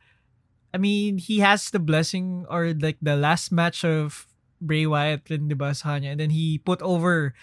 I 0.71 0.79
mean 0.79 1.19
he 1.19 1.43
has 1.43 1.67
the 1.69 1.79
blessing 1.83 2.47
or 2.47 2.71
like 2.71 2.97
the 3.03 3.19
last 3.19 3.51
match 3.51 3.83
of 3.83 4.27
Bray 4.63 4.87
Wyatt 4.87 5.27
rin, 5.27 5.51
di 5.51 5.55
ba, 5.59 5.75
sa 5.75 5.99
kanya 5.99 6.15
and 6.15 6.19
then 6.23 6.31
he 6.31 6.55
put 6.63 6.79
over 6.79 7.35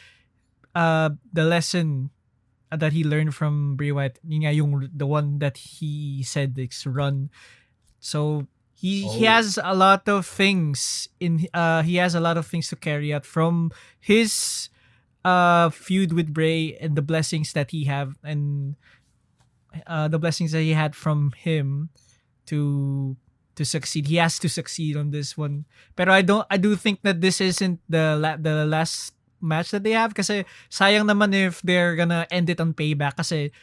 uh 0.73 1.11
the 1.33 1.45
lesson 1.45 2.09
that 2.73 2.93
he 2.97 3.05
learned 3.05 3.35
from 3.37 3.77
Bray 3.77 3.93
Wyatt, 3.93 4.19
yun 4.25 4.45
nga 4.49 4.53
yung 4.57 4.89
the 4.93 5.07
one 5.09 5.39
that 5.41 5.57
he 5.57 6.23
said 6.25 6.57
is 6.57 6.85
run. 6.89 7.29
So 8.01 8.49
he 8.73 9.05
he 9.09 9.25
Oh. 9.27 9.33
has 9.37 9.59
a 9.61 9.75
lot 9.77 10.09
of 10.09 10.25
things 10.25 11.09
in 11.21 11.45
uh 11.53 11.83
he 11.85 11.97
has 12.01 12.15
a 12.17 12.21
lot 12.25 12.37
of 12.41 12.47
things 12.49 12.69
to 12.73 12.77
carry 12.81 13.13
out 13.13 13.27
from 13.29 13.73
his 14.01 14.69
uh 15.25 15.69
feud 15.69 16.13
with 16.17 16.33
Bray 16.33 16.77
and 16.81 16.97
the 16.97 17.03
blessings 17.05 17.53
that 17.53 17.73
he 17.73 17.85
have 17.91 18.17
and 18.25 18.77
uh 19.87 20.09
the 20.09 20.19
blessings 20.19 20.53
that 20.53 20.63
he 20.63 20.73
had 20.73 20.95
from 20.95 21.33
him 21.37 21.91
to 22.47 23.17
to 23.57 23.65
succeed. 23.65 24.07
He 24.07 24.17
has 24.23 24.39
to 24.39 24.49
succeed 24.49 24.97
on 24.97 25.11
this 25.11 25.37
one. 25.37 25.67
Pero 25.97 26.15
I 26.15 26.23
don't 26.23 26.47
I 26.51 26.57
do 26.57 26.77
think 26.77 27.03
that 27.03 27.21
this 27.21 27.41
isn't 27.41 27.83
the 27.89 28.17
la- 28.17 28.39
the 28.39 28.65
last 28.65 29.15
match 29.43 29.71
that 29.71 29.87
they 29.87 29.95
have 29.95 30.15
kasi 30.15 30.43
sayang 30.67 31.07
naman 31.07 31.31
if 31.31 31.63
they're 31.63 31.95
gonna 31.95 32.27
end 32.31 32.51
it 32.51 32.59
on 32.59 32.75
payback 32.75 33.15
kasi 33.15 33.55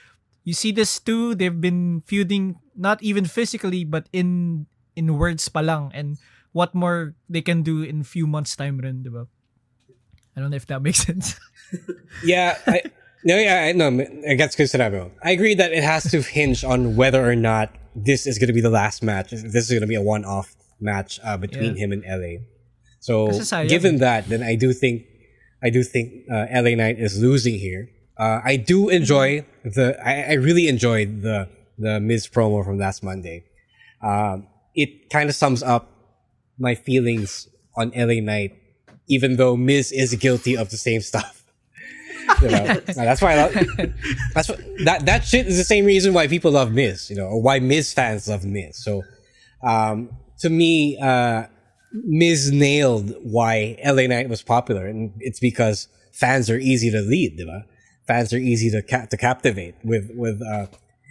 you 0.47 0.55
see 0.55 0.71
this 0.71 1.03
too 1.03 1.35
they've 1.35 1.59
been 1.59 1.99
feuding 2.07 2.55
not 2.79 2.95
even 3.03 3.27
physically 3.27 3.83
but 3.83 4.07
in 4.15 4.63
in 4.95 5.19
words 5.19 5.51
pa 5.51 5.59
lang 5.59 5.91
and 5.91 6.15
what 6.55 6.71
more 6.71 7.11
they 7.27 7.43
can 7.43 7.61
do 7.67 7.83
in 7.83 8.07
few 8.07 8.23
months 8.25 8.55
time 8.55 8.79
rin, 8.79 9.03
di 9.03 9.11
ba? 9.11 9.27
I 10.35 10.39
don't 10.39 10.55
know 10.55 10.55
if 10.55 10.71
that 10.71 10.79
makes 10.79 11.03
sense. 11.07 11.35
Yeah, 12.23 12.55
I, 12.63 12.87
no, 13.25 13.37
yeah, 13.37 13.65
I 13.67 13.71
no, 13.73 13.87
I 14.29 14.35
guess 14.35 14.55
good 14.55 14.67
sinabi 14.67 14.93
mo. 14.93 15.11
I 15.23 15.31
agree 15.31 15.55
that 15.55 15.73
it 15.73 15.83
has 15.83 16.03
to 16.11 16.21
hinge 16.21 16.63
on 16.63 16.95
whether 16.95 17.27
or 17.27 17.35
not 17.35 17.73
this 17.95 18.25
is 18.27 18.37
going 18.39 18.47
to 18.47 18.53
be 18.53 18.61
the 18.61 18.69
last 18.69 19.01
match. 19.03 19.31
This 19.31 19.43
is 19.65 19.69
going 19.69 19.81
to 19.81 19.87
be 19.87 19.95
a 19.95 20.01
one-off 20.01 20.53
match 20.79 21.19
uh, 21.23 21.37
between 21.37 21.75
Yeah. 21.75 21.85
him 21.85 21.91
and 21.91 22.03
LA. 22.07 22.43
So, 22.99 23.27
given 23.67 23.97
that, 23.99 24.27
then 24.29 24.41
I 24.43 24.55
do 24.55 24.73
think, 24.73 25.03
I 25.63 25.69
do 25.69 25.83
think 25.83 26.25
uh, 26.31 26.47
LA 26.51 26.75
Knight 26.75 26.99
is 26.99 27.21
losing 27.21 27.55
here. 27.59 27.89
Uh, 28.17 28.39
I 28.43 28.55
do 28.57 28.89
enjoy 28.89 29.45
the. 29.63 29.95
I, 30.03 30.31
I 30.31 30.33
really 30.33 30.67
enjoyed 30.67 31.21
the 31.21 31.49
the 31.77 31.99
Miz 31.99 32.27
promo 32.27 32.63
from 32.65 32.77
last 32.79 33.03
Monday. 33.03 33.43
Um, 34.01 34.47
it 34.73 35.09
kind 35.11 35.29
of 35.29 35.35
sums 35.35 35.61
up 35.61 35.91
my 36.57 36.75
feelings 36.75 37.47
on 37.77 37.91
LA 37.95 38.21
Knight, 38.21 38.55
even 39.07 39.35
though 39.35 39.55
Miz 39.57 39.91
is 39.91 40.13
guilty 40.15 40.55
of 40.57 40.69
the 40.69 40.77
same 40.77 41.01
stuff. 41.01 41.44
You 42.41 42.49
know? 42.49 42.73
that's 42.85 43.21
why 43.21 43.33
I 43.33 43.35
love. 43.35 43.53
That's 44.33 44.49
what, 44.49 44.59
that 44.83 45.05
that 45.05 45.25
shit 45.25 45.47
is 45.47 45.57
the 45.57 45.63
same 45.63 45.85
reason 45.85 46.13
why 46.13 46.27
people 46.27 46.51
love 46.51 46.71
Miz, 46.71 47.09
you 47.09 47.15
know, 47.15 47.25
or 47.25 47.41
why 47.41 47.59
Miz 47.59 47.93
fans 47.93 48.27
love 48.27 48.43
Miz. 48.43 48.83
So, 48.83 49.03
um, 49.63 50.09
to 50.39 50.49
me, 50.49 50.97
uh, 51.01 51.45
Miz 51.91 52.51
nailed 52.51 53.13
why 53.23 53.77
LA 53.83 54.07
Knight 54.07 54.29
was 54.29 54.41
popular, 54.41 54.87
and 54.87 55.13
it's 55.19 55.39
because 55.39 55.87
fans 56.11 56.49
are 56.49 56.57
easy 56.57 56.91
to 56.91 57.01
lead, 57.01 57.39
diba? 57.39 57.63
Fans 58.07 58.33
are 58.33 58.37
easy 58.37 58.69
to 58.71 58.81
ca- 58.81 59.05
to 59.05 59.17
captivate 59.17 59.75
with 59.83 60.11
with 60.13 60.41
uh, 60.41 60.67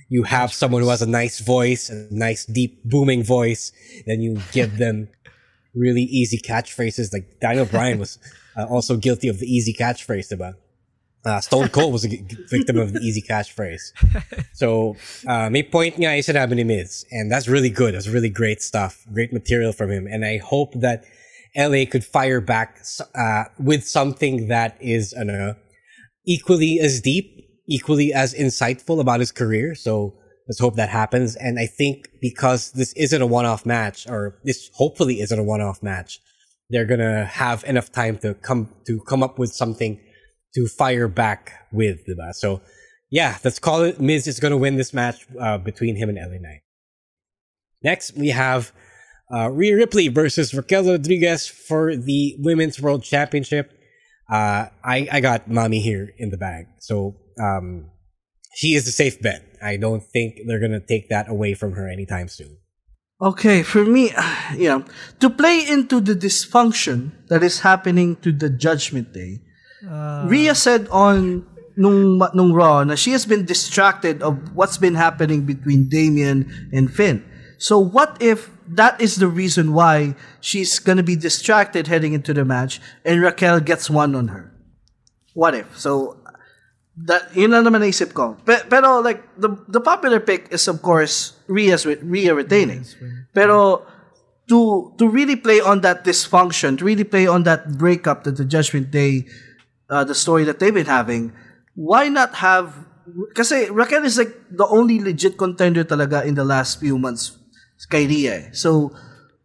you 0.08 0.24
have 0.24 0.52
someone 0.52 0.82
who 0.82 0.88
has 0.88 1.02
a 1.02 1.06
nice 1.06 1.40
voice, 1.40 1.90
a 1.90 2.06
nice 2.10 2.44
deep 2.44 2.84
booming 2.84 3.22
voice, 3.22 3.72
then 4.06 4.20
you 4.20 4.40
give 4.52 4.78
them 4.78 5.08
really 5.74 6.02
easy 6.02 6.38
catchphrases. 6.38 7.12
Like 7.12 7.40
Daniel 7.40 7.66
Bryan 7.66 7.98
was 7.98 8.18
uh, 8.56 8.64
also 8.64 8.96
guilty 8.96 9.28
of 9.28 9.38
the 9.38 9.46
easy 9.46 9.72
catchphrase, 9.72 10.32
diba? 10.32 10.54
Uh, 11.24 11.40
Stone 11.40 11.68
Cold 11.68 11.92
was 11.92 12.04
a 12.04 12.08
victim 12.50 12.78
of 12.78 12.92
the 12.92 13.00
easy 13.00 13.22
cash 13.22 13.50
phrase. 13.50 13.92
So, 14.52 14.96
uh, 15.26 15.48
may 15.50 15.62
point 15.62 15.96
nga 15.96 16.14
yung 16.14 16.22
sinabi 16.22 16.54
ni 16.54 16.64
Miz. 16.64 17.04
And 17.10 17.32
that's 17.32 17.48
really 17.48 17.70
good. 17.70 17.94
That's 17.94 18.08
really 18.08 18.28
great 18.28 18.60
stuff. 18.62 19.04
Great 19.12 19.32
material 19.32 19.72
from 19.72 19.90
him. 19.90 20.06
And 20.06 20.24
I 20.24 20.38
hope 20.38 20.74
that 20.80 21.04
LA 21.56 21.86
could 21.86 22.04
fire 22.04 22.40
back, 22.40 22.78
uh, 23.14 23.44
with 23.58 23.86
something 23.86 24.48
that 24.48 24.76
is, 24.80 25.12
ano, 25.14 25.56
equally 26.26 26.78
as 26.78 27.00
deep, 27.00 27.26
equally 27.66 28.12
as 28.12 28.34
insightful 28.34 29.00
about 29.00 29.20
his 29.20 29.32
career. 29.32 29.74
So, 29.74 30.14
let's 30.46 30.60
hope 30.60 30.76
that 30.76 30.90
happens. 30.90 31.36
And 31.36 31.58
I 31.58 31.66
think 31.66 32.08
because 32.20 32.72
this 32.72 32.92
isn't 32.94 33.22
a 33.22 33.26
one-off 33.26 33.64
match, 33.64 34.06
or 34.08 34.38
this 34.44 34.70
hopefully 34.74 35.20
isn't 35.20 35.38
a 35.38 35.42
one-off 35.42 35.82
match, 35.82 36.20
they're 36.70 36.84
gonna 36.86 37.24
have 37.24 37.64
enough 37.64 37.90
time 37.92 38.18
to 38.18 38.34
come, 38.34 38.68
to 38.86 39.00
come 39.00 39.22
up 39.22 39.38
with 39.38 39.52
something 39.52 40.00
to 40.55 40.66
fire 40.66 41.09
back 41.09 41.66
with, 41.72 42.05
the 42.07 42.14
diba? 42.14 42.32
So, 42.34 42.61
yeah, 43.11 43.38
let's 43.44 43.59
call 43.59 43.82
it 43.82 44.00
Miz 44.00 44.26
is 44.26 44.40
going 44.40 44.50
to 44.52 44.57
win 44.57 44.76
this 44.76 44.92
match 44.92 45.26
uh, 45.40 45.59
between 45.59 45.96
him 45.96 46.09
and 46.09 46.18
LA 46.18 46.38
Knight. 46.40 46.62
Next, 47.82 48.16
we 48.16 48.28
have 48.28 48.72
uh, 49.32 49.50
Rhea 49.50 49.76
Ripley 49.76 50.09
versus 50.09 50.55
Raquel 50.55 50.84
Rodriguez 50.84 51.46
for 51.46 51.96
the 51.96 52.36
Women's 52.38 52.80
World 52.80 53.02
Championship. 53.02 53.72
Uh, 54.30 54.66
I, 54.82 55.09
I 55.12 55.20
got 55.20 55.50
Mommy 55.50 55.80
here 55.80 56.11
in 56.18 56.30
the 56.30 56.38
bag. 56.38 56.66
So, 56.80 57.16
um, 57.38 57.90
she 58.55 58.74
is 58.74 58.86
a 58.86 58.92
safe 58.92 59.20
bet. 59.20 59.42
I 59.62 59.76
don't 59.76 60.02
think 60.02 60.40
they're 60.46 60.61
going 60.61 60.72
to 60.72 60.80
take 60.80 61.09
that 61.09 61.28
away 61.28 61.55
from 61.55 61.72
her 61.72 61.88
anytime 61.88 62.28
soon. 62.28 62.57
Okay, 63.20 63.62
for 63.62 63.84
me, 63.84 64.11
yeah, 64.57 64.82
to 65.20 65.30
play 65.30 65.64
into 65.68 66.00
the 66.00 66.14
dysfunction 66.14 67.12
that 67.28 67.42
is 67.42 67.61
happening 67.61 68.16
to 68.16 68.32
the 68.32 68.50
Judgment 68.50 69.12
Day, 69.12 69.40
Uh, 69.89 70.26
Rhea 70.28 70.55
said 70.55 70.89
on 70.89 71.47
nung, 71.76 72.18
nung 72.35 72.53
Raw 72.53 72.85
na 72.85 72.95
she 72.95 73.12
has 73.12 73.26
been 73.26 73.45
distracted 73.45 74.22
of 74.22 74.55
what's 74.55 74.78
been 74.78 74.95
happening 74.95 75.45
between 75.45 75.89
Damien 75.89 76.70
and 76.72 76.93
Finn. 76.93 77.24
So 77.59 77.78
what 77.78 78.16
if 78.20 78.51
that 78.68 79.01
is 79.01 79.16
the 79.16 79.28
reason 79.28 79.72
why 79.72 80.16
she's 80.41 80.78
gonna 80.78 81.03
be 81.03 81.16
distracted 81.16 81.87
heading 81.87 82.12
into 82.12 82.35
the 82.35 82.45
match 82.45 82.80
and 83.05 83.22
Raquel 83.22 83.61
gets 83.61 83.89
one 83.91 84.14
on 84.14 84.28
her? 84.28 84.53
What 85.35 85.55
if? 85.55 85.78
So 85.78 86.18
that 86.97 87.35
yun 87.35 87.51
lang 87.51 87.64
naman 87.66 87.82
naisip 87.82 88.14
ko. 88.14 88.39
Pe- 88.47 88.70
pero 88.70 89.03
like 89.03 89.22
the 89.39 89.51
the 89.66 89.80
popular 89.80 90.20
pick 90.20 90.47
is 90.55 90.66
of 90.68 90.82
course 90.82 91.35
Rhea's 91.51 91.85
with 91.85 92.03
Rhea 92.03 92.35
retaining. 92.35 92.87
Pero 93.35 93.82
to 94.49 94.93
to 94.99 95.09
really 95.09 95.37
play 95.37 95.59
on 95.59 95.80
that 95.82 96.05
dysfunction, 96.05 96.78
to 96.78 96.85
really 96.85 97.05
play 97.05 97.26
on 97.26 97.43
that 97.45 97.78
breakup 97.78 98.22
that 98.24 98.37
the 98.37 98.45
Judgment 98.45 98.91
Day 98.91 99.26
uh, 99.91 100.05
the 100.05 100.14
story 100.14 100.45
that 100.45 100.59
they've 100.59 100.74
been 100.74 100.87
having, 100.87 101.32
why 101.74 102.09
not 102.09 102.37
have 102.37 102.74
kasi 103.35 103.68
Raquel 103.68 104.05
is 104.05 104.16
like 104.16 104.32
the 104.51 104.66
only 104.66 105.01
legit 105.01 105.37
contender 105.37 105.85
talaga 105.85 106.24
in 106.24 106.35
the 106.35 106.45
last 106.45 106.80
few 106.80 106.97
months 106.99 107.37
kay 107.91 108.07
Rhea. 108.07 108.32
eh. 108.32 108.43
So 108.53 108.97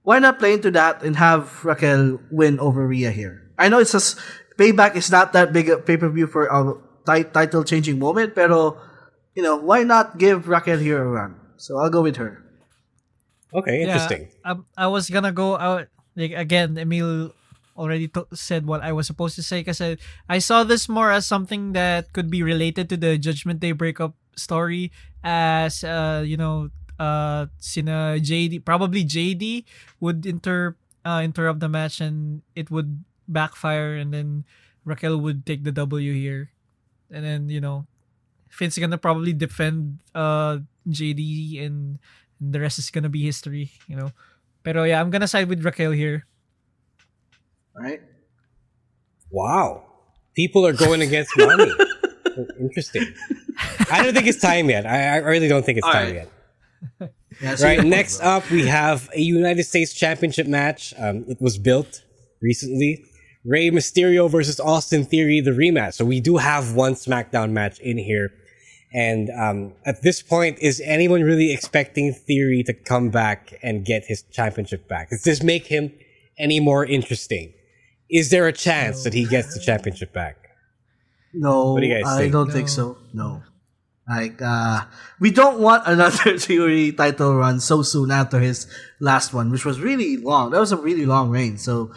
why 0.03 0.19
not 0.19 0.39
play 0.39 0.53
into 0.53 0.71
that 0.71 1.03
and 1.03 1.17
have 1.17 1.65
Raquel 1.65 2.19
win 2.31 2.59
over 2.59 2.87
Rhea 2.87 3.11
here? 3.11 3.51
I 3.59 3.67
know 3.67 3.79
it's 3.79 3.91
just 3.91 4.15
payback 4.55 4.95
is 4.95 5.11
not 5.11 5.33
that 5.33 5.51
big 5.51 5.67
a 5.67 5.77
pay-per-view 5.77 6.27
for 6.27 6.47
a 6.47 6.79
title 7.05 7.63
changing 7.63 7.99
moment, 7.99 8.35
pero 8.35 8.79
you 9.35 9.43
know, 9.43 9.55
why 9.55 9.83
not 9.83 10.17
give 10.17 10.47
Raquel 10.47 10.79
here 10.79 11.03
a 11.03 11.07
run? 11.07 11.35
So 11.57 11.77
I'll 11.77 11.91
go 11.91 12.01
with 12.01 12.15
her. 12.15 12.43
Okay, 13.53 13.83
interesting. 13.83 14.29
Yeah, 14.45 14.61
I, 14.77 14.85
I 14.85 14.87
was 14.87 15.09
gonna 15.09 15.33
go 15.33 15.57
out 15.57 15.87
like 16.15 16.31
again. 16.31 16.77
Emile 16.77 17.33
already 17.79 18.11
said 18.35 18.67
what 18.67 18.83
I 18.83 18.91
was 18.91 19.07
supposed 19.07 19.39
to 19.39 19.43
say 19.43 19.63
because 19.63 19.79
I, 20.27 20.39
saw 20.39 20.67
this 20.67 20.91
more 20.91 21.11
as 21.11 21.25
something 21.25 21.71
that 21.73 22.11
could 22.11 22.29
be 22.29 22.43
related 22.43 22.91
to 22.91 22.97
the 22.97 23.17
Judgment 23.17 23.63
Day 23.63 23.71
breakup 23.71 24.19
story, 24.35 24.91
as 25.23 25.83
uh 25.83 26.23
you 26.27 26.35
know 26.35 26.69
uh 26.99 27.47
sina 27.57 28.19
JD 28.19 28.67
probably 28.67 29.03
JD 29.07 29.63
would 29.99 30.27
inter 30.27 30.75
uh, 31.07 31.21
interrupt 31.23 31.63
the 31.63 31.71
match 31.71 32.03
and 32.03 32.43
it 32.55 32.69
would 32.69 33.03
backfire 33.27 33.95
and 33.95 34.13
then 34.13 34.43
Raquel 34.83 35.17
would 35.17 35.45
take 35.45 35.63
the 35.63 35.71
W 35.71 36.11
here, 36.11 36.51
and 37.09 37.23
then 37.23 37.47
you 37.47 37.63
know 37.63 37.87
Finn's 38.51 38.77
gonna 38.77 38.99
probably 38.99 39.31
defend 39.31 40.03
uh 40.13 40.59
JD 40.87 41.63
and 41.63 41.99
and 42.39 42.55
the 42.55 42.59
rest 42.59 42.79
is 42.79 42.89
gonna 42.89 43.11
be 43.11 43.23
history, 43.23 43.71
you 43.87 43.95
know. 43.95 44.11
Pero 44.63 44.83
yeah, 44.83 44.99
I'm 44.99 45.11
gonna 45.11 45.27
side 45.27 45.47
with 45.47 45.63
Raquel 45.63 45.91
here. 45.91 46.25
Right? 47.79 48.01
Wow. 49.31 49.85
People 50.35 50.65
are 50.65 50.73
going 50.73 51.01
against 51.01 51.31
mommy. 51.37 51.71
Interesting. 52.59 53.05
I 53.91 54.03
don't 54.03 54.13
think 54.13 54.27
it's 54.27 54.39
time 54.41 54.69
yet. 54.69 54.85
I, 54.85 55.15
I 55.15 55.17
really 55.17 55.47
don't 55.47 55.65
think 55.65 55.77
it's 55.77 55.87
All 55.87 55.93
time 55.93 56.15
right. 56.15 56.27
yet. 57.01 57.13
Yeah, 57.41 57.55
so 57.55 57.65
right. 57.65 57.83
Next 57.83 58.21
up, 58.21 58.49
we 58.49 58.67
have 58.67 59.09
a 59.15 59.21
United 59.21 59.63
States 59.63 59.93
Championship 59.93 60.47
match. 60.47 60.93
Um, 60.97 61.25
it 61.27 61.41
was 61.41 61.57
built 61.57 62.03
recently. 62.41 63.05
Rey 63.45 63.69
Mysterio 63.69 64.29
versus 64.29 64.59
Austin 64.59 65.05
Theory, 65.05 65.39
the 65.39 65.51
rematch. 65.51 65.93
So 65.93 66.05
we 66.05 66.19
do 66.19 66.37
have 66.37 66.73
one 66.73 66.93
SmackDown 66.93 67.51
match 67.51 67.79
in 67.79 67.97
here. 67.97 68.31
And 68.93 69.29
um, 69.29 69.73
at 69.85 70.01
this 70.01 70.21
point, 70.21 70.57
is 70.59 70.81
anyone 70.83 71.21
really 71.21 71.53
expecting 71.53 72.11
Theory 72.13 72.63
to 72.63 72.73
come 72.73 73.09
back 73.09 73.53
and 73.61 73.85
get 73.85 74.05
his 74.05 74.23
championship 74.23 74.87
back? 74.87 75.09
Does 75.09 75.23
this 75.23 75.41
make 75.43 75.67
him 75.67 75.93
any 76.37 76.59
more 76.59 76.85
interesting? 76.85 77.53
Is 78.09 78.29
there 78.29 78.47
a 78.47 78.53
chance 78.53 79.03
that 79.03 79.13
he 79.13 79.25
gets 79.25 79.53
the 79.53 79.59
championship 79.59 80.13
back? 80.13 80.37
No, 81.33 81.73
What 81.73 81.81
do 81.81 81.87
you 81.87 81.93
guys 81.93 82.11
I 82.11 82.21
think? 82.21 82.33
don't 82.33 82.51
think 82.51 82.69
so. 82.69 82.97
No. 83.13 83.43
Like, 84.09 84.41
uh, 84.41 84.85
we 85.19 85.29
don't 85.29 85.59
want 85.59 85.83
another 85.85 86.37
Theory 86.39 86.91
title 86.91 87.35
run 87.35 87.59
so 87.59 87.83
soon 87.83 88.09
after 88.09 88.39
his 88.39 88.65
last 88.99 89.33
one, 89.33 89.51
which 89.51 89.63
was 89.65 89.79
really 89.79 90.17
long. 90.17 90.49
That 90.49 90.59
was 90.59 90.71
a 90.71 90.77
really 90.77 91.05
long 91.05 91.29
reign. 91.29 91.59
So, 91.59 91.91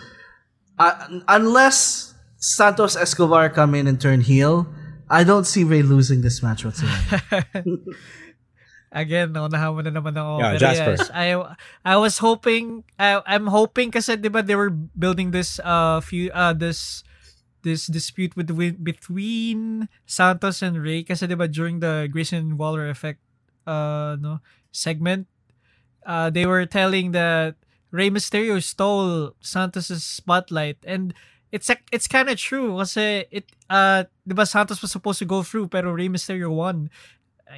uh, 0.79 0.93
unless 1.29 2.13
Santos 2.37 2.97
Escobar 2.97 3.49
come 3.49 3.75
in 3.75 3.87
and 3.87 3.99
turn 3.99 4.21
heel, 4.21 4.69
I 5.09 5.25
don't 5.25 5.45
see 5.47 5.65
Rey 5.65 5.81
losing 5.81 6.21
this 6.21 6.43
match 6.43 6.65
whatsoever. 6.67 7.45
Again, 8.93 9.33
mo 9.33 9.49
na 9.49 9.89
naman 9.89 10.13
ako. 10.13 10.33
Yeah, 10.37 10.53
Pero 10.53 10.61
Jasper. 10.61 10.95
yes, 11.01 11.09
I 11.17 11.27
I 11.81 11.97
was 11.97 12.21
hoping 12.21 12.85
I 13.01 13.25
I'm 13.25 13.49
hoping 13.49 13.89
kasi 13.89 14.21
'di 14.21 14.29
ba 14.29 14.45
they 14.45 14.53
were 14.53 14.69
building 14.69 15.33
this 15.33 15.57
uh 15.65 16.05
few 16.05 16.29
uh 16.37 16.53
this 16.53 17.01
this 17.65 17.89
dispute 17.89 18.37
with 18.37 18.53
between 18.85 19.89
Santos 20.05 20.61
and 20.61 20.77
Rey 20.77 21.09
kasi 21.09 21.25
'di 21.25 21.41
ba 21.41 21.49
during 21.49 21.81
the 21.81 22.05
Grayson 22.13 22.61
Waller 22.61 22.85
effect 22.93 23.25
uh 23.65 24.21
no 24.21 24.45
segment 24.69 25.25
uh 26.05 26.29
they 26.29 26.45
were 26.45 26.69
telling 26.69 27.17
that 27.17 27.57
Rey 27.89 28.13
Mysterio 28.13 28.61
stole 28.61 29.33
Santos's 29.41 30.05
spotlight 30.05 30.77
and 30.85 31.17
it's 31.49 31.73
ac- 31.73 31.89
it's 31.93 32.09
kind 32.09 32.29
of 32.29 32.37
true 32.37 32.77
kasi 32.77 33.25
it 33.33 33.49
uh 33.73 34.05
'di 34.29 34.37
ba 34.37 34.45
Santos 34.45 34.85
was 34.85 34.93
supposed 34.93 35.17
to 35.17 35.29
go 35.29 35.41
through 35.41 35.73
pero 35.73 35.97
Rey 35.97 36.13
Mysterio 36.13 36.53
won 36.53 36.93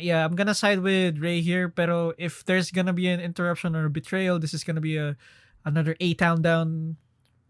yeah, 0.01 0.24
I'm 0.24 0.34
gonna 0.34 0.55
side 0.55 0.80
with 0.80 1.18
Rey 1.18 1.40
here. 1.40 1.68
Pero 1.68 2.12
if 2.18 2.45
there's 2.45 2.70
gonna 2.70 2.92
be 2.92 3.09
an 3.09 3.20
interruption 3.20 3.74
or 3.76 3.86
a 3.86 3.90
betrayal, 3.90 4.38
this 4.38 4.55
is 4.55 4.64
gonna 4.64 4.80
be 4.80 4.97
a 4.97 5.16
another 5.64 5.97
A 6.01 6.14
town 6.14 6.42
down 6.42 6.97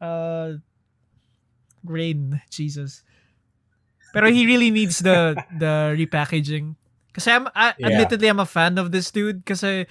uh 0.00 0.58
reign. 1.84 2.40
Jesus. 2.50 3.02
Pero 4.12 4.30
he 4.30 4.46
really 4.46 4.70
needs 4.70 4.98
the 5.00 5.34
the 5.58 5.94
repackaging. 5.98 6.76
Cause 7.12 7.26
I'm 7.28 7.48
I, 7.54 7.74
Yeah. 7.78 7.88
admittedly 7.94 8.28
I'm 8.28 8.40
a 8.40 8.46
fan 8.46 8.78
of 8.78 8.90
this 8.90 9.10
dude. 9.10 9.44
Kasi 9.46 9.86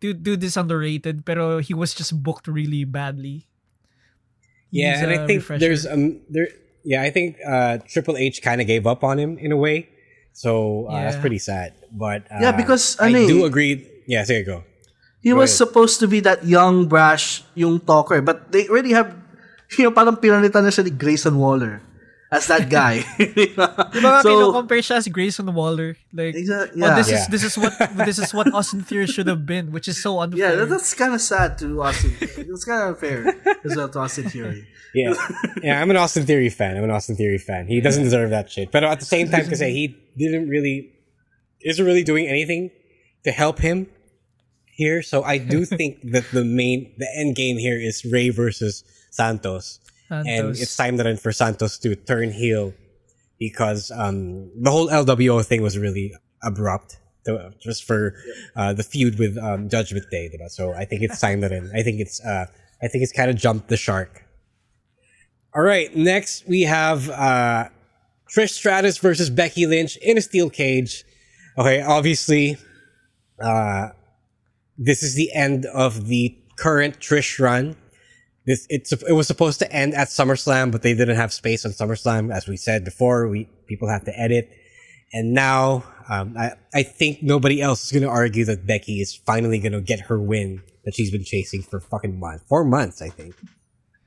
dude 0.00 0.22
dude 0.22 0.44
is 0.44 0.56
underrated. 0.56 1.24
Pero 1.24 1.58
he 1.60 1.72
was 1.74 1.94
just 1.94 2.22
booked 2.22 2.48
really 2.48 2.84
badly. 2.84 3.48
He 4.70 4.82
Yeah, 4.82 5.02
and 5.04 5.12
I 5.12 5.26
think 5.26 5.40
refresher. 5.44 5.60
there's 5.60 5.86
um 5.86 6.20
there. 6.28 6.48
Yeah, 6.84 7.00
I 7.00 7.08
think 7.08 7.40
uh, 7.40 7.78
Triple 7.88 8.18
H 8.20 8.42
kind 8.42 8.60
of 8.60 8.66
gave 8.66 8.86
up 8.86 9.00
on 9.02 9.16
him 9.16 9.38
in 9.40 9.52
a 9.52 9.56
way 9.56 9.88
So 10.34 10.86
uh, 10.90 10.98
that's 11.06 11.16
pretty 11.22 11.38
sad. 11.38 11.72
But 11.94 12.26
uh, 12.26 12.42
Yeah, 12.42 12.52
because, 12.52 12.98
I 12.98 13.14
ano 13.14 13.22
eh, 13.22 13.28
do 13.30 13.46
agree. 13.46 13.86
Yeah, 14.10 14.26
there 14.26 14.42
you 14.42 14.46
go. 14.46 14.60
He 15.22 15.30
Go 15.32 15.40
was 15.40 15.54
ahead. 15.54 15.62
supposed 15.64 15.96
to 16.02 16.06
be 16.10 16.20
that 16.26 16.44
young, 16.44 16.84
brash, 16.90 17.46
yung 17.56 17.80
talker. 17.80 18.20
But 18.20 18.52
they 18.52 18.68
already 18.68 18.92
have, 18.92 19.14
you 19.78 19.86
know, 19.88 19.94
parang 19.94 20.20
pinalitan 20.20 20.66
na 20.66 20.74
siya 20.74 20.84
ni 20.84 20.92
Grayson 20.92 21.38
Waller 21.40 21.80
as 22.34 22.46
that 22.50 22.66
guy. 22.68 23.06
Di 23.18 23.54
ba 23.54 24.18
so, 24.26 24.50
compare 24.52 24.82
siya 24.82 24.98
as 24.98 25.06
Grayson 25.06 25.46
Waller? 25.54 25.94
Like, 26.12 26.34
oh, 26.34 26.66
yeah. 26.74 26.98
this 26.98 27.08
Yeah. 27.10 27.22
is 27.22 27.26
this 27.30 27.44
is 27.46 27.54
what 27.56 27.72
this 28.02 28.18
is 28.18 28.34
what 28.34 28.50
Austin 28.58 28.82
Theory 28.82 29.06
should 29.06 29.30
have 29.30 29.46
been, 29.46 29.70
which 29.70 29.86
is 29.86 30.02
so 30.02 30.18
unfair. 30.18 30.38
yeah, 30.50 30.54
that- 30.58 30.68
that's 30.74 30.92
kind 30.98 31.14
of 31.14 31.22
sad 31.22 31.56
to 31.62 31.70
Austin. 31.82 32.12
it's 32.20 32.64
kind 32.66 32.82
of 32.82 32.88
unfair 32.98 33.30
as 33.64 33.76
well 33.78 33.88
to 33.88 33.98
Austin 34.02 34.26
Theory. 34.28 34.66
Yeah, 34.94 35.14
yeah. 35.62 35.80
I'm 35.80 35.90
an 35.90 35.96
Austin 35.96 36.26
Theory 36.26 36.50
fan. 36.50 36.76
I'm 36.76 36.84
an 36.84 36.90
Austin 36.90 37.14
Theory 37.16 37.38
fan. 37.38 37.66
He 37.66 37.80
doesn't 37.80 38.02
deserve 38.02 38.30
that 38.30 38.50
shit. 38.50 38.70
But 38.70 38.84
at 38.84 38.98
the 39.00 39.06
same 39.06 39.30
time, 39.30 39.42
because 39.44 39.60
he 39.62 39.94
didn't 40.18 40.48
really, 40.50 40.90
isn't 41.62 41.84
really 41.84 42.04
doing 42.04 42.26
anything 42.26 42.70
to 43.24 43.30
help 43.32 43.58
him 43.58 43.86
here. 44.70 45.02
So 45.02 45.22
I 45.26 45.38
do 45.38 45.64
think 45.64 45.98
that 46.14 46.26
the 46.30 46.44
main, 46.44 46.94
the 46.98 47.08
end 47.18 47.34
game 47.34 47.58
here 47.58 47.78
is 47.78 48.04
Rey 48.04 48.30
versus 48.30 48.84
Santos, 49.10 49.80
and 50.10 50.50
it's 50.50 50.76
time 50.76 50.96
then 50.96 51.16
for 51.16 51.32
Santos 51.32 51.78
to 51.78 51.94
turn 51.96 52.30
heel 52.32 52.74
because 53.38 53.90
um 53.90 54.50
the 54.62 54.70
whole 54.70 54.88
LWO 54.88 55.44
thing 55.44 55.62
was 55.62 55.76
really 55.78 56.12
abrupt. 56.42 56.98
to- 57.26 57.52
Just 57.60 57.84
for 57.84 58.14
uh, 58.54 58.72
the 58.74 58.82
feud 58.82 59.18
with 59.18 59.38
um, 59.38 59.68
Judgment 59.68 60.04
Day, 60.10 60.30
diba? 60.32 60.48
so 60.50 60.72
I 60.74 60.84
think 60.84 61.02
it's 61.02 61.18
time 61.20 61.40
that. 61.40 61.52
I 61.52 61.82
think 61.82 62.00
it's 62.00 62.20
uh, 62.24 62.46
I 62.82 62.86
think 62.88 63.02
it's 63.02 63.12
kind 63.12 63.30
of 63.30 63.36
jumped 63.36 63.68
the 63.68 63.76
shark. 63.78 64.22
All 65.54 65.62
right, 65.62 65.94
next 65.96 66.46
we 66.46 66.62
have 66.62 67.08
uh, 67.10 67.68
Trish 68.28 68.50
Stratus 68.50 68.98
versus 68.98 69.30
Becky 69.30 69.66
Lynch 69.66 69.96
in 69.98 70.18
a 70.18 70.20
steel 70.20 70.50
cage. 70.50 71.04
Okay, 71.56 71.80
obviously, 71.80 72.56
uh, 73.40 73.88
this 74.76 75.02
is 75.02 75.14
the 75.14 75.32
end 75.32 75.64
of 75.66 76.06
the 76.08 76.36
current 76.58 76.98
Trish 77.00 77.38
run. 77.40 77.76
This 78.46 78.66
it's 78.68 78.92
it 78.92 79.12
was 79.12 79.26
supposed 79.26 79.58
to 79.60 79.72
end 79.72 79.94
at 79.94 80.08
SummerSlam, 80.08 80.70
but 80.70 80.82
they 80.82 80.94
didn't 80.94 81.16
have 81.16 81.32
space 81.32 81.64
on 81.64 81.72
SummerSlam, 81.72 82.32
as 82.32 82.46
we 82.46 82.56
said 82.56 82.84
before. 82.84 83.28
We 83.28 83.48
people 83.66 83.88
have 83.88 84.04
to 84.04 84.18
edit, 84.18 84.50
and 85.12 85.32
now 85.32 85.84
um, 86.08 86.36
I 86.36 86.52
I 86.74 86.82
think 86.82 87.22
nobody 87.22 87.62
else 87.62 87.84
is 87.84 87.92
going 87.92 88.02
to 88.02 88.08
argue 88.10 88.44
that 88.44 88.66
Becky 88.66 89.00
is 89.00 89.14
finally 89.14 89.58
going 89.58 89.72
to 89.72 89.80
get 89.80 90.00
her 90.00 90.20
win 90.20 90.62
that 90.84 90.94
she's 90.94 91.10
been 91.10 91.24
chasing 91.24 91.62
for 91.62 91.80
fucking 91.80 92.20
months, 92.20 92.44
four 92.46 92.64
months, 92.64 93.00
I 93.00 93.08
think. 93.08 93.34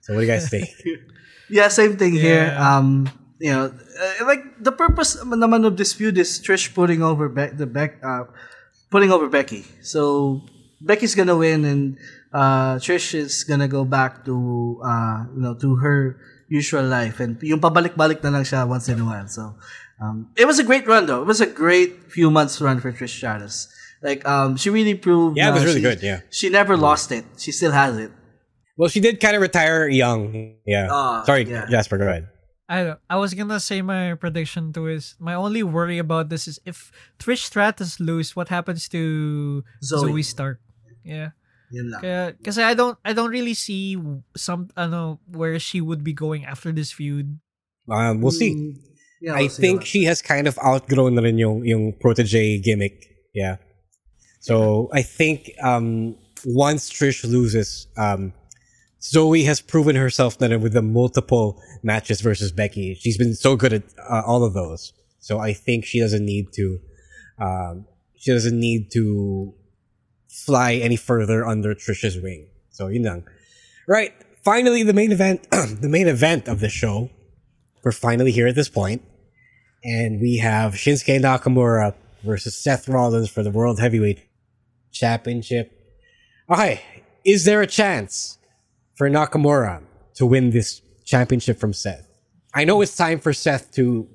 So 0.01 0.13
what 0.13 0.21
do 0.21 0.27
you 0.27 0.31
guys 0.31 0.49
think? 0.49 0.69
Yeah, 1.49 1.69
same 1.69 1.95
thing 1.95 2.11
here. 2.11 2.53
Um, 2.59 3.09
you 3.39 3.51
know, 3.51 3.71
uh, 3.71 4.25
like 4.25 4.43
the 4.59 4.71
purpose 4.71 5.15
naman 5.23 5.65
of 5.65 5.77
this 5.77 5.93
feud 5.93 6.17
is 6.17 6.41
Trish 6.43 6.73
putting 6.73 7.01
over 7.01 7.29
Be- 7.29 7.55
the 7.55 7.65
Beck, 7.65 8.03
uh, 8.03 8.25
putting 8.91 9.11
over 9.11 9.29
Becky. 9.29 9.63
So 9.81 10.43
Becky's 10.81 11.15
gonna 11.15 11.37
win, 11.37 11.63
and 11.63 11.97
uh, 12.33 12.75
Trish 12.77 13.13
is 13.13 13.43
gonna 13.43 13.67
go 13.67 13.85
back 13.85 14.25
to 14.25 14.79
uh, 14.83 15.25
you 15.35 15.41
know 15.41 15.55
to 15.55 15.75
her 15.77 16.19
usual 16.47 16.83
life, 16.83 17.19
and 17.19 17.41
yung 17.43 17.59
pabalik-balik 17.59 18.23
na 18.23 18.29
lang 18.29 18.43
siya 18.43 18.67
once 18.67 18.89
in 18.89 18.99
a 18.99 19.05
while. 19.05 19.27
So 19.27 19.55
um, 20.01 20.29
it 20.37 20.45
was 20.45 20.59
a 20.59 20.63
great 20.63 20.87
run, 20.87 21.05
though. 21.05 21.21
It 21.21 21.27
was 21.27 21.41
a 21.41 21.47
great 21.47 22.11
few 22.11 22.31
months 22.31 22.61
run 22.61 22.79
for 22.79 22.91
Trish 22.91 23.15
Stratus. 23.15 23.67
Like 24.01 24.27
um, 24.27 24.57
she 24.57 24.69
really 24.69 24.95
proved. 24.95 25.37
Yeah, 25.37 25.49
it 25.49 25.53
was 25.53 25.63
uh, 25.63 25.65
really 25.67 25.81
good, 25.81 26.03
yeah. 26.03 26.21
she 26.29 26.49
never 26.49 26.77
lost 26.77 27.11
it. 27.11 27.25
She 27.37 27.51
still 27.51 27.71
has 27.71 27.97
it. 27.97 28.11
Well, 28.77 28.89
she 28.89 28.99
did 28.99 29.19
kind 29.19 29.35
of 29.35 29.41
retire 29.41 29.87
young. 29.89 30.53
Yeah. 30.65 30.87
Ah, 30.91 31.23
Sorry, 31.23 31.49
yeah. 31.49 31.65
Jasper, 31.65 31.97
go 31.97 32.07
ahead. 32.07 32.29
I 32.69 32.95
I 33.09 33.15
was 33.15 33.33
gonna 33.33 33.59
say 33.59 33.81
my 33.81 34.13
prediction 34.13 34.73
too 34.73 34.87
is 34.87 35.15
my 35.19 35.33
only 35.33 35.63
worry 35.63 35.97
about 35.97 36.29
this 36.29 36.47
is 36.47 36.59
if 36.65 36.91
Trish 37.17 37.47
Stratus 37.47 37.99
lose, 37.99 38.35
what 38.35 38.49
happens 38.49 38.87
to 38.89 39.63
Zoe. 39.81 40.11
Zoe, 40.11 40.23
Stark? 40.23 40.59
Yeah. 41.03 41.31
Yun 41.71 41.91
lang. 41.91 42.01
Kaya, 42.01 42.33
kasi 42.43 42.63
I 42.63 42.73
don't 42.73 42.97
I 43.03 43.11
don't 43.11 43.31
really 43.31 43.53
see 43.53 43.99
some 44.35 44.69
ano 44.77 45.19
where 45.27 45.59
she 45.59 45.81
would 45.81 46.03
be 46.03 46.13
going 46.13 46.45
after 46.45 46.71
this 46.71 46.91
feud. 46.91 47.39
Um, 47.89 48.21
we'll 48.21 48.35
see. 48.35 48.55
Mm, 48.55 48.75
Yeah, 49.21 49.33
I 49.33 49.41
we'll 49.41 49.49
see 49.49 49.61
think 49.61 49.77
about 49.81 49.87
she 49.87 50.03
has 50.05 50.21
kind 50.21 50.47
of 50.47 50.57
outgrown 50.59 51.15
na 51.15 51.21
rin 51.21 51.37
yung, 51.37 51.65
yung 51.65 51.93
protege 51.99 52.59
gimmick. 52.59 53.07
Yeah. 53.33 53.57
So 54.39 54.89
I 54.93 55.01
think 55.01 55.51
um, 55.63 56.15
once 56.45 56.91
Trish 56.91 57.23
loses, 57.25 57.87
um, 57.97 58.33
Zoe 59.01 59.43
has 59.43 59.61
proven 59.61 59.95
herself 59.95 60.37
that 60.37 60.53
with 60.61 60.73
the 60.73 60.81
multiple 60.81 61.61
matches 61.83 62.21
versus 62.21 62.51
Becky, 62.51 62.95
she's 62.95 63.17
been 63.17 63.33
so 63.33 63.55
good 63.55 63.73
at 63.73 63.83
uh, 64.09 64.21
all 64.25 64.43
of 64.43 64.53
those. 64.53 64.93
So 65.19 65.39
I 65.39 65.53
think 65.53 65.85
she 65.85 65.99
doesn't 65.99 66.23
need 66.25 66.53
to, 66.53 66.79
um, 67.41 67.85
she 68.15 68.31
doesn't 68.31 68.59
need 68.59 68.91
to 68.93 69.53
fly 70.29 70.73
any 70.75 70.95
further 70.95 71.45
under 71.45 71.73
Trish's 71.73 72.19
wing. 72.21 72.47
So 72.69 72.87
yun 72.87 73.03
lang. 73.03 73.23
Right. 73.87 74.13
Finally, 74.43 74.83
the 74.83 74.93
main 74.93 75.11
event, 75.11 75.49
the 75.51 75.89
main 75.89 76.07
event 76.07 76.47
of 76.47 76.59
the 76.59 76.69
show. 76.69 77.09
We're 77.83 77.91
finally 77.91 78.31
here 78.31 78.47
at 78.47 78.55
this 78.55 78.69
point, 78.69 79.01
and 79.83 80.19
we 80.19 80.37
have 80.37 80.73
Shinsuke 80.73 81.21
Nakamura 81.21 81.93
versus 82.23 82.55
Seth 82.61 82.89
Rollins 82.89 83.29
for 83.29 83.43
the 83.43 83.51
World 83.51 83.79
Heavyweight 83.79 84.23
Championship. 84.91 85.71
Oh, 86.49 86.53
okay, 86.55 86.81
is 87.23 87.45
there 87.45 87.61
a 87.61 87.67
chance 87.67 88.37
for 88.95 89.09
Nakamura 89.09 89.81
to 90.15 90.25
win 90.25 90.49
this 90.51 90.81
championship 91.05 91.59
from 91.59 91.71
Seth? 91.71 92.05
I 92.53 92.65
know 92.65 92.81
it's 92.81 92.95
time 92.95 93.19
for 93.19 93.31
Seth 93.31 93.71
to 93.75 94.07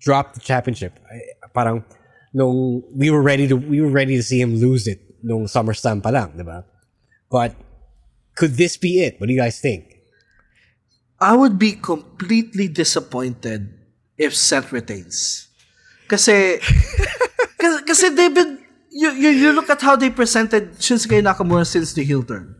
drop 0.00 0.34
the 0.34 0.40
championship. 0.40 0.98
I- 1.10 1.20
Parang 1.54 1.82
nung 2.34 2.82
we 2.94 3.10
were 3.10 3.22
ready 3.22 3.48
to 3.48 3.56
we 3.56 3.80
were 3.80 3.88
ready 3.90 4.14
to 4.16 4.22
see 4.22 4.40
him 4.40 4.54
lose 4.56 4.86
it 4.86 5.00
nung 5.22 5.46
SummerSlam 5.46 6.02
pa 6.02 6.10
lang, 6.10 6.32
diba? 6.36 6.64
But 7.30 7.54
could 8.34 8.54
this 8.54 8.76
be 8.76 9.02
it? 9.02 9.20
What 9.20 9.26
do 9.26 9.32
you 9.34 9.40
guys 9.40 9.60
think? 9.60 9.98
I 11.20 11.34
would 11.34 11.58
be 11.58 11.72
completely 11.74 12.68
disappointed 12.68 13.74
if 14.16 14.34
Seth 14.34 14.70
retains. 14.70 15.48
Kasi, 16.06 16.58
kasi, 17.60 17.76
kasi 17.82 18.04
they've 18.14 18.32
been, 18.34 18.62
you, 18.90 19.10
you, 19.12 19.30
you 19.30 19.52
look 19.52 19.68
at 19.68 19.82
how 19.82 19.96
they 19.96 20.10
presented 20.10 20.78
Shinsuke 20.78 21.18
Nakamura 21.22 21.66
since 21.66 21.92
the 21.92 22.04
heel 22.04 22.22
turn. 22.22 22.54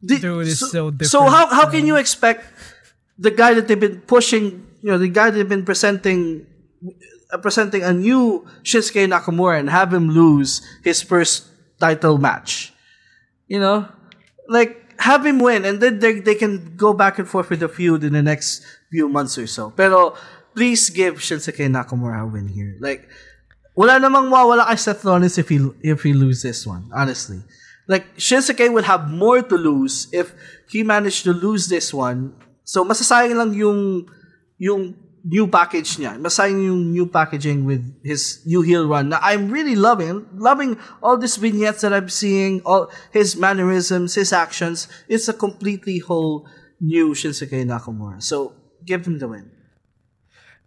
The- 0.00 0.18
Dude, 0.18 0.46
it's 0.46 0.70
so 0.70 0.90
different. 0.90 1.10
So 1.10 1.26
how, 1.26 1.48
how 1.48 1.68
can 1.68 1.86
you 1.86 1.96
expect 1.96 2.44
the 3.18 3.30
guy 3.30 3.54
that 3.54 3.66
they've 3.66 3.80
been 3.80 4.00
pushing, 4.02 4.66
you 4.82 4.90
know, 4.92 4.98
the 4.98 5.08
guy 5.08 5.30
they've 5.30 5.48
been 5.48 5.64
presenting, 5.64 6.46
uh, 7.32 7.38
presenting 7.38 7.82
a 7.82 7.92
new 7.92 8.46
Shinsuke 8.62 9.10
Nakamura 9.10 9.58
and 9.58 9.70
have 9.70 9.92
him 9.92 10.10
lose 10.10 10.62
his 10.84 11.02
first 11.02 11.50
title 11.78 12.18
match? 12.18 12.72
You 13.48 13.60
know, 13.60 13.88
like 14.48 14.86
have 15.00 15.24
him 15.24 15.38
win, 15.38 15.64
and 15.64 15.80
then 15.80 15.98
they 15.98 16.20
they 16.20 16.34
can 16.34 16.76
go 16.76 16.92
back 16.92 17.18
and 17.18 17.28
forth 17.28 17.50
with 17.50 17.60
the 17.60 17.68
feud 17.68 18.04
in 18.04 18.12
the 18.12 18.22
next 18.22 18.64
few 18.90 19.08
months 19.08 19.38
or 19.38 19.46
so. 19.46 19.70
Pero 19.70 20.14
please 20.54 20.90
give 20.90 21.16
Shinsuke 21.20 21.68
Nakamura 21.68 22.22
a 22.22 22.26
win 22.26 22.48
here. 22.48 22.76
Like 22.80 23.08
wala 23.76 24.00
namang 24.00 24.32
mawawala 24.32 24.66
kay 24.66 24.76
Seth 24.76 25.04
Rollins 25.04 25.38
if 25.38 25.48
he 25.48 25.60
if 25.82 26.02
he 26.02 26.12
loses 26.12 26.42
this 26.42 26.66
one. 26.66 26.90
Honestly, 26.92 27.44
like 27.86 28.16
Shinsuke 28.16 28.72
would 28.72 28.84
have 28.84 29.08
more 29.08 29.42
to 29.42 29.56
lose 29.56 30.08
if 30.12 30.34
he 30.68 30.82
managed 30.82 31.24
to 31.24 31.32
lose 31.32 31.68
this 31.68 31.92
one. 31.92 32.34
So 32.64 32.82
masasayang 32.82 33.36
lang 33.36 33.52
yung 33.54 34.10
yung 34.58 34.96
new 35.26 35.50
package 35.50 35.98
niya. 35.98 36.14
Masayang 36.22 36.62
yung 36.62 36.94
new 36.94 37.10
packaging 37.10 37.66
with 37.66 37.82
his 38.06 38.46
new 38.46 38.62
heel 38.62 38.86
run. 38.86 39.10
I'm 39.10 39.50
really 39.50 39.74
loving 39.74 40.22
loving 40.38 40.78
all 41.02 41.18
these 41.18 41.36
vignettes 41.36 41.82
that 41.82 41.92
I'm 41.92 42.08
seeing, 42.08 42.62
all 42.62 42.88
his 43.10 43.34
mannerisms, 43.34 44.14
his 44.14 44.32
actions. 44.32 44.86
It's 45.10 45.26
a 45.26 45.34
completely 45.34 45.98
whole 45.98 46.46
new 46.80 47.10
Shinsuke 47.12 47.66
Nakamura. 47.66 48.22
So 48.22 48.54
give 48.86 49.04
him 49.04 49.18
the 49.18 49.26
win. 49.26 49.50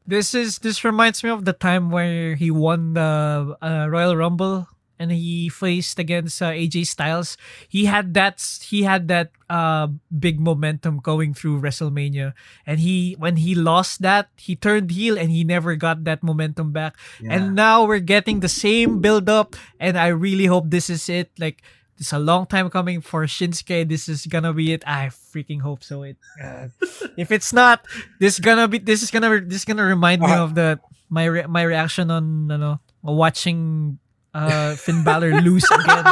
This 0.03 0.35
is 0.35 0.59
this 0.59 0.83
reminds 0.83 1.23
me 1.23 1.31
of 1.31 1.45
the 1.45 1.53
time 1.53 1.89
where 1.89 2.35
he 2.35 2.51
won 2.51 2.93
the 2.99 3.55
uh, 3.61 3.87
Royal 3.87 4.17
Rumble 4.17 4.67
and 4.99 5.11
he 5.15 5.47
faced 5.47 5.97
against 5.97 6.41
uh, 6.43 6.51
AJ 6.51 6.85
Styles. 6.91 7.37
He 7.71 7.85
had 7.87 8.13
that 8.13 8.43
he 8.67 8.83
had 8.83 9.07
that 9.07 9.31
uh, 9.49 9.87
big 10.11 10.39
momentum 10.43 10.99
going 10.99 11.33
through 11.33 11.61
WrestleMania, 11.63 12.33
and 12.67 12.83
he 12.83 13.15
when 13.17 13.37
he 13.39 13.55
lost 13.55 14.01
that, 14.03 14.27
he 14.35 14.55
turned 14.59 14.91
heel 14.91 15.17
and 15.17 15.31
he 15.31 15.43
never 15.47 15.75
got 15.79 16.03
that 16.03 16.21
momentum 16.21 16.71
back. 16.75 16.99
And 17.23 17.55
now 17.55 17.85
we're 17.87 18.03
getting 18.03 18.41
the 18.43 18.51
same 18.51 18.99
build 18.99 19.29
up, 19.31 19.55
and 19.79 19.97
I 19.97 20.11
really 20.11 20.45
hope 20.45 20.67
this 20.69 20.89
is 20.91 21.07
it. 21.07 21.31
Like 21.39 21.63
it's 21.99 22.11
a 22.11 22.19
long 22.19 22.45
time 22.47 22.69
coming 22.69 22.99
for 23.01 23.23
Shinsuke. 23.27 23.87
This 23.87 24.07
is 24.07 24.27
gonna 24.27 24.51
be 24.53 24.71
it. 24.75 24.83
I 24.87 25.07
freaking 25.11 25.59
hope 25.63 25.83
so. 25.83 26.03
It 26.03 26.17
uh, 26.43 26.67
if 27.15 27.31
it's 27.31 27.51
not, 27.55 27.87
this 28.19 28.39
gonna 28.39 28.67
be 28.67 28.79
this 28.79 29.03
is 29.03 29.11
gonna 29.11 29.39
this 29.41 29.63
is 29.63 29.65
gonna 29.65 29.87
remind 29.87 30.21
me 30.21 30.27
Uh-huh. 30.31 30.43
of 30.43 30.55
the 30.55 30.79
my 31.09 31.25
re- 31.25 31.47
my 31.49 31.63
reaction 31.63 32.11
on 32.11 32.51
ano, 32.51 32.79
watching 33.03 33.97
uh 34.45 34.75
Finn 34.75 35.03
Balor 35.03 35.41
lose 35.41 35.65
again. 35.71 36.05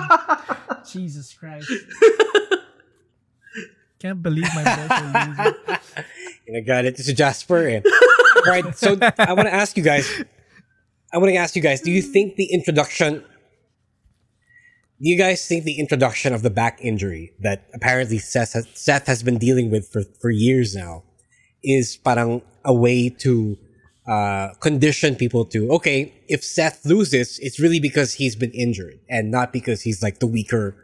Jesus 0.91 1.33
Christ. 1.33 1.71
Can't 3.99 4.21
believe 4.21 4.47
my 4.53 4.63
boys 4.63 4.91
are 4.91 5.27
losing. 5.27 5.55
And 6.47 6.57
I 6.57 6.61
got 6.61 6.85
it. 6.85 6.95
This 6.95 7.07
is 7.07 7.13
Jasper. 7.13 7.67
And, 7.67 7.85
all 7.85 8.43
right. 8.47 8.75
So 8.77 8.97
I 9.17 9.33
want 9.33 9.47
to 9.47 9.53
ask 9.53 9.75
you 9.75 9.83
guys 9.83 10.07
I 11.13 11.17
want 11.19 11.29
to 11.31 11.37
ask 11.37 11.55
you 11.55 11.61
guys: 11.61 11.81
Do 11.81 11.91
you 11.91 12.01
think 12.01 12.35
the 12.35 12.51
introduction? 12.51 13.23
Do 14.99 15.09
you 15.09 15.17
guys 15.17 15.47
think 15.47 15.63
the 15.63 15.79
introduction 15.79 16.33
of 16.33 16.41
the 16.41 16.49
back 16.49 16.79
injury 16.81 17.33
that 17.39 17.69
apparently 17.73 18.17
Seth 18.17 18.53
has, 18.53 18.67
Seth 18.73 19.05
has 19.05 19.21
been 19.21 19.37
dealing 19.37 19.69
with 19.69 19.87
for, 19.87 20.01
for 20.19 20.31
years 20.31 20.75
now 20.75 21.03
is 21.63 21.97
parang 21.97 22.41
a 22.65 22.73
way 22.73 23.09
to 23.09 23.57
uh, 24.07 24.53
condition 24.59 25.15
people 25.15 25.45
to 25.45 25.69
okay, 25.71 26.13
if 26.27 26.43
Seth 26.43 26.85
loses, 26.85 27.39
it's 27.39 27.59
really 27.59 27.79
because 27.79 28.13
he's 28.13 28.35
been 28.35 28.51
injured 28.51 28.99
and 29.09 29.31
not 29.31 29.51
because 29.51 29.81
he's 29.81 30.01
like 30.01 30.19
the 30.19 30.27
weaker, 30.27 30.75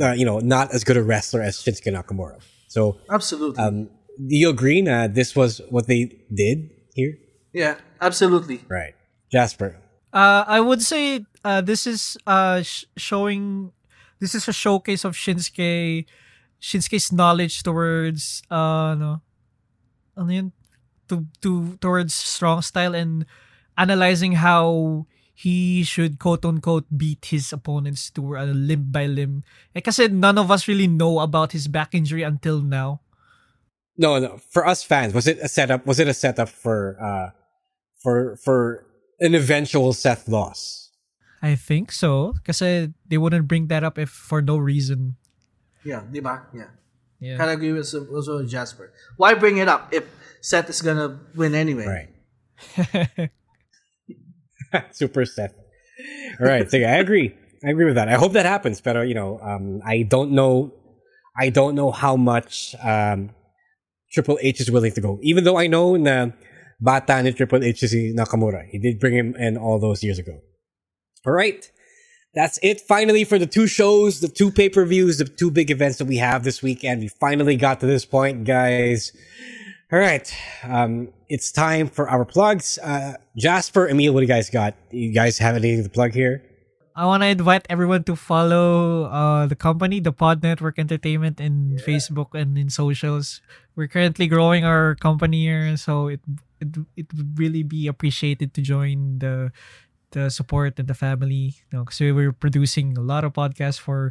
uh, 0.00 0.12
you 0.12 0.24
know, 0.24 0.38
not 0.38 0.72
as 0.72 0.84
good 0.84 0.96
a 0.96 1.02
wrestler 1.02 1.42
as 1.42 1.56
Shinsuke 1.56 1.92
Nakamura. 1.92 2.40
So 2.68 2.98
absolutely, 3.10 3.62
um, 3.62 3.84
do 4.16 4.36
you 4.36 4.48
agree 4.48 4.82
that 4.82 5.14
this 5.14 5.34
was 5.34 5.60
what 5.70 5.86
they 5.86 6.12
did 6.32 6.70
here? 6.94 7.14
Yeah, 7.52 7.76
absolutely. 8.00 8.60
Right, 8.68 8.94
Jasper. 9.30 9.76
Uh, 10.12 10.44
I 10.46 10.60
would 10.60 10.82
say 10.82 11.24
uh, 11.44 11.60
this 11.60 11.86
is 11.86 12.16
uh, 12.26 12.62
sh- 12.62 12.84
showing. 12.96 13.72
This 14.18 14.34
is 14.34 14.48
a 14.48 14.52
showcase 14.52 15.04
of 15.04 15.12
Shinsuke, 15.12 16.06
Shinsuke's 16.60 17.12
knowledge 17.12 17.62
towards 17.62 18.42
uh 18.50 18.94
no, 18.94 19.20
ano 20.16 20.30
yun? 20.32 20.52
To 21.08 21.26
to 21.42 21.76
towards 21.80 22.14
strong 22.14 22.62
style 22.62 22.94
and 22.94 23.26
analyzing 23.76 24.40
how 24.40 25.06
he 25.36 25.84
should 25.84 26.18
quote 26.18 26.44
unquote 26.44 26.88
beat 26.96 27.26
his 27.26 27.52
opponents 27.52 28.10
to 28.10 28.36
uh, 28.36 28.44
limb 28.46 28.88
by 28.88 29.04
limb. 29.04 29.44
Eh, 29.76 29.84
kasi 29.84 30.08
none 30.08 30.38
of 30.38 30.50
us 30.50 30.66
really 30.66 30.88
know 30.88 31.20
about 31.20 31.52
his 31.52 31.68
back 31.68 31.94
injury 31.94 32.24
until 32.24 32.64
now. 32.64 33.04
No, 33.98 34.18
no. 34.18 34.40
For 34.50 34.66
us 34.66 34.82
fans, 34.82 35.12
was 35.12 35.26
it 35.26 35.38
a 35.40 35.48
setup? 35.48 35.84
Was 35.84 36.00
it 36.00 36.08
a 36.08 36.14
setup 36.14 36.48
for 36.48 36.96
uh 37.00 37.36
for 38.00 38.36
for 38.40 38.86
an 39.20 39.34
eventual 39.34 39.92
Seth 39.92 40.28
loss? 40.28 40.90
I 41.42 41.54
think 41.54 41.92
so. 41.92 42.34
Kasi 42.44 42.92
they 43.08 43.20
wouldn't 43.20 43.48
bring 43.48 43.68
that 43.68 43.84
up 43.84 43.98
if 43.98 44.08
for 44.08 44.40
no 44.40 44.56
reason. 44.56 45.16
Yeah, 45.84 46.02
di 46.08 46.20
ba? 46.20 46.48
Yeah. 46.50 46.72
Yeah. 47.20 47.36
Kind 47.36 47.50
of 47.50 47.56
agree 47.56 47.72
with 47.72 47.92
also 47.94 48.38
with 48.38 48.50
Jasper. 48.50 48.92
Why 49.16 49.34
bring 49.34 49.56
it 49.58 49.68
up 49.68 49.92
if 49.92 50.04
Seth 50.40 50.68
is 50.70 50.82
gonna 50.82 51.20
win 51.34 51.54
anyway? 51.54 52.08
Right. 52.76 53.30
Super 54.92 55.24
Seth. 55.24 55.54
All 56.40 56.46
right, 56.46 56.70
so 56.70 56.76
yeah, 56.76 56.92
I 56.92 56.96
agree. 56.96 57.34
I 57.64 57.70
agree 57.70 57.86
with 57.86 57.94
that. 57.94 58.08
I 58.08 58.14
hope 58.14 58.32
that 58.32 58.44
happens, 58.44 58.80
but 58.80 59.08
you 59.08 59.14
know, 59.14 59.40
um, 59.40 59.80
I 59.84 60.02
don't 60.02 60.32
know. 60.32 60.72
I 61.38 61.50
don't 61.50 61.74
know 61.74 61.90
how 61.90 62.16
much 62.16 62.74
um, 62.82 63.30
Triple 64.12 64.38
H 64.40 64.60
is 64.60 64.70
willing 64.70 64.92
to 64.92 65.00
go. 65.00 65.18
Even 65.22 65.44
though 65.44 65.56
I 65.58 65.66
know 65.66 65.96
na 65.96 66.30
bata 66.80 67.22
ni 67.22 67.32
Triple 67.32 67.64
H 67.64 67.80
si 67.80 68.12
Nakamura. 68.16 68.66
He 68.68 68.78
did 68.78 69.00
bring 69.00 69.14
him 69.14 69.34
in 69.36 69.56
all 69.56 69.78
those 69.78 70.02
years 70.02 70.18
ago. 70.18 70.40
All 71.26 71.32
right. 71.32 71.70
That's 72.36 72.60
it 72.62 72.82
finally 72.82 73.24
for 73.24 73.38
the 73.38 73.46
two 73.46 73.66
shows, 73.66 74.20
the 74.20 74.28
two 74.28 74.52
pay 74.52 74.68
per 74.68 74.84
views, 74.84 75.16
the 75.16 75.24
two 75.24 75.50
big 75.50 75.70
events 75.70 75.96
that 75.98 76.04
we 76.04 76.18
have 76.18 76.44
this 76.44 76.62
weekend. 76.62 77.00
We 77.00 77.08
finally 77.08 77.56
got 77.56 77.80
to 77.80 77.86
this 77.86 78.04
point, 78.04 78.44
guys. 78.44 79.10
All 79.90 79.98
right. 79.98 80.28
Um, 80.62 81.08
it's 81.30 81.50
time 81.50 81.88
for 81.88 82.10
our 82.10 82.26
plugs. 82.26 82.78
Uh, 82.78 83.14
Jasper, 83.38 83.88
Emile, 83.88 84.12
what 84.12 84.20
do 84.20 84.24
you 84.24 84.28
guys 84.28 84.50
got? 84.50 84.76
You 84.90 85.14
guys 85.14 85.38
have 85.38 85.56
anything 85.56 85.82
to 85.82 85.88
plug 85.88 86.12
here? 86.12 86.44
I 86.94 87.06
want 87.06 87.22
to 87.22 87.28
invite 87.28 87.64
everyone 87.70 88.04
to 88.04 88.16
follow 88.16 89.04
uh, 89.04 89.46
the 89.46 89.56
company, 89.56 90.00
the 90.00 90.12
Pod 90.12 90.42
Network 90.42 90.78
Entertainment, 90.78 91.40
in 91.40 91.78
Facebook 91.86 92.34
and 92.34 92.58
in 92.58 92.68
socials. 92.68 93.40
We're 93.76 93.88
currently 93.88 94.26
growing 94.28 94.64
our 94.64 94.94
company 94.96 95.44
here, 95.44 95.76
so 95.76 96.08
it 96.08 96.20
it 96.60 96.68
it 96.96 97.06
would 97.12 97.38
really 97.38 97.62
be 97.62 97.86
appreciated 97.86 98.52
to 98.54 98.60
join 98.60 99.20
the 99.20 99.52
the 100.16 100.32
support 100.32 100.80
and 100.80 100.88
the 100.88 100.96
family. 100.96 101.60
You 101.68 101.72
know, 101.76 101.84
because 101.84 102.00
we're 102.00 102.32
producing 102.32 102.96
a 102.96 103.04
lot 103.04 103.28
of 103.28 103.36
podcasts 103.36 103.76
for 103.76 104.08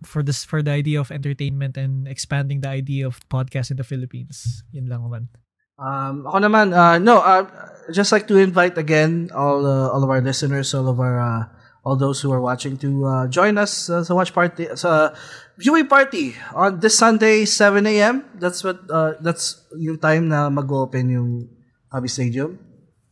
for 0.00 0.24
this 0.24 0.40
for 0.44 0.64
the 0.64 0.72
idea 0.72 0.96
of 0.96 1.12
entertainment 1.12 1.76
and 1.76 2.08
expanding 2.08 2.64
the 2.64 2.72
idea 2.72 3.04
of 3.04 3.20
podcast 3.28 3.68
in 3.68 3.76
the 3.76 3.84
Philippines. 3.84 4.64
Yun 4.72 4.88
lang 4.88 5.04
naman. 5.04 5.28
Um, 5.74 6.24
ako 6.24 6.38
naman, 6.38 6.70
uh, 6.70 7.02
no, 7.02 7.18
uh, 7.18 7.44
just 7.90 8.14
like 8.14 8.30
to 8.30 8.38
invite 8.38 8.78
again 8.78 9.28
all 9.34 9.66
uh, 9.68 9.92
all 9.92 10.00
of 10.00 10.08
our 10.08 10.24
listeners, 10.24 10.72
all 10.72 10.88
of 10.88 10.96
our 10.96 11.18
uh, 11.20 11.44
all 11.82 11.98
those 11.98 12.22
who 12.22 12.30
are 12.30 12.40
watching 12.40 12.78
to 12.78 13.04
uh, 13.04 13.24
join 13.26 13.58
us 13.58 13.90
uh, 13.90 14.00
sa 14.00 14.14
watch 14.14 14.32
party 14.32 14.70
sa 14.78 15.12
viewing 15.58 15.90
party 15.90 16.32
on 16.54 16.78
this 16.78 16.96
Sunday 16.96 17.44
7 17.44 17.84
a.m. 17.90 18.24
That's 18.38 18.62
what 18.62 18.86
uh, 18.86 19.18
that's 19.20 19.66
yung 19.74 19.98
time 19.98 20.30
na 20.30 20.46
mag-open 20.46 21.10
yung 21.10 21.50
Hobby 21.90 22.08
Stadium. 22.08 22.58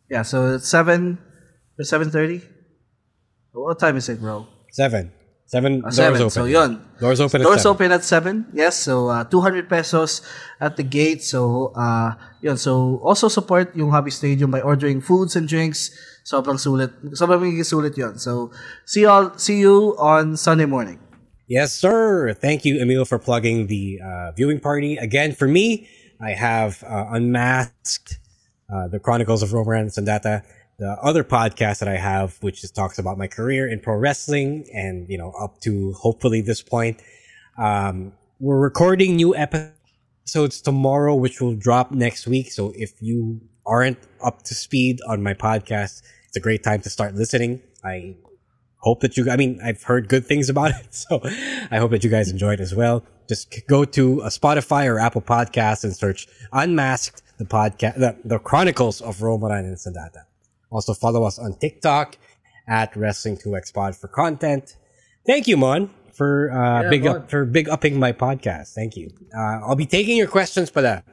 Yeah, 0.07 0.23
so 0.23 0.55
it's 0.55 0.71
7 0.71 1.19
or 1.83 1.85
7:30. 1.85 2.41
What 3.53 3.79
time 3.79 3.97
is 3.99 4.09
it, 4.09 4.21
bro? 4.21 4.47
7. 4.71 5.11
7 5.47 5.85
Uh, 5.85 5.93
doors 5.93 5.97
seven. 5.97 6.21
open. 6.23 6.31
So 6.31 6.45
yun. 6.49 6.81
Doors 6.97 7.21
open 7.21 7.43
at 7.43 7.45
Doors 7.45 7.61
7. 7.61 7.71
open 7.77 7.89
at 7.93 8.05
7. 8.05 8.47
Yes, 8.57 8.79
so 8.89 9.09
uh, 9.13 9.25
200 9.29 9.69
pesos 9.69 10.23
at 10.57 10.81
the 10.81 10.83
gate. 10.87 11.21
So 11.21 11.73
uh 11.77 12.17
yun, 12.41 12.57
so 12.57 12.97
also 13.05 13.29
support 13.29 13.77
yung 13.77 13.91
Hobby 13.93 14.09
Stadium 14.11 14.49
by 14.51 14.63
ordering 14.65 15.03
foods 15.05 15.37
and 15.37 15.45
drinks. 15.45 15.93
Sobrang 16.25 16.57
sulit. 16.57 16.95
Sobrang 17.13 17.43
magiging 17.45 17.69
sulit 17.69 17.93
yun. 18.01 18.17
So 18.17 18.49
see 18.89 19.05
all 19.05 19.37
see 19.37 19.61
you 19.61 19.93
on 20.01 20.41
Sunday 20.41 20.65
morning. 20.65 20.97
Yes, 21.51 21.75
sir. 21.77 22.33
Thank 22.33 22.65
you, 22.65 22.81
Emile, 22.81 23.05
for 23.05 23.19
plugging 23.21 23.67
the 23.69 24.01
uh, 24.01 24.33
viewing 24.33 24.57
party. 24.57 24.97
Again, 24.97 25.37
for 25.37 25.45
me, 25.45 25.85
I 26.17 26.33
have 26.33 26.81
uh, 26.87 27.13
Unmasked, 27.13 28.17
uh, 28.73 28.89
The 28.89 28.97
Chronicles 28.97 29.43
of 29.45 29.53
Roman 29.53 29.85
and 29.85 29.93
Sandata, 29.93 30.49
the 30.83 30.99
other 31.01 31.23
podcast 31.23 31.79
that 31.79 31.89
I 31.89 31.97
have, 31.97 32.39
which 32.41 32.65
is, 32.65 32.73
talks 32.73 32.99
about 32.99 33.17
my 33.17 33.29
career 33.29 33.69
in 33.69 33.79
pro 33.79 33.95
wrestling 33.95 34.67
and, 34.75 35.09
you 35.09 35.17
know, 35.17 35.31
up 35.41 35.61
to 35.61 35.93
hopefully 35.93 36.41
this 36.41 36.61
point. 36.61 37.01
Um, 37.57 38.15
we're 38.41 38.59
recording 38.59 39.15
new 39.15 39.33
episodes 39.37 40.61
tomorrow, 40.61 41.15
which 41.15 41.41
will 41.41 41.55
drop 41.55 41.93
next 41.93 42.27
week. 42.27 42.51
So 42.51 42.73
if 42.75 43.01
you 43.01 43.41
aren't 43.65 43.99
up 44.25 44.43
to 44.43 44.55
speed 44.57 44.99
on 45.07 45.23
my 45.23 45.35
podcast, 45.35 46.03
it's 46.27 46.37
a 46.37 46.41
great 46.41 46.65
time 46.65 46.81
to 46.81 46.91
start 46.91 47.15
listening. 47.15 47.63
I 47.85 48.17
hope 48.79 49.03
that 49.03 49.17
you, 49.17 49.31
I 49.31 49.37
mean, 49.37 49.61
I've 49.65 49.85
heard 49.85 50.09
good 50.09 50.27
things 50.27 50.49
about 50.49 50.73
it. 50.73 50.89
So 50.91 51.21
I 51.71 51.79
hope 51.79 51.93
that 51.93 52.03
you 52.03 52.11
guys 52.11 52.29
enjoy 52.29 52.55
it 52.55 52.61
as 52.61 52.75
well. 52.75 53.05
Just 53.29 53.69
go 53.69 53.85
to 53.85 54.21
a 54.23 54.31
Spotify 54.31 54.87
or 54.89 54.99
Apple 54.99 55.23
podcast 55.23 55.85
and 55.85 55.95
search 55.95 56.27
Unmasked, 56.53 57.23
the 57.39 57.45
podcast, 57.45 58.01
the, 58.01 58.17
the 58.25 58.41
Chronicles 58.41 59.01
of 59.01 59.19
Romaran 59.19 59.61
and 59.61 59.77
Sandata. 59.77 60.25
Also 60.73 60.95
follow 60.95 61.25
us 61.25 61.39
on 61.39 61.55
TikTok 61.59 62.17
at 62.69 62.93
Wrestling2X 62.95 63.73
Pod 63.75 63.95
for 63.97 64.09
content. 64.09 64.77
Thank 65.27 65.47
you, 65.47 65.57
Mon, 65.57 65.91
for, 66.13 66.51
uh, 66.51 66.83
Yeah, 66.83 66.91
big 66.91 67.05
Mon. 67.05 67.17
up, 67.17 67.31
for 67.31 67.45
big 67.45 67.69
upping 67.69 67.99
my 67.99 68.13
podcast. 68.13 68.73
Thank 68.75 68.97
you. 68.97 69.11
Uh, 69.37 69.61
I'll 69.67 69.77
be 69.77 69.87
taking 69.87 70.17
your 70.17 70.27
questions 70.29 70.71
pala 70.71 71.05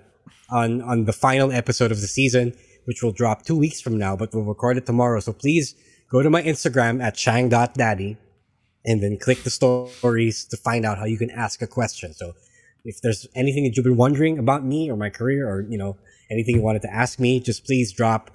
on, 0.50 0.82
on 0.82 1.06
the 1.06 1.14
final 1.14 1.52
episode 1.52 1.92
of 1.92 2.02
the 2.02 2.08
season, 2.08 2.54
which 2.86 3.04
will 3.04 3.12
drop 3.12 3.44
two 3.46 3.58
weeks 3.58 3.82
from 3.82 3.98
now, 3.98 4.16
but 4.16 4.34
we'll 4.34 4.46
record 4.46 4.78
it 4.78 4.86
tomorrow. 4.86 5.20
So 5.20 5.34
please 5.34 5.76
go 6.10 6.24
to 6.24 6.30
my 6.30 6.42
Instagram 6.42 7.04
at 7.04 7.18
shang.daddy 7.18 8.18
and 8.86 9.04
then 9.04 9.18
click 9.18 9.44
the 9.44 9.50
stories 9.50 10.46
to 10.46 10.58
find 10.58 10.86
out 10.86 10.98
how 10.98 11.06
you 11.06 11.18
can 11.18 11.30
ask 11.32 11.62
a 11.62 11.68
question. 11.68 12.14
So 12.14 12.34
if 12.86 13.02
there's 13.02 13.28
anything 13.36 13.66
that 13.66 13.76
you've 13.76 13.84
been 13.84 13.98
wondering 13.98 14.40
about 14.40 14.64
me 14.64 14.90
or 14.90 14.96
my 14.96 15.10
career 15.10 15.48
or, 15.48 15.62
you 15.70 15.78
know, 15.78 15.98
anything 16.32 16.56
you 16.56 16.62
wanted 16.62 16.82
to 16.84 16.94
ask 16.94 17.20
me, 17.20 17.40
just 17.40 17.66
please 17.66 17.92
drop, 17.92 18.32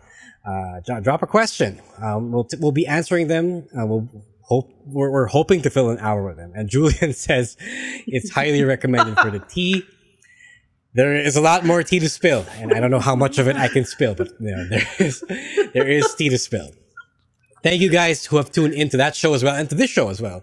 uh, 0.47 1.01
drop 1.01 1.23
a 1.23 1.27
question. 1.27 1.81
Um, 2.03 2.33
we'll, 2.33 2.45
t- 2.45 2.57
we'll 2.61 2.73
be 2.73 2.87
answering 2.87 3.29
them. 3.29 3.67
Uh, 3.79 3.87
we'll 3.87 4.09
hope, 4.43 4.71
we're, 4.85 5.11
we're 5.11 5.27
hoping 5.27 5.63
to 5.63 5.71
fill 5.71 5.91
an 5.91 5.99
hour 5.99 6.25
with 6.25 6.37
them. 6.37 6.53
And 6.55 6.69
Julian 6.75 7.13
says 7.13 7.57
it's 8.07 8.31
highly 8.31 8.63
recommended 8.63 9.19
for 9.19 9.31
the 9.31 9.41
tea. 9.41 9.85
There 10.93 11.17
is 11.17 11.37
a 11.37 11.41
lot 11.41 11.65
more 11.65 11.83
tea 11.83 11.99
to 11.99 12.09
spill, 12.09 12.47
and 12.59 12.73
I 12.73 12.79
don't 12.79 12.93
know 12.93 13.01
how 13.01 13.17
much 13.17 13.39
of 13.39 13.49
it 13.49 13.57
I 13.57 13.67
can 13.67 13.85
spill, 13.85 14.15
but 14.15 14.29
you 14.39 14.55
know, 14.55 14.69
there 14.69 14.87
is, 15.01 15.25
there 15.73 15.89
is 15.89 16.15
tea 16.15 16.29
to 16.29 16.39
spill 16.39 16.71
thank 17.65 17.81
you 17.81 17.89
guys 17.89 18.27
who 18.27 18.37
have 18.37 18.53
tuned 18.53 18.75
into 18.75 18.99
that 18.99 19.17
show 19.17 19.33
as 19.33 19.43
well 19.43 19.57
and 19.57 19.69
to 19.71 19.75
this 19.75 19.91
show 19.91 20.11
as 20.11 20.21
well 20.21 20.43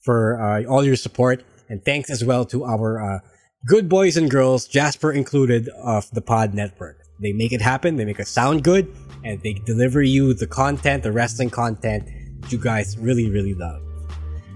for 0.00 0.40
uh, 0.40 0.64
all 0.64 0.82
your 0.82 0.96
support 0.96 1.44
and 1.68 1.84
thanks 1.84 2.08
as 2.10 2.24
well 2.24 2.44
to 2.46 2.64
our 2.64 3.00
uh, 3.00 3.18
good 3.66 3.86
boys 3.88 4.16
and 4.16 4.30
girls 4.30 4.66
jasper 4.66 5.12
included 5.12 5.68
of 5.76 6.10
the 6.12 6.22
pod 6.22 6.54
network 6.54 6.97
they 7.20 7.32
make 7.32 7.52
it 7.52 7.60
happen 7.60 7.96
they 7.96 8.04
make 8.04 8.18
it 8.18 8.28
sound 8.28 8.64
good 8.64 8.92
and 9.24 9.42
they 9.42 9.54
deliver 9.54 10.02
you 10.02 10.34
the 10.34 10.46
content 10.46 11.02
the 11.02 11.12
wrestling 11.12 11.50
content 11.50 12.08
that 12.40 12.52
you 12.52 12.58
guys 12.58 12.96
really 12.98 13.30
really 13.30 13.54
love 13.54 13.82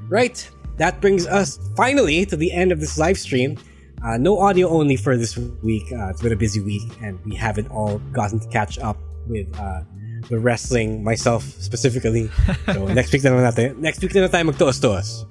right 0.08 0.48
that 0.76 1.00
brings 1.00 1.26
us 1.26 1.58
finally 1.76 2.24
to 2.24 2.36
the 2.36 2.52
end 2.52 2.72
of 2.72 2.80
this 2.80 2.98
live 2.98 3.18
stream 3.18 3.58
uh, 4.04 4.16
no 4.16 4.38
audio 4.38 4.68
only 4.68 4.96
for 4.96 5.16
this 5.16 5.36
week 5.62 5.84
uh, 5.92 6.08
it's 6.08 6.22
been 6.22 6.32
a 6.32 6.36
busy 6.36 6.60
week 6.60 6.82
and 7.02 7.18
we 7.24 7.34
haven't 7.34 7.68
all 7.68 7.98
gotten 8.12 8.38
to 8.38 8.48
catch 8.48 8.78
up 8.78 8.98
with 9.28 9.46
uh, 9.58 9.82
the 10.28 10.38
wrestling 10.38 11.02
myself 11.02 11.42
specifically. 11.42 12.30
So 12.72 12.86
next 12.98 13.12
week 13.12 13.24
na 13.24 13.30
natin. 13.30 13.78
Next 13.78 14.00
week 14.02 14.14
na 14.14 14.28
tayo 14.28 14.46
magtuos-tuos. 14.50 15.26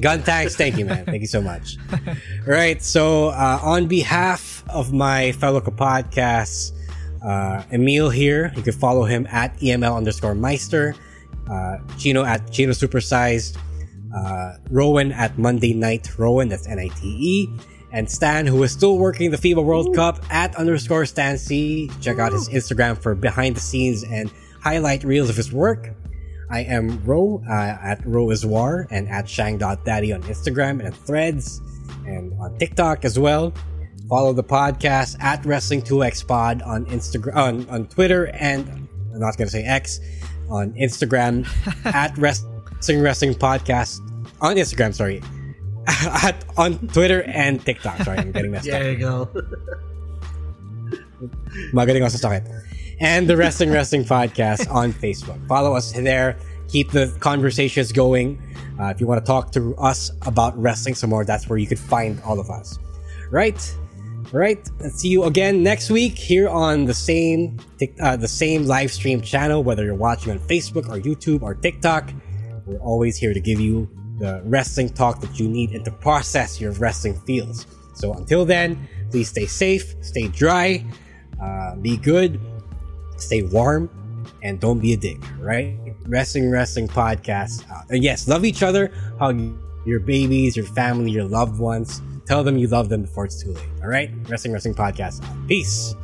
Gun 0.00 0.22
thanks, 0.22 0.56
thank 0.56 0.76
you, 0.76 0.84
man. 0.84 1.04
Thank 1.04 1.20
you 1.20 1.26
so 1.28 1.40
much. 1.40 1.76
All 1.92 1.98
right, 2.46 2.82
so 2.82 3.28
uh, 3.28 3.60
on 3.62 3.86
behalf 3.86 4.64
of 4.68 4.92
my 4.92 5.32
fellow 5.32 5.60
podcasts, 5.60 6.72
Uh, 7.24 7.62
Emile 7.72 8.10
here, 8.10 8.52
you 8.54 8.60
can 8.62 8.74
follow 8.74 9.04
him 9.04 9.26
at 9.30 9.56
EML 9.60 9.96
underscore 9.96 10.34
Meister. 10.34 10.94
Uh, 11.50 11.78
Chino 11.96 12.22
at 12.22 12.52
Chino 12.52 12.72
Supersized. 12.72 13.56
Uh, 14.14 14.56
Rowan 14.70 15.10
at 15.12 15.38
Monday 15.38 15.72
Night 15.72 16.06
Rowan, 16.18 16.48
that's 16.50 16.68
N 16.68 16.78
I 16.78 16.88
T 16.88 17.08
E. 17.08 17.48
And 17.92 18.10
Stan, 18.10 18.44
who 18.46 18.62
is 18.62 18.72
still 18.72 18.98
working 18.98 19.30
the 19.30 19.38
FIBA 19.38 19.64
World 19.64 19.94
Cup 19.94 20.20
at 20.30 20.54
underscore 20.56 21.06
Stan 21.06 21.38
Sy. 21.38 21.88
Check 22.02 22.18
out 22.18 22.32
his 22.32 22.48
Instagram 22.50 22.98
for 22.98 23.14
behind 23.14 23.56
the 23.56 23.60
scenes 23.60 24.04
and 24.04 24.30
highlight 24.60 25.02
reels 25.02 25.30
of 25.30 25.36
his 25.36 25.50
work. 25.52 25.90
I 26.50 26.60
am 26.60 27.02
Ro 27.04 27.42
uh, 27.48 27.52
at 27.52 28.04
Ro 28.04 28.30
is 28.30 28.44
War 28.44 28.86
and 28.90 29.08
at 29.08 29.28
Shang.daddy 29.28 30.12
on 30.12 30.22
Instagram 30.24 30.84
and 30.84 30.94
threads 30.94 31.60
and 32.06 32.32
on 32.40 32.58
TikTok 32.58 33.04
as 33.04 33.18
well. 33.18 33.52
Follow 34.08 34.32
the 34.32 34.44
podcast 34.44 35.16
at 35.20 35.42
Wrestling2X 35.42 36.26
Pod 36.26 36.62
on 36.62 36.84
Instagram, 36.86 37.36
on, 37.36 37.68
on 37.70 37.86
Twitter, 37.86 38.26
and 38.26 38.68
I'm 39.12 39.20
not 39.20 39.36
going 39.36 39.46
to 39.48 39.52
say 39.52 39.64
X, 39.64 40.00
on 40.50 40.72
Instagram 40.74 41.48
at 41.86 42.16
Wrestling 42.18 43.00
Wrestling 43.00 43.34
Podcast 43.34 44.00
on 44.40 44.56
Instagram. 44.56 44.94
Sorry, 44.94 45.22
at 45.86 46.44
on 46.56 46.78
Twitter 46.88 47.22
and 47.22 47.64
TikTok. 47.64 48.02
Sorry, 48.02 48.18
I'm 48.18 48.32
getting 48.32 48.50
messed 48.50 48.66
there 48.66 48.76
up. 48.76 48.82
There 48.82 48.92
you 48.92 48.98
go. 48.98 49.28
Magaling 51.72 52.04
ako 52.04 52.12
sa 52.12 52.28
sakit. 52.28 52.44
And 53.00 53.28
the 53.28 53.36
Wrestling 53.36 53.70
Wrestling 53.70 54.04
Podcast 54.04 54.70
on 54.72 54.92
Facebook. 54.92 55.46
Follow 55.48 55.74
us 55.74 55.92
there. 55.92 56.36
Keep 56.68 56.92
the 56.92 57.14
conversations 57.20 57.92
going. 57.92 58.40
Uh, 58.80 58.86
if 58.86 59.00
you 59.00 59.06
want 59.06 59.20
to 59.20 59.26
talk 59.26 59.52
to 59.52 59.76
us 59.76 60.10
about 60.22 60.56
wrestling 60.56 60.94
some 60.94 61.10
more, 61.10 61.24
that's 61.24 61.48
where 61.48 61.58
you 61.58 61.66
could 61.66 61.78
find 61.78 62.20
all 62.22 62.38
of 62.38 62.50
us. 62.50 62.78
Right? 63.30 63.76
Right. 64.32 64.68
Let's 64.80 64.96
see 65.00 65.08
you 65.08 65.24
again 65.24 65.62
next 65.62 65.90
week 65.90 66.16
here 66.16 66.48
on 66.48 66.86
the 66.86 66.94
same 66.94 67.58
uh, 68.00 68.16
the 68.16 68.28
same 68.28 68.64
live 68.64 68.90
stream 68.90 69.20
channel, 69.20 69.62
whether 69.62 69.84
you're 69.84 69.94
watching 69.94 70.32
on 70.32 70.38
Facebook 70.40 70.88
or 70.88 71.00
YouTube 71.00 71.42
or 71.42 71.54
TikTok. 71.54 72.12
We're 72.66 72.78
always 72.78 73.16
here 73.16 73.34
to 73.34 73.40
give 73.40 73.60
you 73.60 73.88
the 74.18 74.40
wrestling 74.44 74.88
talk 74.88 75.20
that 75.20 75.38
you 75.38 75.48
need 75.48 75.70
and 75.70 75.84
to 75.84 75.90
process 75.90 76.60
your 76.60 76.72
wrestling 76.72 77.20
feels. 77.26 77.66
So 77.94 78.12
until 78.14 78.44
then, 78.44 78.88
please 79.10 79.28
stay 79.28 79.46
safe, 79.46 79.94
stay 80.00 80.28
dry, 80.28 80.84
uh, 81.40 81.76
be 81.76 81.96
good, 81.96 82.40
stay 83.16 83.42
warm, 83.42 83.90
and 84.42 84.60
don't 84.60 84.78
be 84.78 84.92
a 84.92 84.96
dick, 84.96 85.18
right? 85.38 85.76
Wrestling 86.06 86.50
Wrestling 86.50 86.88
Podcast. 86.88 87.70
Uh, 87.70 87.82
and 87.90 88.02
yes, 88.02 88.28
love 88.28 88.44
each 88.44 88.62
other, 88.62 88.92
hug 89.18 89.40
your 89.86 90.00
babies, 90.00 90.56
your 90.56 90.66
family, 90.66 91.10
your 91.10 91.24
loved 91.24 91.58
ones. 91.58 92.00
Tell 92.26 92.42
them 92.42 92.56
you 92.56 92.68
love 92.68 92.88
them 92.88 93.02
before 93.02 93.26
it's 93.26 93.42
too 93.42 93.52
late, 93.52 93.68
all 93.82 93.88
right? 93.88 94.10
Wrestling 94.28 94.52
Wrestling 94.52 94.74
Podcast. 94.74 95.22
Peace. 95.46 95.94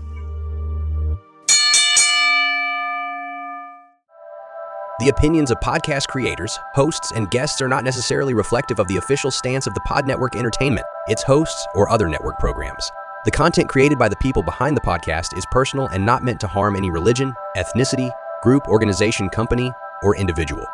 The 5.01 5.09
opinions 5.09 5.51
of 5.51 5.59
podcast 5.61 6.09
creators, 6.09 6.59
hosts, 6.75 7.13
and 7.13 7.31
guests 7.31 7.63
are 7.63 7.69
not 7.69 7.85
necessarily 7.85 8.35
reflective 8.35 8.79
of 8.79 8.87
the 8.87 8.99
official 8.99 9.31
stance 9.31 9.67
of 9.67 9.73
the 9.73 9.81
Pod 9.81 10.07
Network 10.07 10.37
Entertainment, 10.37 10.85
its 11.09 11.23
hosts, 11.23 11.67
or 11.75 11.89
other 11.89 12.07
network 12.07 12.39
programs. 12.39 12.91
The 13.23 13.31
content 13.31 13.69
created 13.69 13.99
by 13.99 14.09
the 14.09 14.17
people 14.17 14.43
behind 14.43 14.75
the 14.75 14.81
podcast 14.81 15.37
is 15.37 15.45
personal 15.51 15.89
and 15.89 16.07
not 16.07 16.25
meant 16.25 16.41
to 16.41 16.47
harm 16.47 16.75
any 16.75 16.91
religion, 16.91 17.35
ethnicity, 17.55 18.11
group, 18.43 18.67
organization, 18.67 19.29
company, 19.29 19.71
or 20.03 20.17
individual. 20.17 20.67